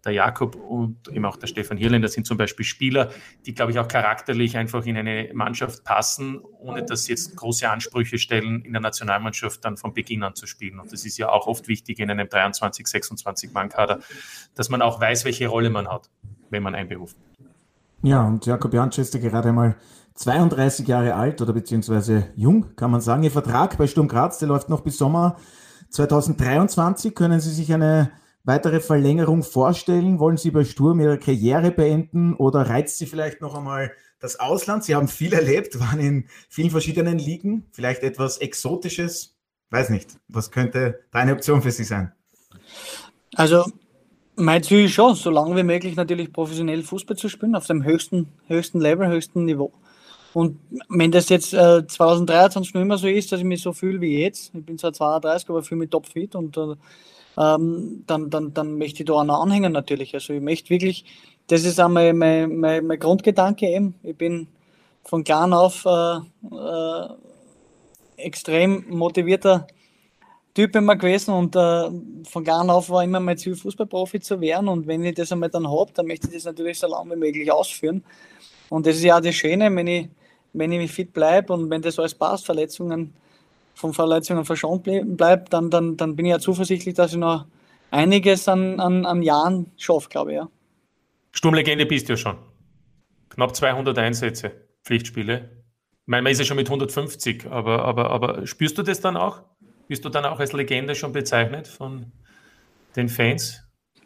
der 0.05 0.13
Jakob 0.13 0.57
und 0.57 1.09
eben 1.09 1.25
auch 1.25 1.37
der 1.37 1.47
Stefan 1.47 1.77
Hirländer 1.77 2.09
sind 2.09 2.27
zum 2.27 2.37
Beispiel 2.37 2.65
Spieler, 2.65 3.11
die, 3.47 3.55
glaube 3.55 3.73
ich, 3.73 3.79
auch 3.79 3.89
charakterlich 3.89 4.57
einfach 4.57 4.85
in 4.87 4.97
eine 4.97 5.31
Mannschaft 5.33 5.85
passen, 5.85 6.41
ohne 6.61 6.83
dass 6.83 7.05
sie 7.05 7.13
jetzt 7.13 7.37
große 7.37 7.69
Ansprüche 7.69 8.19
stellen, 8.19 8.63
in 8.63 8.73
der 8.73 8.83
Nationalmannschaft 8.83 9.65
dann 9.65 9.77
von 9.77 9.95
Beginn 9.95 10.23
an 10.23 10.35
zu 10.35 10.47
spielen. 10.47 10.79
Und 10.79 10.93
das 10.93 11.05
ist 11.05 11.19
ja 11.19 11.29
auch 11.29 11.47
oft 11.47 11.69
wichtig 11.69 11.99
in 11.99 12.11
einem 12.11 12.29
23, 12.29 12.87
26 12.87 13.53
Mann-Kader, 13.53 14.01
dass 14.55 14.69
man 14.69 14.83
auch 14.83 15.01
weiß, 15.01 15.25
welche 15.25 15.49
Rolle 15.49 15.71
man 15.71 15.89
hat, 15.89 16.11
wenn 16.51 16.63
man 16.63 16.75
einberuft. 16.75 17.17
Ja, 18.03 18.27
und 18.27 18.47
Jakob 18.47 18.75
Jansch 18.75 18.99
ist 18.99 19.15
ja 19.15 19.21
gerade 19.21 19.53
mal 19.53 19.77
32 20.15 20.87
Jahre 20.87 21.15
alt 21.15 21.41
oder 21.41 21.53
beziehungsweise 21.53 22.29
jung, 22.37 22.75
kann 22.77 22.91
man 22.91 23.01
sagen. 23.01 23.23
Ihr 23.23 23.31
Vertrag 23.31 23.79
bei 23.79 23.87
Sturm 23.87 24.09
Graz, 24.09 24.39
der 24.39 24.49
läuft 24.49 24.69
noch 24.69 24.83
bis 24.83 24.99
Sommer 24.99 25.37
2023. 25.91 27.15
Können 27.15 27.41
Sie 27.41 27.51
sich 27.51 27.73
eine 27.73 28.11
weitere 28.45 28.81
Verlängerung 28.81 29.43
vorstellen? 29.43 30.19
Wollen 30.19 30.37
Sie 30.37 30.51
bei 30.51 30.65
Sturm 30.65 31.01
Ihre 31.01 31.19
Karriere 31.19 31.71
beenden 31.71 32.35
oder 32.35 32.69
reizt 32.69 32.99
Sie 32.99 33.07
vielleicht 33.07 33.41
noch 33.41 33.55
einmal 33.55 33.93
das 34.21 34.41
Ausland? 34.41 34.85
Sie 34.85 34.95
haben 34.95 35.09
viel 35.09 35.33
erlebt, 35.33 35.79
waren 35.81 36.01
in 36.01 36.29
vielen 36.49 36.71
verschiedenen 36.71 37.19
Ligen, 37.19 37.67
vielleicht 37.73 38.03
etwas 38.03 38.39
Exotisches. 38.39 39.37
Weiß 39.71 39.91
nicht, 39.91 40.19
was 40.29 40.51
könnte 40.51 41.01
deine 41.11 41.33
Option 41.33 41.63
für 41.63 41.71
Sie 41.71 41.85
sein? 41.85 42.13
Also, 43.35 43.65
mein 44.37 44.63
Ziel 44.63 44.85
ist 44.85 44.93
schon, 44.93 45.15
so 45.15 45.31
lange 45.31 45.57
wie 45.57 45.63
möglich 45.63 45.97
natürlich 45.97 46.33
professionell 46.33 46.83
Fußball 46.83 47.17
zu 47.17 47.29
spielen, 47.29 47.55
auf 47.55 47.67
dem 47.67 47.85
höchsten, 47.85 48.29
höchsten 48.49 48.81
Level, 48.81 49.09
höchsten 49.09 49.45
Niveau. 49.45 49.73
Und 50.35 50.59
wenn 50.89 51.11
das 51.11 51.29
jetzt 51.29 51.53
äh, 51.53 51.87
2023 51.87 52.75
noch 52.75 52.81
immer 52.81 52.99
so 52.99 53.07
ist, 53.07 53.33
dass 53.33 53.41
ich 53.41 53.45
mich 53.45 53.63
so 53.63 53.73
fühle 53.73 54.01
wie 54.01 54.19
jetzt, 54.19 54.55
ich 54.55 54.65
bin 54.65 54.79
zwar 54.79 54.93
32, 54.93 55.51
aber 55.51 55.63
fühle 55.63 55.81
mich 55.81 55.91
topfit 55.91 56.35
und 56.35 56.57
äh, 56.57 56.75
ähm, 57.39 58.05
dann, 58.07 58.31
dann, 58.31 58.55
dann 58.55 58.79
möchte 58.79 59.03
ich 59.03 59.07
da 59.07 59.15
auch 59.15 59.25
noch 59.25 59.43
anhängen 59.43 59.73
natürlich. 59.73 60.15
Also 60.15 60.33
ich 60.33 60.43
möchte 60.43 60.71
wirklich, 60.71 61.05
das 61.47 61.65
ist 61.65 61.81
auch 61.81 61.89
mein, 61.89 62.17
mein, 62.17 62.57
mein, 62.57 62.87
mein 62.87 62.99
Grundgedanke 62.99 63.67
eben. 63.67 63.95
Ich 64.03 64.17
bin 64.17 64.49
von 65.05 65.25
klein 65.25 65.53
auf 65.53 65.85
äh, 65.87 66.17
äh, 66.17 67.09
extrem 68.17 68.85
motivierter 68.89 69.67
Typ 70.55 70.77
immer 70.77 70.97
gewesen 70.97 71.33
und 71.33 71.57
äh, 71.57 71.91
von 72.25 72.45
klein 72.45 72.69
auf 72.69 72.91
war 72.91 73.03
immer 73.03 73.21
mein 73.21 73.39
Ziel, 73.39 73.57
Fußballprofi 73.57 74.21
zu 74.21 74.41
werden. 74.41 74.69
Und 74.69 74.87
wenn 74.87 75.03
ich 75.05 75.15
das 75.15 75.33
einmal 75.33 75.49
dann 75.49 75.69
habe, 75.69 75.93
dann 75.95 76.07
möchte 76.07 76.29
ich 76.29 76.35
das 76.35 76.45
natürlich 76.45 76.79
so 76.79 76.87
lange 76.87 77.15
wie 77.15 77.19
möglich 77.19 77.51
ausführen. 77.51 78.05
Und 78.69 78.87
das 78.87 78.97
ist 78.97 79.05
ja 79.05 79.17
auch 79.17 79.23
das 79.23 79.35
Schöne, 79.35 79.75
wenn 79.75 79.87
ich, 79.87 80.09
wenn 80.53 80.73
ich 80.73 80.93
fit 80.93 81.13
bleibe 81.13 81.53
und 81.55 81.71
wenn 81.71 81.81
das 81.81 81.99
alles 81.99 82.15
passt, 82.15 82.45
Verletzungen 82.45 83.15
von 83.75 83.93
Verletzungen 83.93 84.45
verschont 84.45 84.85
bleibt, 84.85 85.53
dann, 85.53 85.71
dann, 85.71 85.97
dann 85.97 86.17
bin 86.17 86.27
ich 86.27 86.31
ja 86.31 86.39
zuversichtlich, 86.39 86.95
dass 86.95 87.13
ich 87.13 87.19
noch 87.19 87.47
einiges 87.91 88.49
an, 88.49 88.81
an, 88.81 89.07
an 89.07 89.23
Jahren 89.23 89.71
schaffe, 89.77 90.09
glaube 90.09 90.33
ich. 90.33 90.37
Ja. 90.37 90.49
Sturmlegende 91.33 91.87
bist 91.87 92.09
du 92.09 92.15
ja 92.15 92.17
schon. 92.17 92.37
Knapp 93.31 93.57
200 93.57 93.97
Einsätze, 93.99 94.53
Pflichtspiele. 94.85 95.51
Ich 96.03 96.09
meine, 96.09 96.23
man 96.23 96.33
ist 96.33 96.39
ja 96.39 96.45
schon 96.45 96.57
mit 96.57 96.67
150, 96.67 97.47
aber, 97.51 97.85
aber, 97.85 98.11
aber 98.11 98.47
spürst 98.47 98.77
du 98.77 98.83
das 98.83 99.01
dann 99.01 99.17
auch? 99.17 99.43
Bist 99.89 100.05
du 100.05 100.09
dann 100.09 100.25
auch 100.25 100.41
als 100.41 100.53
Legende 100.53 100.95
schon 100.95 101.13
bezeichnet 101.13 101.69
von 101.69 102.13
den 102.97 103.09
Fans? 103.09 103.63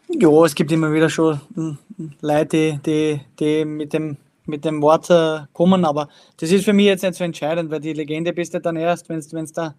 Ja, 0.09 0.45
es 0.45 0.55
gibt 0.55 0.71
immer 0.71 0.93
wieder 0.93 1.11
schon 1.11 1.41
hm, 1.55 1.79
Leute, 2.21 2.81
die, 2.85 3.21
die 3.39 3.64
mit 3.64 3.93
dem 3.93 4.17
mit 4.47 4.65
dem 4.65 4.83
Wort 4.83 5.11
äh, 5.11 5.41
kommen, 5.53 5.85
aber 5.85 6.09
das 6.39 6.53
ist 6.53 6.65
für 6.65 6.73
mich 6.73 6.87
jetzt 6.87 7.03
nicht 7.03 7.15
so 7.15 7.25
entscheidend, 7.25 7.71
weil 7.71 7.81
die 7.81 7.93
Legende 7.93 8.33
bist 8.33 8.55
du 8.55 8.61
dann 8.61 8.77
erst, 8.77 9.09
wenn 9.09 9.21
du 9.21 9.53
da 9.55 9.75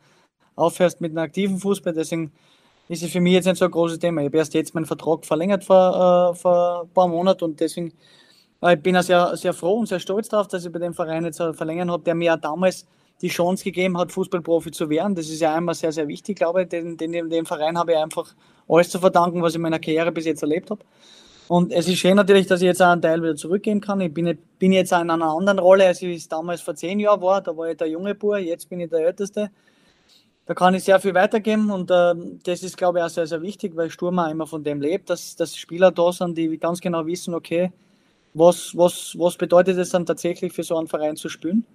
aufhörst 0.55 1.01
mit 1.01 1.11
einem 1.11 1.19
aktiven 1.19 1.59
Fußball, 1.59 1.93
deswegen 1.93 2.31
ist 2.89 3.03
es 3.03 3.11
für 3.11 3.19
mich 3.21 3.33
jetzt 3.33 3.45
nicht 3.45 3.57
so 3.57 3.65
ein 3.65 3.71
großes 3.71 3.99
Thema. 3.99 4.21
Ich 4.21 4.27
habe 4.27 4.37
erst 4.37 4.53
jetzt 4.53 4.73
meinen 4.73 4.85
Vertrag 4.85 5.25
verlängert 5.25 5.63
vor, 5.63 6.31
äh, 6.31 6.35
vor 6.35 6.83
ein 6.83 6.89
paar 6.89 7.07
Monaten 7.07 7.43
und 7.43 7.59
deswegen 7.59 7.93
äh, 8.61 8.75
ich 8.75 8.81
bin 8.81 8.95
ich 8.95 9.05
sehr, 9.05 9.35
sehr 9.37 9.53
froh 9.53 9.79
und 9.79 9.87
sehr 9.87 9.99
stolz 9.99 10.29
darauf, 10.29 10.47
dass 10.47 10.65
ich 10.65 10.71
bei 10.71 10.79
dem 10.79 10.93
Verein 10.93 11.25
jetzt 11.25 11.39
äh, 11.39 11.53
verlängern 11.53 11.91
habe, 11.91 12.03
der 12.03 12.15
mir 12.15 12.25
ja 12.25 12.37
damals 12.37 12.85
die 13.21 13.29
Chance 13.29 13.63
gegeben 13.63 13.97
hat, 13.97 14.11
Fußballprofi 14.11 14.71
zu 14.71 14.89
werden. 14.89 15.15
Das 15.15 15.29
ist 15.29 15.41
ja 15.41 15.55
einmal 15.55 15.75
sehr, 15.75 15.91
sehr 15.91 16.07
wichtig, 16.07 16.37
glaube 16.37 16.63
ich. 16.63 16.69
Den, 16.69 16.97
den, 16.97 17.29
dem 17.29 17.45
Verein 17.45 17.77
habe 17.77 17.93
ich 17.93 17.97
einfach 17.97 18.35
alles 18.67 18.89
zu 18.89 18.99
verdanken, 18.99 19.41
was 19.41 19.53
ich 19.53 19.55
in 19.55 19.63
meiner 19.63 19.79
Karriere 19.79 20.11
bis 20.11 20.25
jetzt 20.25 20.43
erlebt 20.43 20.69
habe. 20.69 20.83
Und 21.47 21.71
es 21.71 21.87
ist 21.87 21.97
schön 21.97 22.15
natürlich, 22.15 22.47
dass 22.47 22.61
ich 22.61 22.65
jetzt 22.65 22.81
auch 22.81 22.89
einen 22.89 23.01
Teil 23.01 23.21
wieder 23.21 23.35
zurückgeben 23.35 23.79
kann. 23.79 24.01
Ich 24.01 24.13
bin, 24.13 24.37
bin 24.59 24.73
jetzt 24.73 24.93
auch 24.93 25.01
in 25.01 25.09
einer 25.09 25.31
anderen 25.31 25.59
Rolle, 25.59 25.85
als 25.85 26.01
ich 26.01 26.17
es 26.17 26.27
damals 26.27 26.61
vor 26.61 26.75
zehn 26.75 26.99
Jahren 26.99 27.21
war. 27.21 27.41
Da 27.41 27.55
war 27.55 27.69
ich 27.69 27.77
der 27.77 27.87
junge 27.87 28.15
Bub, 28.15 28.37
jetzt 28.37 28.69
bin 28.69 28.81
ich 28.81 28.89
der 28.89 28.99
Älteste. 28.99 29.49
Da 30.45 30.53
kann 30.53 30.73
ich 30.75 30.83
sehr 30.83 30.99
viel 30.99 31.13
weitergeben 31.13 31.71
und 31.71 31.91
äh, 31.91 32.13
das 32.43 32.63
ist, 32.63 32.77
glaube 32.77 32.99
ich, 32.99 33.03
auch 33.03 33.09
sehr, 33.09 33.27
sehr 33.27 33.41
wichtig, 33.41 33.75
weil 33.75 33.89
Sturm 33.89 34.17
auch 34.17 34.29
immer 34.29 34.47
von 34.47 34.63
dem 34.63 34.81
lebt, 34.81 35.09
dass, 35.09 35.35
dass 35.35 35.57
Spieler 35.57 35.91
da 35.91 36.11
sind, 36.13 36.37
die 36.37 36.57
ganz 36.57 36.79
genau 36.79 37.05
wissen, 37.05 37.33
okay, 37.33 37.71
was, 38.33 38.71
was, 38.75 39.15
was 39.17 39.35
bedeutet 39.35 39.77
es 39.77 39.89
dann 39.89 40.05
tatsächlich 40.05 40.53
für 40.53 40.63
so 40.63 40.77
einen 40.77 40.87
Verein 40.87 41.17
zu 41.17 41.27
spielen. 41.27 41.65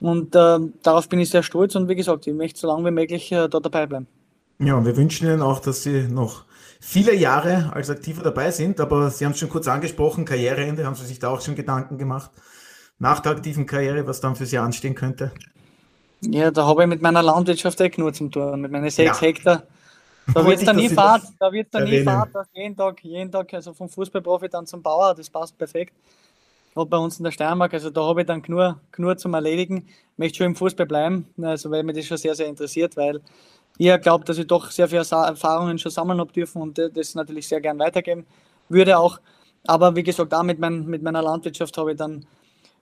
Und 0.00 0.34
äh, 0.34 0.58
darauf 0.82 1.08
bin 1.08 1.20
ich 1.20 1.28
sehr 1.28 1.42
stolz 1.42 1.74
und 1.76 1.88
wie 1.88 1.96
gesagt, 1.96 2.26
ich 2.26 2.34
möchte 2.34 2.60
so 2.60 2.68
lange 2.68 2.86
wie 2.86 2.92
möglich 2.92 3.30
äh, 3.32 3.48
da 3.48 3.60
dabei 3.60 3.86
bleiben. 3.86 4.06
Ja, 4.58 4.82
wir 4.84 4.96
wünschen 4.96 5.28
Ihnen 5.28 5.42
auch, 5.42 5.60
dass 5.60 5.82
Sie 5.82 6.08
noch 6.08 6.44
viele 6.80 7.14
Jahre 7.14 7.70
als 7.72 7.90
Aktiver 7.90 8.22
dabei 8.22 8.50
sind, 8.50 8.80
aber 8.80 9.10
Sie 9.10 9.24
haben 9.24 9.32
es 9.32 9.38
schon 9.38 9.48
kurz 9.48 9.68
angesprochen, 9.68 10.24
Karriereende, 10.24 10.84
haben 10.84 10.94
Sie 10.94 11.06
sich 11.06 11.18
da 11.18 11.28
auch 11.28 11.40
schon 11.40 11.54
Gedanken 11.54 11.98
gemacht 11.98 12.30
nach 12.98 13.20
der 13.20 13.32
aktiven 13.32 13.66
Karriere, 13.66 14.06
was 14.06 14.20
dann 14.20 14.36
für 14.36 14.46
Sie 14.46 14.58
anstehen 14.58 14.94
könnte? 14.94 15.32
Ja, 16.20 16.50
da 16.50 16.66
habe 16.66 16.82
ich 16.82 16.88
mit 16.88 17.00
meiner 17.00 17.22
Landwirtschaft 17.22 17.80
echt 17.80 17.98
nur 17.98 18.12
zum 18.12 18.30
tun, 18.30 18.60
mit 18.60 18.72
meinen 18.72 18.90
sechs 18.90 19.20
ja. 19.20 19.26
Hektar. 19.26 19.62
Da 20.34 20.44
wird 20.44 20.58
es 20.58 20.64
dann 20.64 20.76
nie 20.76 20.88
Fahrt, 20.88 21.22
da 21.38 21.50
wird 21.50 21.68
dann 21.70 21.84
nie 21.84 22.02
Fahrt, 22.02 22.30
jeden 22.52 22.76
Tag, 22.76 23.02
jeden 23.02 23.32
Tag, 23.32 23.54
also 23.54 23.72
vom 23.72 23.88
Fußballprofi 23.88 24.48
dann 24.48 24.66
zum 24.66 24.82
Bauer, 24.82 25.14
das 25.14 25.30
passt 25.30 25.56
perfekt. 25.56 25.94
Und 26.74 26.90
bei 26.90 26.98
uns 26.98 27.18
in 27.18 27.24
der 27.24 27.30
Steiermark, 27.30 27.72
also 27.72 27.88
da 27.88 28.02
habe 28.02 28.20
ich 28.20 28.26
dann 28.26 28.42
nur, 28.46 28.78
nur 28.98 29.16
zum 29.16 29.34
Erledigen. 29.34 29.86
Ich 29.88 30.18
möchte 30.18 30.38
schon 30.38 30.46
im 30.48 30.56
Fußball 30.56 30.86
bleiben, 30.86 31.26
also 31.40 31.70
weil 31.70 31.82
mich 31.82 31.96
das 31.96 32.04
schon 32.04 32.18
sehr, 32.18 32.34
sehr 32.34 32.46
interessiert, 32.46 32.96
weil 32.96 33.20
ich 33.78 34.00
glaube, 34.00 34.24
dass 34.24 34.38
ich 34.38 34.46
doch 34.46 34.70
sehr 34.70 34.88
viele 34.88 35.02
Erfahrungen 35.02 35.78
schon 35.78 35.92
sammeln 35.92 36.18
habe 36.18 36.32
dürfen 36.32 36.60
und 36.60 36.78
das 36.78 37.14
natürlich 37.14 37.46
sehr 37.46 37.60
gern 37.60 37.78
weitergeben 37.78 38.26
würde 38.68 38.98
auch. 38.98 39.20
Aber 39.66 39.94
wie 39.94 40.02
gesagt, 40.02 40.32
auch 40.34 40.42
mit, 40.42 40.58
mein, 40.58 40.86
mit 40.86 41.02
meiner 41.02 41.22
Landwirtschaft 41.22 41.76
habe 41.78 41.92
ich 41.92 41.98
dann 41.98 42.26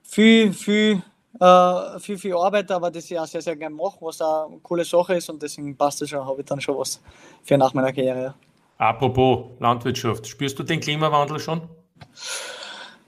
viel, 0.03 0.53
viel, 0.53 1.01
äh, 1.39 1.99
viel, 1.99 2.17
viel 2.17 2.35
Arbeit, 2.35 2.71
aber 2.71 2.91
das 2.91 3.09
ich 3.09 3.19
auch 3.19 3.25
sehr, 3.25 3.41
sehr 3.41 3.55
gern 3.55 3.73
mache, 3.73 3.97
was 3.99 4.21
auch 4.21 4.47
eine 4.47 4.59
coole 4.59 4.85
Sache 4.85 5.15
ist 5.15 5.29
und 5.29 5.41
deswegen 5.41 5.75
passt 5.75 6.01
es 6.01 6.09
schon, 6.09 6.25
habe 6.25 6.41
ich 6.41 6.45
dann 6.45 6.61
schon 6.61 6.77
was 6.77 7.01
für 7.43 7.57
nach 7.57 7.73
meiner 7.73 7.91
Karriere. 7.91 8.35
Apropos 8.77 9.47
Landwirtschaft, 9.59 10.27
spürst 10.27 10.57
du 10.59 10.63
den 10.63 10.79
Klimawandel 10.79 11.39
schon? 11.39 11.61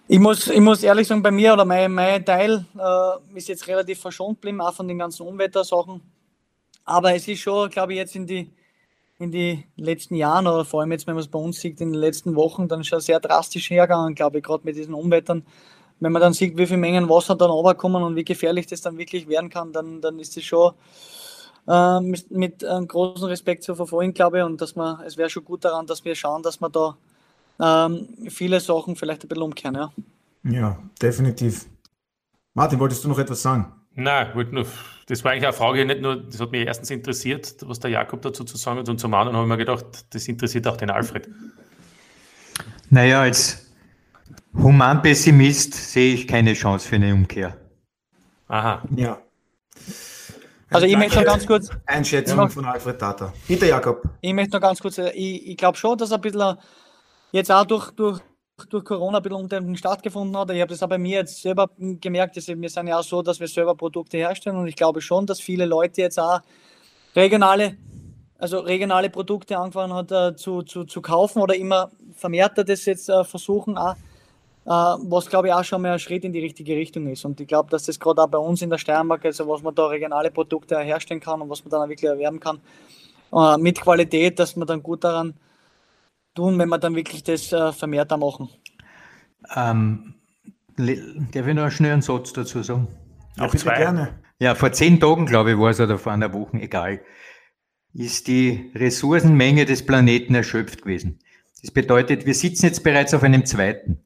Ich 0.07 0.19
muss, 0.19 0.47
ich 0.47 0.59
muss 0.59 0.81
ehrlich 0.81 1.07
sagen, 1.07 1.21
bei 1.21 1.29
mir 1.29 1.53
oder 1.53 1.65
mein, 1.65 1.91
mein 1.91 2.25
Teil 2.25 2.65
äh, 2.77 3.37
ist 3.37 3.47
jetzt 3.47 3.67
relativ 3.67 4.01
verschont 4.01 4.41
geblieben, 4.41 4.59
auch 4.59 4.73
von 4.73 4.87
den 4.87 4.97
ganzen 4.97 5.27
Umwettersachen. 5.27 6.01
Aber 6.89 7.13
es 7.13 7.27
ist 7.27 7.41
schon, 7.41 7.69
glaube 7.69 7.93
ich, 7.93 7.97
jetzt 7.97 8.15
in 8.15 8.25
die, 8.25 8.49
in 9.19 9.31
die 9.31 9.63
letzten 9.75 10.15
Jahren 10.15 10.47
oder 10.47 10.65
vor 10.65 10.81
allem 10.81 10.91
jetzt, 10.91 11.05
wenn 11.05 11.13
man 11.13 11.21
es 11.21 11.27
bei 11.27 11.37
uns 11.37 11.59
sieht, 11.59 11.79
in 11.81 11.91
den 11.91 12.01
letzten 12.01 12.35
Wochen 12.35 12.67
dann 12.67 12.83
schon 12.83 12.99
sehr 12.99 13.19
drastisch 13.19 13.69
hergegangen, 13.69 14.15
glaube 14.15 14.39
ich, 14.39 14.43
gerade 14.43 14.63
mit 14.65 14.75
diesen 14.75 14.95
Umwettern. 14.95 15.45
Wenn 15.99 16.11
man 16.11 16.19
dann 16.19 16.33
sieht, 16.33 16.57
wie 16.57 16.65
viele 16.65 16.79
Mengen 16.79 17.07
Wasser 17.07 17.35
dann 17.35 17.51
runterkommen 17.51 18.01
und 18.01 18.15
wie 18.15 18.23
gefährlich 18.23 18.65
das 18.65 18.81
dann 18.81 18.97
wirklich 18.97 19.27
werden 19.27 19.51
kann, 19.51 19.71
dann, 19.71 20.01
dann 20.01 20.17
ist 20.17 20.35
das 20.35 20.43
schon 20.43 20.73
äh, 21.67 21.99
mit, 21.99 22.31
mit 22.31 22.65
einem 22.65 22.87
großen 22.87 23.25
Respekt 23.25 23.63
zu 23.63 23.75
verfolgen, 23.75 24.15
glaube 24.15 24.39
ich. 24.39 24.43
Und 24.43 24.59
dass 24.59 24.75
man, 24.75 25.01
es 25.05 25.15
wäre 25.15 25.29
schon 25.29 25.45
gut 25.45 25.63
daran, 25.65 25.85
dass 25.85 26.03
wir 26.03 26.15
schauen, 26.15 26.41
dass 26.41 26.59
wir 26.59 26.69
da 26.69 26.97
ähm, 27.59 28.07
viele 28.29 28.59
Sachen 28.59 28.95
vielleicht 28.95 29.23
ein 29.23 29.27
bisschen 29.27 29.43
umkehren. 29.43 29.75
Ja, 29.75 29.91
ja 30.43 30.79
definitiv. 30.99 31.67
Martin, 32.55 32.79
wolltest 32.79 33.03
du 33.03 33.09
noch 33.09 33.19
etwas 33.19 33.43
sagen? 33.43 33.78
Nein, 33.95 34.33
wollte 34.33 34.55
nur, 34.55 34.65
das 35.07 35.23
war 35.23 35.31
eigentlich 35.31 35.45
eine 35.45 35.53
Frage, 35.53 35.85
nicht 35.85 36.01
nur, 36.01 36.17
das 36.17 36.39
hat 36.39 36.51
mich 36.51 36.65
erstens 36.65 36.89
interessiert, 36.91 37.55
was 37.67 37.79
der 37.79 37.91
Jakob 37.91 38.21
dazu 38.21 38.43
zu 38.43 38.57
sagen 38.57 38.79
hat, 38.79 38.89
und 38.89 38.99
zum 38.99 39.13
anderen 39.13 39.35
habe 39.35 39.45
ich 39.45 39.49
mir 39.49 39.57
gedacht, 39.57 40.05
das 40.11 40.27
interessiert 40.27 40.67
auch 40.67 40.77
den 40.77 40.89
Alfred. 40.89 41.27
Naja, 42.89 43.21
als 43.21 43.71
Humanpessimist 44.53 45.73
sehe 45.73 46.13
ich 46.13 46.27
keine 46.27 46.53
Chance 46.53 46.87
für 46.87 46.95
eine 46.95 47.13
Umkehr. 47.13 47.57
Aha. 48.47 48.81
Ja. 48.95 49.21
Also 50.71 50.85
ich 50.85 50.97
möchte 50.97 51.17
noch 51.17 51.25
ganz 51.25 51.45
kurz. 51.45 51.69
Einschätzung 51.85 52.49
von 52.49 52.65
Alfred 52.65 52.99
Tata. 52.99 53.33
Bitte, 53.47 53.67
Jakob. 53.67 54.03
Ich 54.21 54.33
möchte 54.33 54.55
noch 54.55 54.61
ganz 54.61 54.79
kurz, 54.79 54.97
äh, 54.97 55.09
ich, 55.11 55.47
ich 55.47 55.57
glaube 55.57 55.77
schon, 55.77 55.97
dass 55.97 56.11
ein 56.11 56.21
bisschen 56.21 56.57
jetzt 57.31 57.51
auch 57.51 57.65
durch, 57.65 57.91
durch 57.91 58.21
durch 58.65 58.85
Corona 58.85 59.17
ein 59.17 59.23
bisschen 59.23 59.41
unter 59.41 59.77
stattgefunden 59.77 60.37
hat. 60.37 60.51
Ich 60.51 60.61
habe 60.61 60.69
das 60.69 60.83
auch 60.83 60.89
bei 60.89 60.97
mir 60.97 61.19
jetzt 61.19 61.41
selber 61.41 61.69
gemerkt, 61.77 62.37
dass 62.37 62.47
wir 62.47 62.69
sind 62.69 62.87
ja 62.87 62.99
auch 62.99 63.03
so, 63.03 63.21
dass 63.21 63.39
wir 63.39 63.47
selber 63.47 63.75
Produkte 63.75 64.17
herstellen 64.17 64.57
und 64.57 64.67
ich 64.67 64.75
glaube 64.75 65.01
schon, 65.01 65.25
dass 65.25 65.39
viele 65.39 65.65
Leute 65.65 66.01
jetzt 66.01 66.19
auch 66.19 66.39
regionale, 67.15 67.77
also 68.37 68.59
regionale 68.59 69.09
Produkte 69.09 69.57
angefangen 69.57 69.93
hat 69.93 70.11
äh, 70.11 70.35
zu, 70.35 70.63
zu, 70.63 70.85
zu 70.85 71.01
kaufen 71.01 71.41
oder 71.41 71.55
immer 71.55 71.91
vermehrter 72.13 72.63
das 72.63 72.85
jetzt 72.85 73.09
äh, 73.09 73.23
versuchen 73.23 73.77
auch 73.77 73.95
äh, 74.65 74.69
was 74.69 75.27
glaube 75.27 75.47
ich 75.47 75.53
auch 75.53 75.63
schon 75.63 75.81
mal 75.81 75.93
ein 75.93 75.99
Schritt 75.99 76.23
in 76.23 76.33
die 76.33 76.41
richtige 76.41 76.75
Richtung 76.75 77.07
ist. 77.07 77.25
Und 77.25 77.39
ich 77.41 77.47
glaube, 77.47 77.69
dass 77.69 77.85
das 77.85 77.99
gerade 77.99 78.21
auch 78.21 78.27
bei 78.27 78.37
uns 78.37 78.61
in 78.61 78.69
der 78.69 78.77
Steiermark, 78.77 79.25
also 79.25 79.47
was 79.47 79.63
man 79.63 79.73
da 79.73 79.87
regionale 79.87 80.31
Produkte 80.31 80.79
herstellen 80.79 81.19
kann 81.19 81.41
und 81.41 81.49
was 81.49 81.63
man 81.63 81.71
dann 81.71 81.81
auch 81.81 81.89
wirklich 81.89 82.09
erwerben 82.09 82.39
kann, 82.39 82.59
mit 83.59 83.79
Qualität, 83.79 84.39
dass 84.39 84.55
man 84.55 84.67
dann 84.67 84.81
gut 84.81 85.03
daran 85.03 85.35
tun, 86.39 86.57
wenn 86.57 86.69
wir 86.69 86.77
dann 86.77 86.95
wirklich 86.95 87.23
das 87.23 87.51
äh, 87.51 87.71
vermehrter 87.73 88.17
machen. 88.17 88.49
Ähm, 89.55 90.15
darf 90.77 91.47
ich 91.47 91.53
noch 91.53 91.63
einen 91.63 91.71
schnellen 91.71 92.01
Satz 92.01 92.33
dazu 92.33 92.63
sagen? 92.63 92.87
Ja, 93.37 93.45
bitte 93.45 93.57
zwei. 93.57 93.77
gerne. 93.77 94.19
Ja, 94.39 94.55
vor 94.55 94.71
zehn 94.71 94.99
Tagen, 94.99 95.25
glaube 95.25 95.51
ich, 95.51 95.57
war 95.57 95.69
es 95.69 95.79
oder 95.79 95.97
vor 95.97 96.13
einer 96.13 96.33
Woche, 96.33 96.57
egal, 96.57 97.01
ist 97.93 98.27
die 98.27 98.71
Ressourcenmenge 98.73 99.65
des 99.65 99.85
Planeten 99.85 100.33
erschöpft 100.35 100.83
gewesen. 100.83 101.19
Das 101.61 101.71
bedeutet, 101.71 102.25
wir 102.25 102.33
sitzen 102.33 102.67
jetzt 102.67 102.83
bereits 102.83 103.13
auf 103.13 103.23
einem 103.23 103.45
zweiten. 103.45 103.99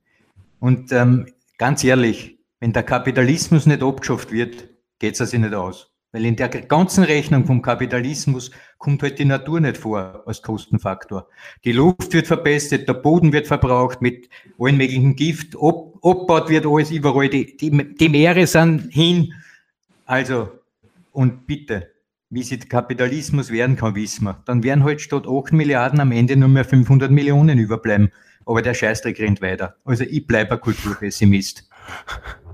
Und 0.59 0.91
ähm, 0.91 1.27
ganz 1.59 1.83
ehrlich, 1.83 2.39
wenn 2.59 2.73
der 2.73 2.83
Kapitalismus 2.83 3.67
nicht 3.67 3.83
abgeschafft 3.83 4.31
wird, 4.31 4.69
geht 4.97 5.19
es 5.19 5.29
sich 5.29 5.39
nicht 5.39 5.53
aus. 5.53 5.92
Weil 6.13 6.25
in 6.25 6.35
der 6.35 6.47
ganzen 6.47 7.03
Rechnung 7.03 7.45
vom 7.45 7.63
Kapitalismus 7.63 8.51
kommt 8.77 9.01
halt 9.01 9.17
die 9.17 9.25
Natur 9.25 9.59
nicht 9.59 9.77
vor 9.77 10.23
als 10.27 10.43
Kostenfaktor. 10.43 11.27
Die 11.65 11.71
Luft 11.71 12.13
wird 12.13 12.27
verbessert, 12.27 12.87
der 12.87 12.93
Boden 12.93 13.33
wird 13.33 13.47
verbraucht 13.47 13.99
mit 14.01 14.29
allen 14.59 14.77
möglichen 14.77 15.15
Gift, 15.15 15.55
ab, 15.55 15.95
abgebaut 16.03 16.49
wird 16.49 16.67
alles 16.67 16.91
überall, 16.91 17.29
die, 17.29 17.57
die, 17.57 17.95
die 17.95 18.09
Meere 18.09 18.45
sind 18.45 18.93
hin. 18.93 19.33
Also, 20.05 20.51
und 21.13 21.47
bitte, 21.47 21.89
wie 22.29 22.43
sich 22.43 22.69
Kapitalismus 22.69 23.51
werden 23.51 23.75
kann, 23.75 23.95
wissen 23.95 24.25
wir. 24.25 24.41
Dann 24.45 24.63
werden 24.63 24.83
halt 24.83 25.01
statt 25.01 25.25
8 25.27 25.53
Milliarden 25.53 25.99
am 25.99 26.11
Ende 26.11 26.35
nur 26.35 26.49
mehr 26.49 26.65
500 26.65 27.09
Millionen 27.09 27.57
überbleiben. 27.57 28.11
Aber 28.45 28.61
der 28.61 28.75
Scheißdreck 28.75 29.19
rennt 29.19 29.41
weiter. 29.41 29.77
Also 29.83 30.03
ich 30.03 30.27
bleibe 30.27 30.53
ein 30.53 30.61
Kulturpessimist. 30.61 31.67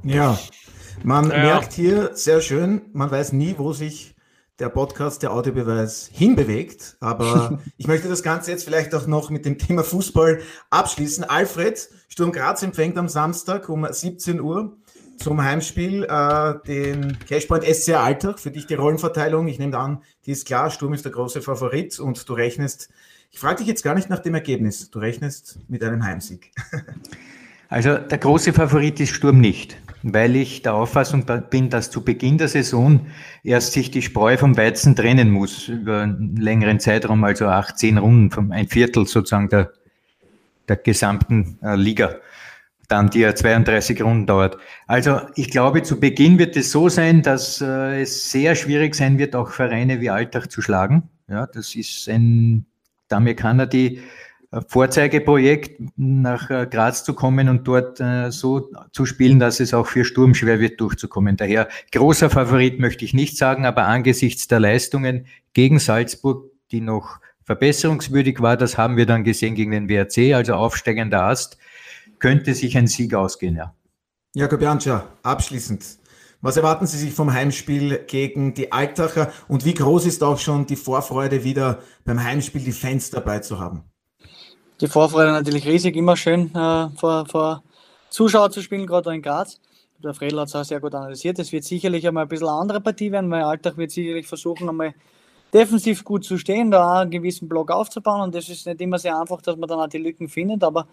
Ja, 0.03 0.39
man 1.03 1.29
ja. 1.29 1.37
merkt 1.37 1.73
hier 1.73 2.15
sehr 2.15 2.41
schön, 2.41 2.81
man 2.93 3.11
weiß 3.11 3.33
nie, 3.33 3.55
wo 3.57 3.73
sich 3.73 4.15
der 4.59 4.69
Podcast, 4.69 5.23
der 5.23 5.31
Audiobeweis 5.31 6.09
hinbewegt. 6.11 6.97
Aber 6.99 7.59
ich 7.77 7.87
möchte 7.87 8.09
das 8.09 8.23
Ganze 8.23 8.51
jetzt 8.51 8.65
vielleicht 8.65 8.93
auch 8.93 9.07
noch 9.07 9.29
mit 9.29 9.45
dem 9.45 9.57
Thema 9.57 9.83
Fußball 9.83 10.41
abschließen. 10.69 11.23
Alfred, 11.23 11.89
Sturm 12.09 12.31
Graz 12.31 12.61
empfängt 12.61 12.97
am 12.97 13.07
Samstag 13.07 13.69
um 13.69 13.87
17 13.89 14.41
Uhr 14.41 14.77
zum 15.17 15.43
Heimspiel 15.43 16.03
äh, 16.03 16.53
den 16.65 17.17
Cashpoint 17.27 17.63
SCR 17.63 18.01
Alltag. 18.01 18.39
Für 18.39 18.51
dich 18.51 18.67
die 18.67 18.75
Rollenverteilung. 18.75 19.47
Ich 19.47 19.59
nehme 19.59 19.77
an, 19.77 20.03
die 20.25 20.31
ist 20.31 20.45
klar. 20.45 20.69
Sturm 20.69 20.93
ist 20.93 21.05
der 21.05 21.11
große 21.11 21.41
Favorit 21.41 21.99
und 21.99 22.27
du 22.27 22.33
rechnest, 22.33 22.89
ich 23.31 23.39
frage 23.39 23.57
dich 23.57 23.67
jetzt 23.67 23.83
gar 23.83 23.95
nicht 23.95 24.09
nach 24.09 24.19
dem 24.19 24.33
Ergebnis, 24.33 24.89
du 24.89 24.99
rechnest 24.99 25.59
mit 25.67 25.83
einem 25.83 26.03
Heimsieg. 26.03 26.51
Also 27.69 27.97
der 27.97 28.17
große 28.17 28.51
Favorit 28.51 28.99
ist 28.99 29.13
Sturm 29.13 29.39
nicht 29.39 29.77
weil 30.03 30.35
ich 30.35 30.61
der 30.61 30.73
Auffassung 30.73 31.25
bin, 31.49 31.69
dass 31.69 31.91
zu 31.91 32.03
Beginn 32.03 32.37
der 32.37 32.47
Saison 32.47 33.07
erst 33.43 33.73
sich 33.73 33.91
die 33.91 34.01
Spreu 34.01 34.37
vom 34.37 34.55
Weizen 34.57 34.95
trennen 34.95 35.29
muss, 35.29 35.67
über 35.67 36.01
einen 36.01 36.35
längeren 36.37 36.79
Zeitraum, 36.79 37.23
also 37.23 37.47
18 37.47 37.97
Runden, 37.97 38.51
ein 38.51 38.67
Viertel 38.67 39.05
sozusagen 39.05 39.49
der, 39.49 39.71
der 40.67 40.77
gesamten 40.77 41.59
äh, 41.61 41.75
Liga, 41.75 42.15
dann 42.87 43.09
die 43.09 43.19
ja 43.19 43.35
32 43.35 44.01
Runden 44.01 44.25
dauert. 44.25 44.57
Also 44.87 45.21
ich 45.35 45.49
glaube, 45.49 45.83
zu 45.83 45.99
Beginn 45.99 46.39
wird 46.39 46.55
es 46.55 46.71
so 46.71 46.89
sein, 46.89 47.21
dass 47.21 47.61
äh, 47.61 48.01
es 48.01 48.31
sehr 48.31 48.55
schwierig 48.55 48.95
sein 48.95 49.17
wird, 49.17 49.35
auch 49.35 49.51
Vereine 49.51 49.99
wie 49.99 50.09
Alltag 50.09 50.49
zu 50.49 50.61
schlagen. 50.61 51.09
Ja, 51.27 51.45
das 51.45 51.75
ist 51.75 52.07
ein, 52.09 52.65
der 53.11 53.17
Amerikaner, 53.17 53.67
die 53.67 54.01
Vorzeigeprojekt 54.67 55.79
nach 55.95 56.49
äh, 56.49 56.67
Graz 56.69 57.03
zu 57.03 57.13
kommen 57.13 57.49
und 57.49 57.67
dort 57.67 57.99
äh, 57.99 58.31
so 58.31 58.71
zu 58.91 59.05
spielen, 59.05 59.37
dass 59.37 59.59
es 59.59 59.75
auch 59.75 59.85
für 59.85 60.03
Sturm 60.03 60.33
schwer 60.33 60.59
wird 60.59 60.81
durchzukommen. 60.81 61.37
Daher 61.37 61.67
großer 61.91 62.31
Favorit 62.31 62.79
möchte 62.79 63.05
ich 63.05 63.13
nicht 63.13 63.37
sagen, 63.37 63.65
aber 63.65 63.85
angesichts 63.85 64.47
der 64.47 64.59
Leistungen 64.59 65.27
gegen 65.53 65.77
Salzburg, 65.77 66.51
die 66.71 66.81
noch 66.81 67.19
verbesserungswürdig 67.43 68.41
war, 68.41 68.57
das 68.57 68.77
haben 68.77 68.97
wir 68.97 69.05
dann 69.05 69.23
gesehen 69.23 69.53
gegen 69.53 69.71
den 69.71 69.87
WRC, 69.87 70.33
also 70.33 70.53
aufsteigender 70.53 71.23
Ast, 71.23 71.57
könnte 72.17 72.55
sich 72.55 72.75
ein 72.77 72.87
Sieg 72.87 73.13
ausgehen, 73.13 73.55
ja. 73.55 73.75
Jakob 74.33 74.61
Janscha, 74.61 75.07
abschließend. 75.23 75.83
Was 76.41 76.57
erwarten 76.57 76.87
Sie 76.87 76.97
sich 76.97 77.13
vom 77.13 77.33
Heimspiel 77.33 78.05
gegen 78.07 78.53
die 78.53 78.71
Altacher 78.71 79.31
und 79.47 79.65
wie 79.65 79.73
groß 79.73 80.05
ist 80.05 80.23
auch 80.23 80.39
schon 80.39 80.65
die 80.65 80.75
Vorfreude, 80.75 81.43
wieder 81.43 81.79
beim 82.05 82.23
Heimspiel 82.23 82.61
die 82.61 82.71
Fans 82.71 83.09
dabei 83.09 83.39
zu 83.39 83.59
haben? 83.59 83.83
Die 84.81 84.87
Vorfreude 84.87 85.31
natürlich 85.31 85.65
riesig, 85.67 85.95
immer 85.95 86.15
schön 86.15 86.53
äh, 86.55 86.89
vor, 86.95 87.25
vor 87.25 87.63
Zuschauer 88.09 88.51
zu 88.51 88.61
spielen, 88.61 88.87
gerade 88.87 89.13
in 89.13 89.21
Graz. 89.21 89.59
Der 90.01 90.13
Fredel 90.13 90.39
hat 90.39 90.47
es 90.47 90.55
auch 90.55 90.63
sehr 90.63 90.79
gut 90.79 90.95
analysiert. 90.95 91.37
Es 91.39 91.51
wird 91.51 91.65
sicherlich 91.65 92.07
einmal 92.07 92.23
ein 92.23 92.29
bisschen 92.29 92.47
eine 92.47 92.57
andere 92.57 92.79
Partie 92.79 93.11
werden, 93.11 93.29
weil 93.29 93.43
Alltag 93.43 93.75
wird 93.75 93.91
sicherlich 93.91 94.27
versuchen, 94.27 94.69
einmal 94.69 94.93
defensiv 95.53 96.05
gut 96.05 96.23
zu 96.23 96.37
stehen, 96.37 96.71
da 96.71 97.01
einen 97.01 97.11
gewissen 97.11 97.49
Block 97.49 97.71
aufzubauen. 97.71 98.21
Und 98.21 98.35
das 98.35 98.47
ist 98.47 98.65
nicht 98.65 98.79
immer 98.79 98.97
sehr 98.97 99.19
einfach, 99.19 99.41
dass 99.41 99.57
man 99.57 99.67
dann 99.67 99.79
auch 99.79 99.87
die 99.87 99.97
Lücken 99.97 100.29
findet. 100.29 100.63
Aber 100.63 100.87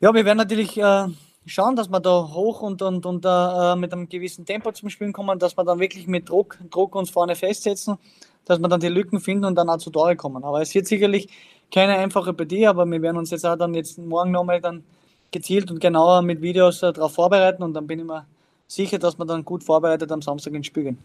ja, 0.00 0.14
wir 0.14 0.24
werden 0.24 0.38
natürlich 0.38 0.78
äh, 0.78 1.06
schauen, 1.46 1.74
dass 1.74 1.88
wir 1.88 1.98
da 1.98 2.30
hoch 2.32 2.62
und, 2.62 2.80
und, 2.82 3.04
und 3.04 3.24
äh, 3.24 3.74
mit 3.74 3.92
einem 3.92 4.08
gewissen 4.08 4.46
Tempo 4.46 4.70
zum 4.70 4.90
Spielen 4.90 5.12
kommen, 5.12 5.38
dass 5.40 5.56
wir 5.56 5.64
dann 5.64 5.80
wirklich 5.80 6.06
mit 6.06 6.28
Druck, 6.28 6.58
Druck 6.70 6.94
uns 6.94 7.10
vorne 7.10 7.34
festsetzen, 7.34 7.98
dass 8.44 8.60
wir 8.60 8.68
dann 8.68 8.80
die 8.80 8.88
Lücken 8.88 9.18
finden 9.18 9.46
und 9.46 9.56
dann 9.56 9.68
auch 9.68 9.78
zu 9.78 9.90
Tore 9.90 10.14
kommen. 10.14 10.44
Aber 10.44 10.62
es 10.62 10.72
wird 10.74 10.86
sicherlich 10.86 11.28
keine 11.72 11.96
einfache 11.96 12.32
Partie, 12.32 12.66
aber 12.66 12.86
wir 12.86 13.00
werden 13.02 13.16
uns 13.16 13.30
jetzt 13.30 13.44
auch 13.44 13.56
dann 13.56 13.74
jetzt 13.74 13.98
morgen 13.98 14.30
nochmal 14.30 14.60
dann 14.60 14.82
gezielt 15.30 15.70
und 15.70 15.80
genauer 15.80 16.22
mit 16.22 16.40
Videos 16.40 16.82
äh, 16.82 16.92
darauf 16.92 17.14
vorbereiten 17.14 17.62
und 17.62 17.74
dann 17.74 17.86
bin 17.86 17.98
ich 17.98 18.04
mir 18.04 18.26
sicher, 18.66 18.98
dass 18.98 19.18
wir 19.18 19.26
dann 19.26 19.44
gut 19.44 19.64
vorbereitet 19.64 20.10
am 20.12 20.22
Samstag 20.22 20.54
ins 20.54 20.66
Spiel 20.66 20.84
gehen. 20.84 20.98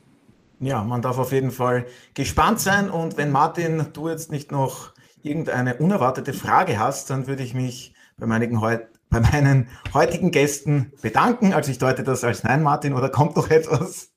Ja, 0.60 0.84
man 0.84 1.02
darf 1.02 1.18
auf 1.18 1.32
jeden 1.32 1.52
Fall 1.52 1.86
gespannt 2.14 2.60
sein 2.60 2.90
und 2.90 3.18
wenn 3.18 3.32
Martin, 3.32 3.88
du 3.94 4.08
jetzt 4.08 4.32
nicht 4.32 4.52
noch 4.52 4.94
irgendeine 5.22 5.76
unerwartete 5.76 6.34
Frage 6.34 6.80
hast, 6.80 7.10
dann 7.10 7.28
würde 7.28 7.44
ich 7.44 7.54
mich 7.54 7.94
bei 8.18 8.26
meinen, 8.28 8.60
bei 9.10 9.20
meinen 9.20 9.68
heutigen 9.94 10.32
Gästen 10.32 10.94
bedanken. 11.02 11.54
Also 11.54 11.72
ich 11.72 11.80
deute 11.80 12.04
das 12.04 12.24
als 12.24 12.44
Nein, 12.44 12.64
Martin, 12.64 12.94
oder 12.94 13.10
kommt 13.10 13.36
noch 13.36 13.50
etwas? 13.50 14.12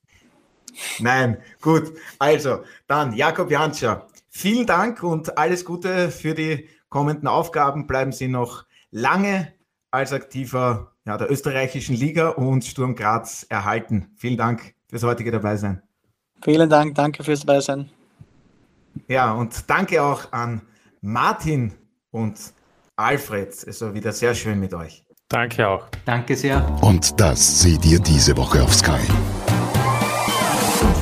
Nein, 0.98 1.38
gut. 1.60 1.92
Also, 2.18 2.60
dann 2.86 3.14
Jakob 3.14 3.50
Janscher, 3.50 4.06
Vielen 4.36 4.66
Dank 4.66 5.02
und 5.02 5.38
alles 5.38 5.64
Gute 5.64 6.10
für 6.10 6.34
die 6.34 6.68
kommenden 6.90 7.26
Aufgaben. 7.26 7.86
Bleiben 7.86 8.12
Sie 8.12 8.28
noch 8.28 8.66
lange 8.90 9.50
als 9.90 10.12
aktiver 10.12 10.92
ja, 11.06 11.16
der 11.16 11.30
österreichischen 11.30 11.96
Liga 11.96 12.28
und 12.28 12.62
Sturm 12.62 12.94
Graz 12.96 13.46
erhalten. 13.48 14.10
Vielen 14.18 14.36
Dank 14.36 14.74
fürs 14.90 15.04
heutige 15.04 15.30
Dabeisein. 15.30 15.82
Vielen 16.44 16.68
Dank, 16.68 16.94
danke 16.96 17.24
fürs 17.24 17.46
Dabeisein. 17.46 17.88
Ja, 19.08 19.32
und 19.32 19.70
danke 19.70 20.02
auch 20.02 20.30
an 20.32 20.60
Martin 21.00 21.72
und 22.10 22.38
Alfred. 22.94 23.48
Es 23.66 23.80
war 23.80 23.94
wieder 23.94 24.12
sehr 24.12 24.34
schön 24.34 24.60
mit 24.60 24.74
euch. 24.74 25.06
Danke 25.30 25.66
auch. 25.66 25.88
Danke 26.04 26.36
sehr. 26.36 26.62
Und 26.82 27.18
das 27.18 27.62
seht 27.62 27.86
ihr 27.86 28.00
diese 28.00 28.36
Woche 28.36 28.62
auf 28.62 28.74
Sky. 28.74 29.00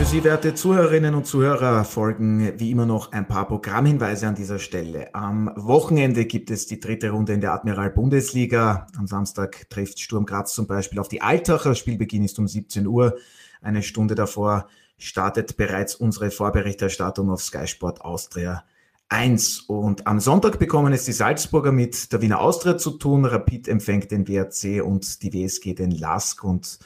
Für 0.04 0.10
Sie, 0.10 0.24
werte 0.24 0.54
Zuhörerinnen 0.54 1.14
und 1.14 1.24
Zuhörer, 1.24 1.82
folgen 1.82 2.52
wie 2.58 2.70
immer 2.70 2.84
noch 2.84 3.12
ein 3.12 3.26
paar 3.26 3.48
Programmhinweise 3.48 4.28
an 4.28 4.34
dieser 4.34 4.58
Stelle. 4.58 5.14
Am 5.14 5.50
Wochenende 5.56 6.26
gibt 6.26 6.50
es 6.50 6.66
die 6.66 6.78
dritte 6.78 7.08
Runde 7.08 7.32
in 7.32 7.40
der 7.40 7.54
Admiral 7.54 7.88
Bundesliga. 7.88 8.86
Am 8.98 9.06
Samstag 9.06 9.70
trifft 9.70 9.98
Sturm 9.98 10.26
Graz 10.26 10.52
zum 10.52 10.66
Beispiel 10.66 10.98
auf 10.98 11.08
die 11.08 11.22
Altacher. 11.22 11.74
Spielbeginn 11.74 12.22
ist 12.22 12.38
um 12.38 12.46
17 12.46 12.86
Uhr. 12.86 13.16
Eine 13.62 13.82
Stunde 13.82 14.14
davor 14.14 14.68
startet 14.98 15.56
bereits 15.56 15.94
unsere 15.94 16.30
Vorberichterstattung 16.30 17.30
auf 17.30 17.40
Sky 17.40 17.66
Sport 17.66 18.02
Austria 18.02 18.62
1. 19.08 19.60
Und 19.68 20.06
am 20.06 20.20
Sonntag 20.20 20.58
bekommen 20.58 20.92
es 20.92 21.06
die 21.06 21.12
Salzburger 21.12 21.72
mit 21.72 22.12
der 22.12 22.20
Wiener 22.20 22.42
Austria 22.42 22.76
zu 22.76 22.90
tun. 22.90 23.24
Rapid 23.24 23.68
empfängt 23.68 24.10
den 24.10 24.28
WRC 24.28 24.84
und 24.84 25.22
die 25.22 25.32
WSG 25.32 25.72
den 25.72 25.92
LASK 25.92 26.44
und 26.44 26.78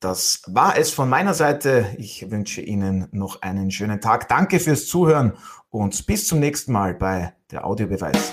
Das 0.00 0.42
war 0.48 0.76
es 0.76 0.90
von 0.90 1.08
meiner 1.08 1.32
Seite. 1.32 1.94
Ich 1.96 2.28
wünsche 2.30 2.60
Ihnen 2.60 3.06
noch 3.12 3.40
einen 3.42 3.70
schönen 3.70 4.00
Tag. 4.00 4.28
Danke 4.28 4.58
fürs 4.58 4.86
Zuhören 4.86 5.34
und 5.70 6.06
bis 6.06 6.26
zum 6.26 6.40
nächsten 6.40 6.72
Mal 6.72 6.94
bei 6.94 7.34
der 7.50 7.64
Audiobeweis. 7.64 8.32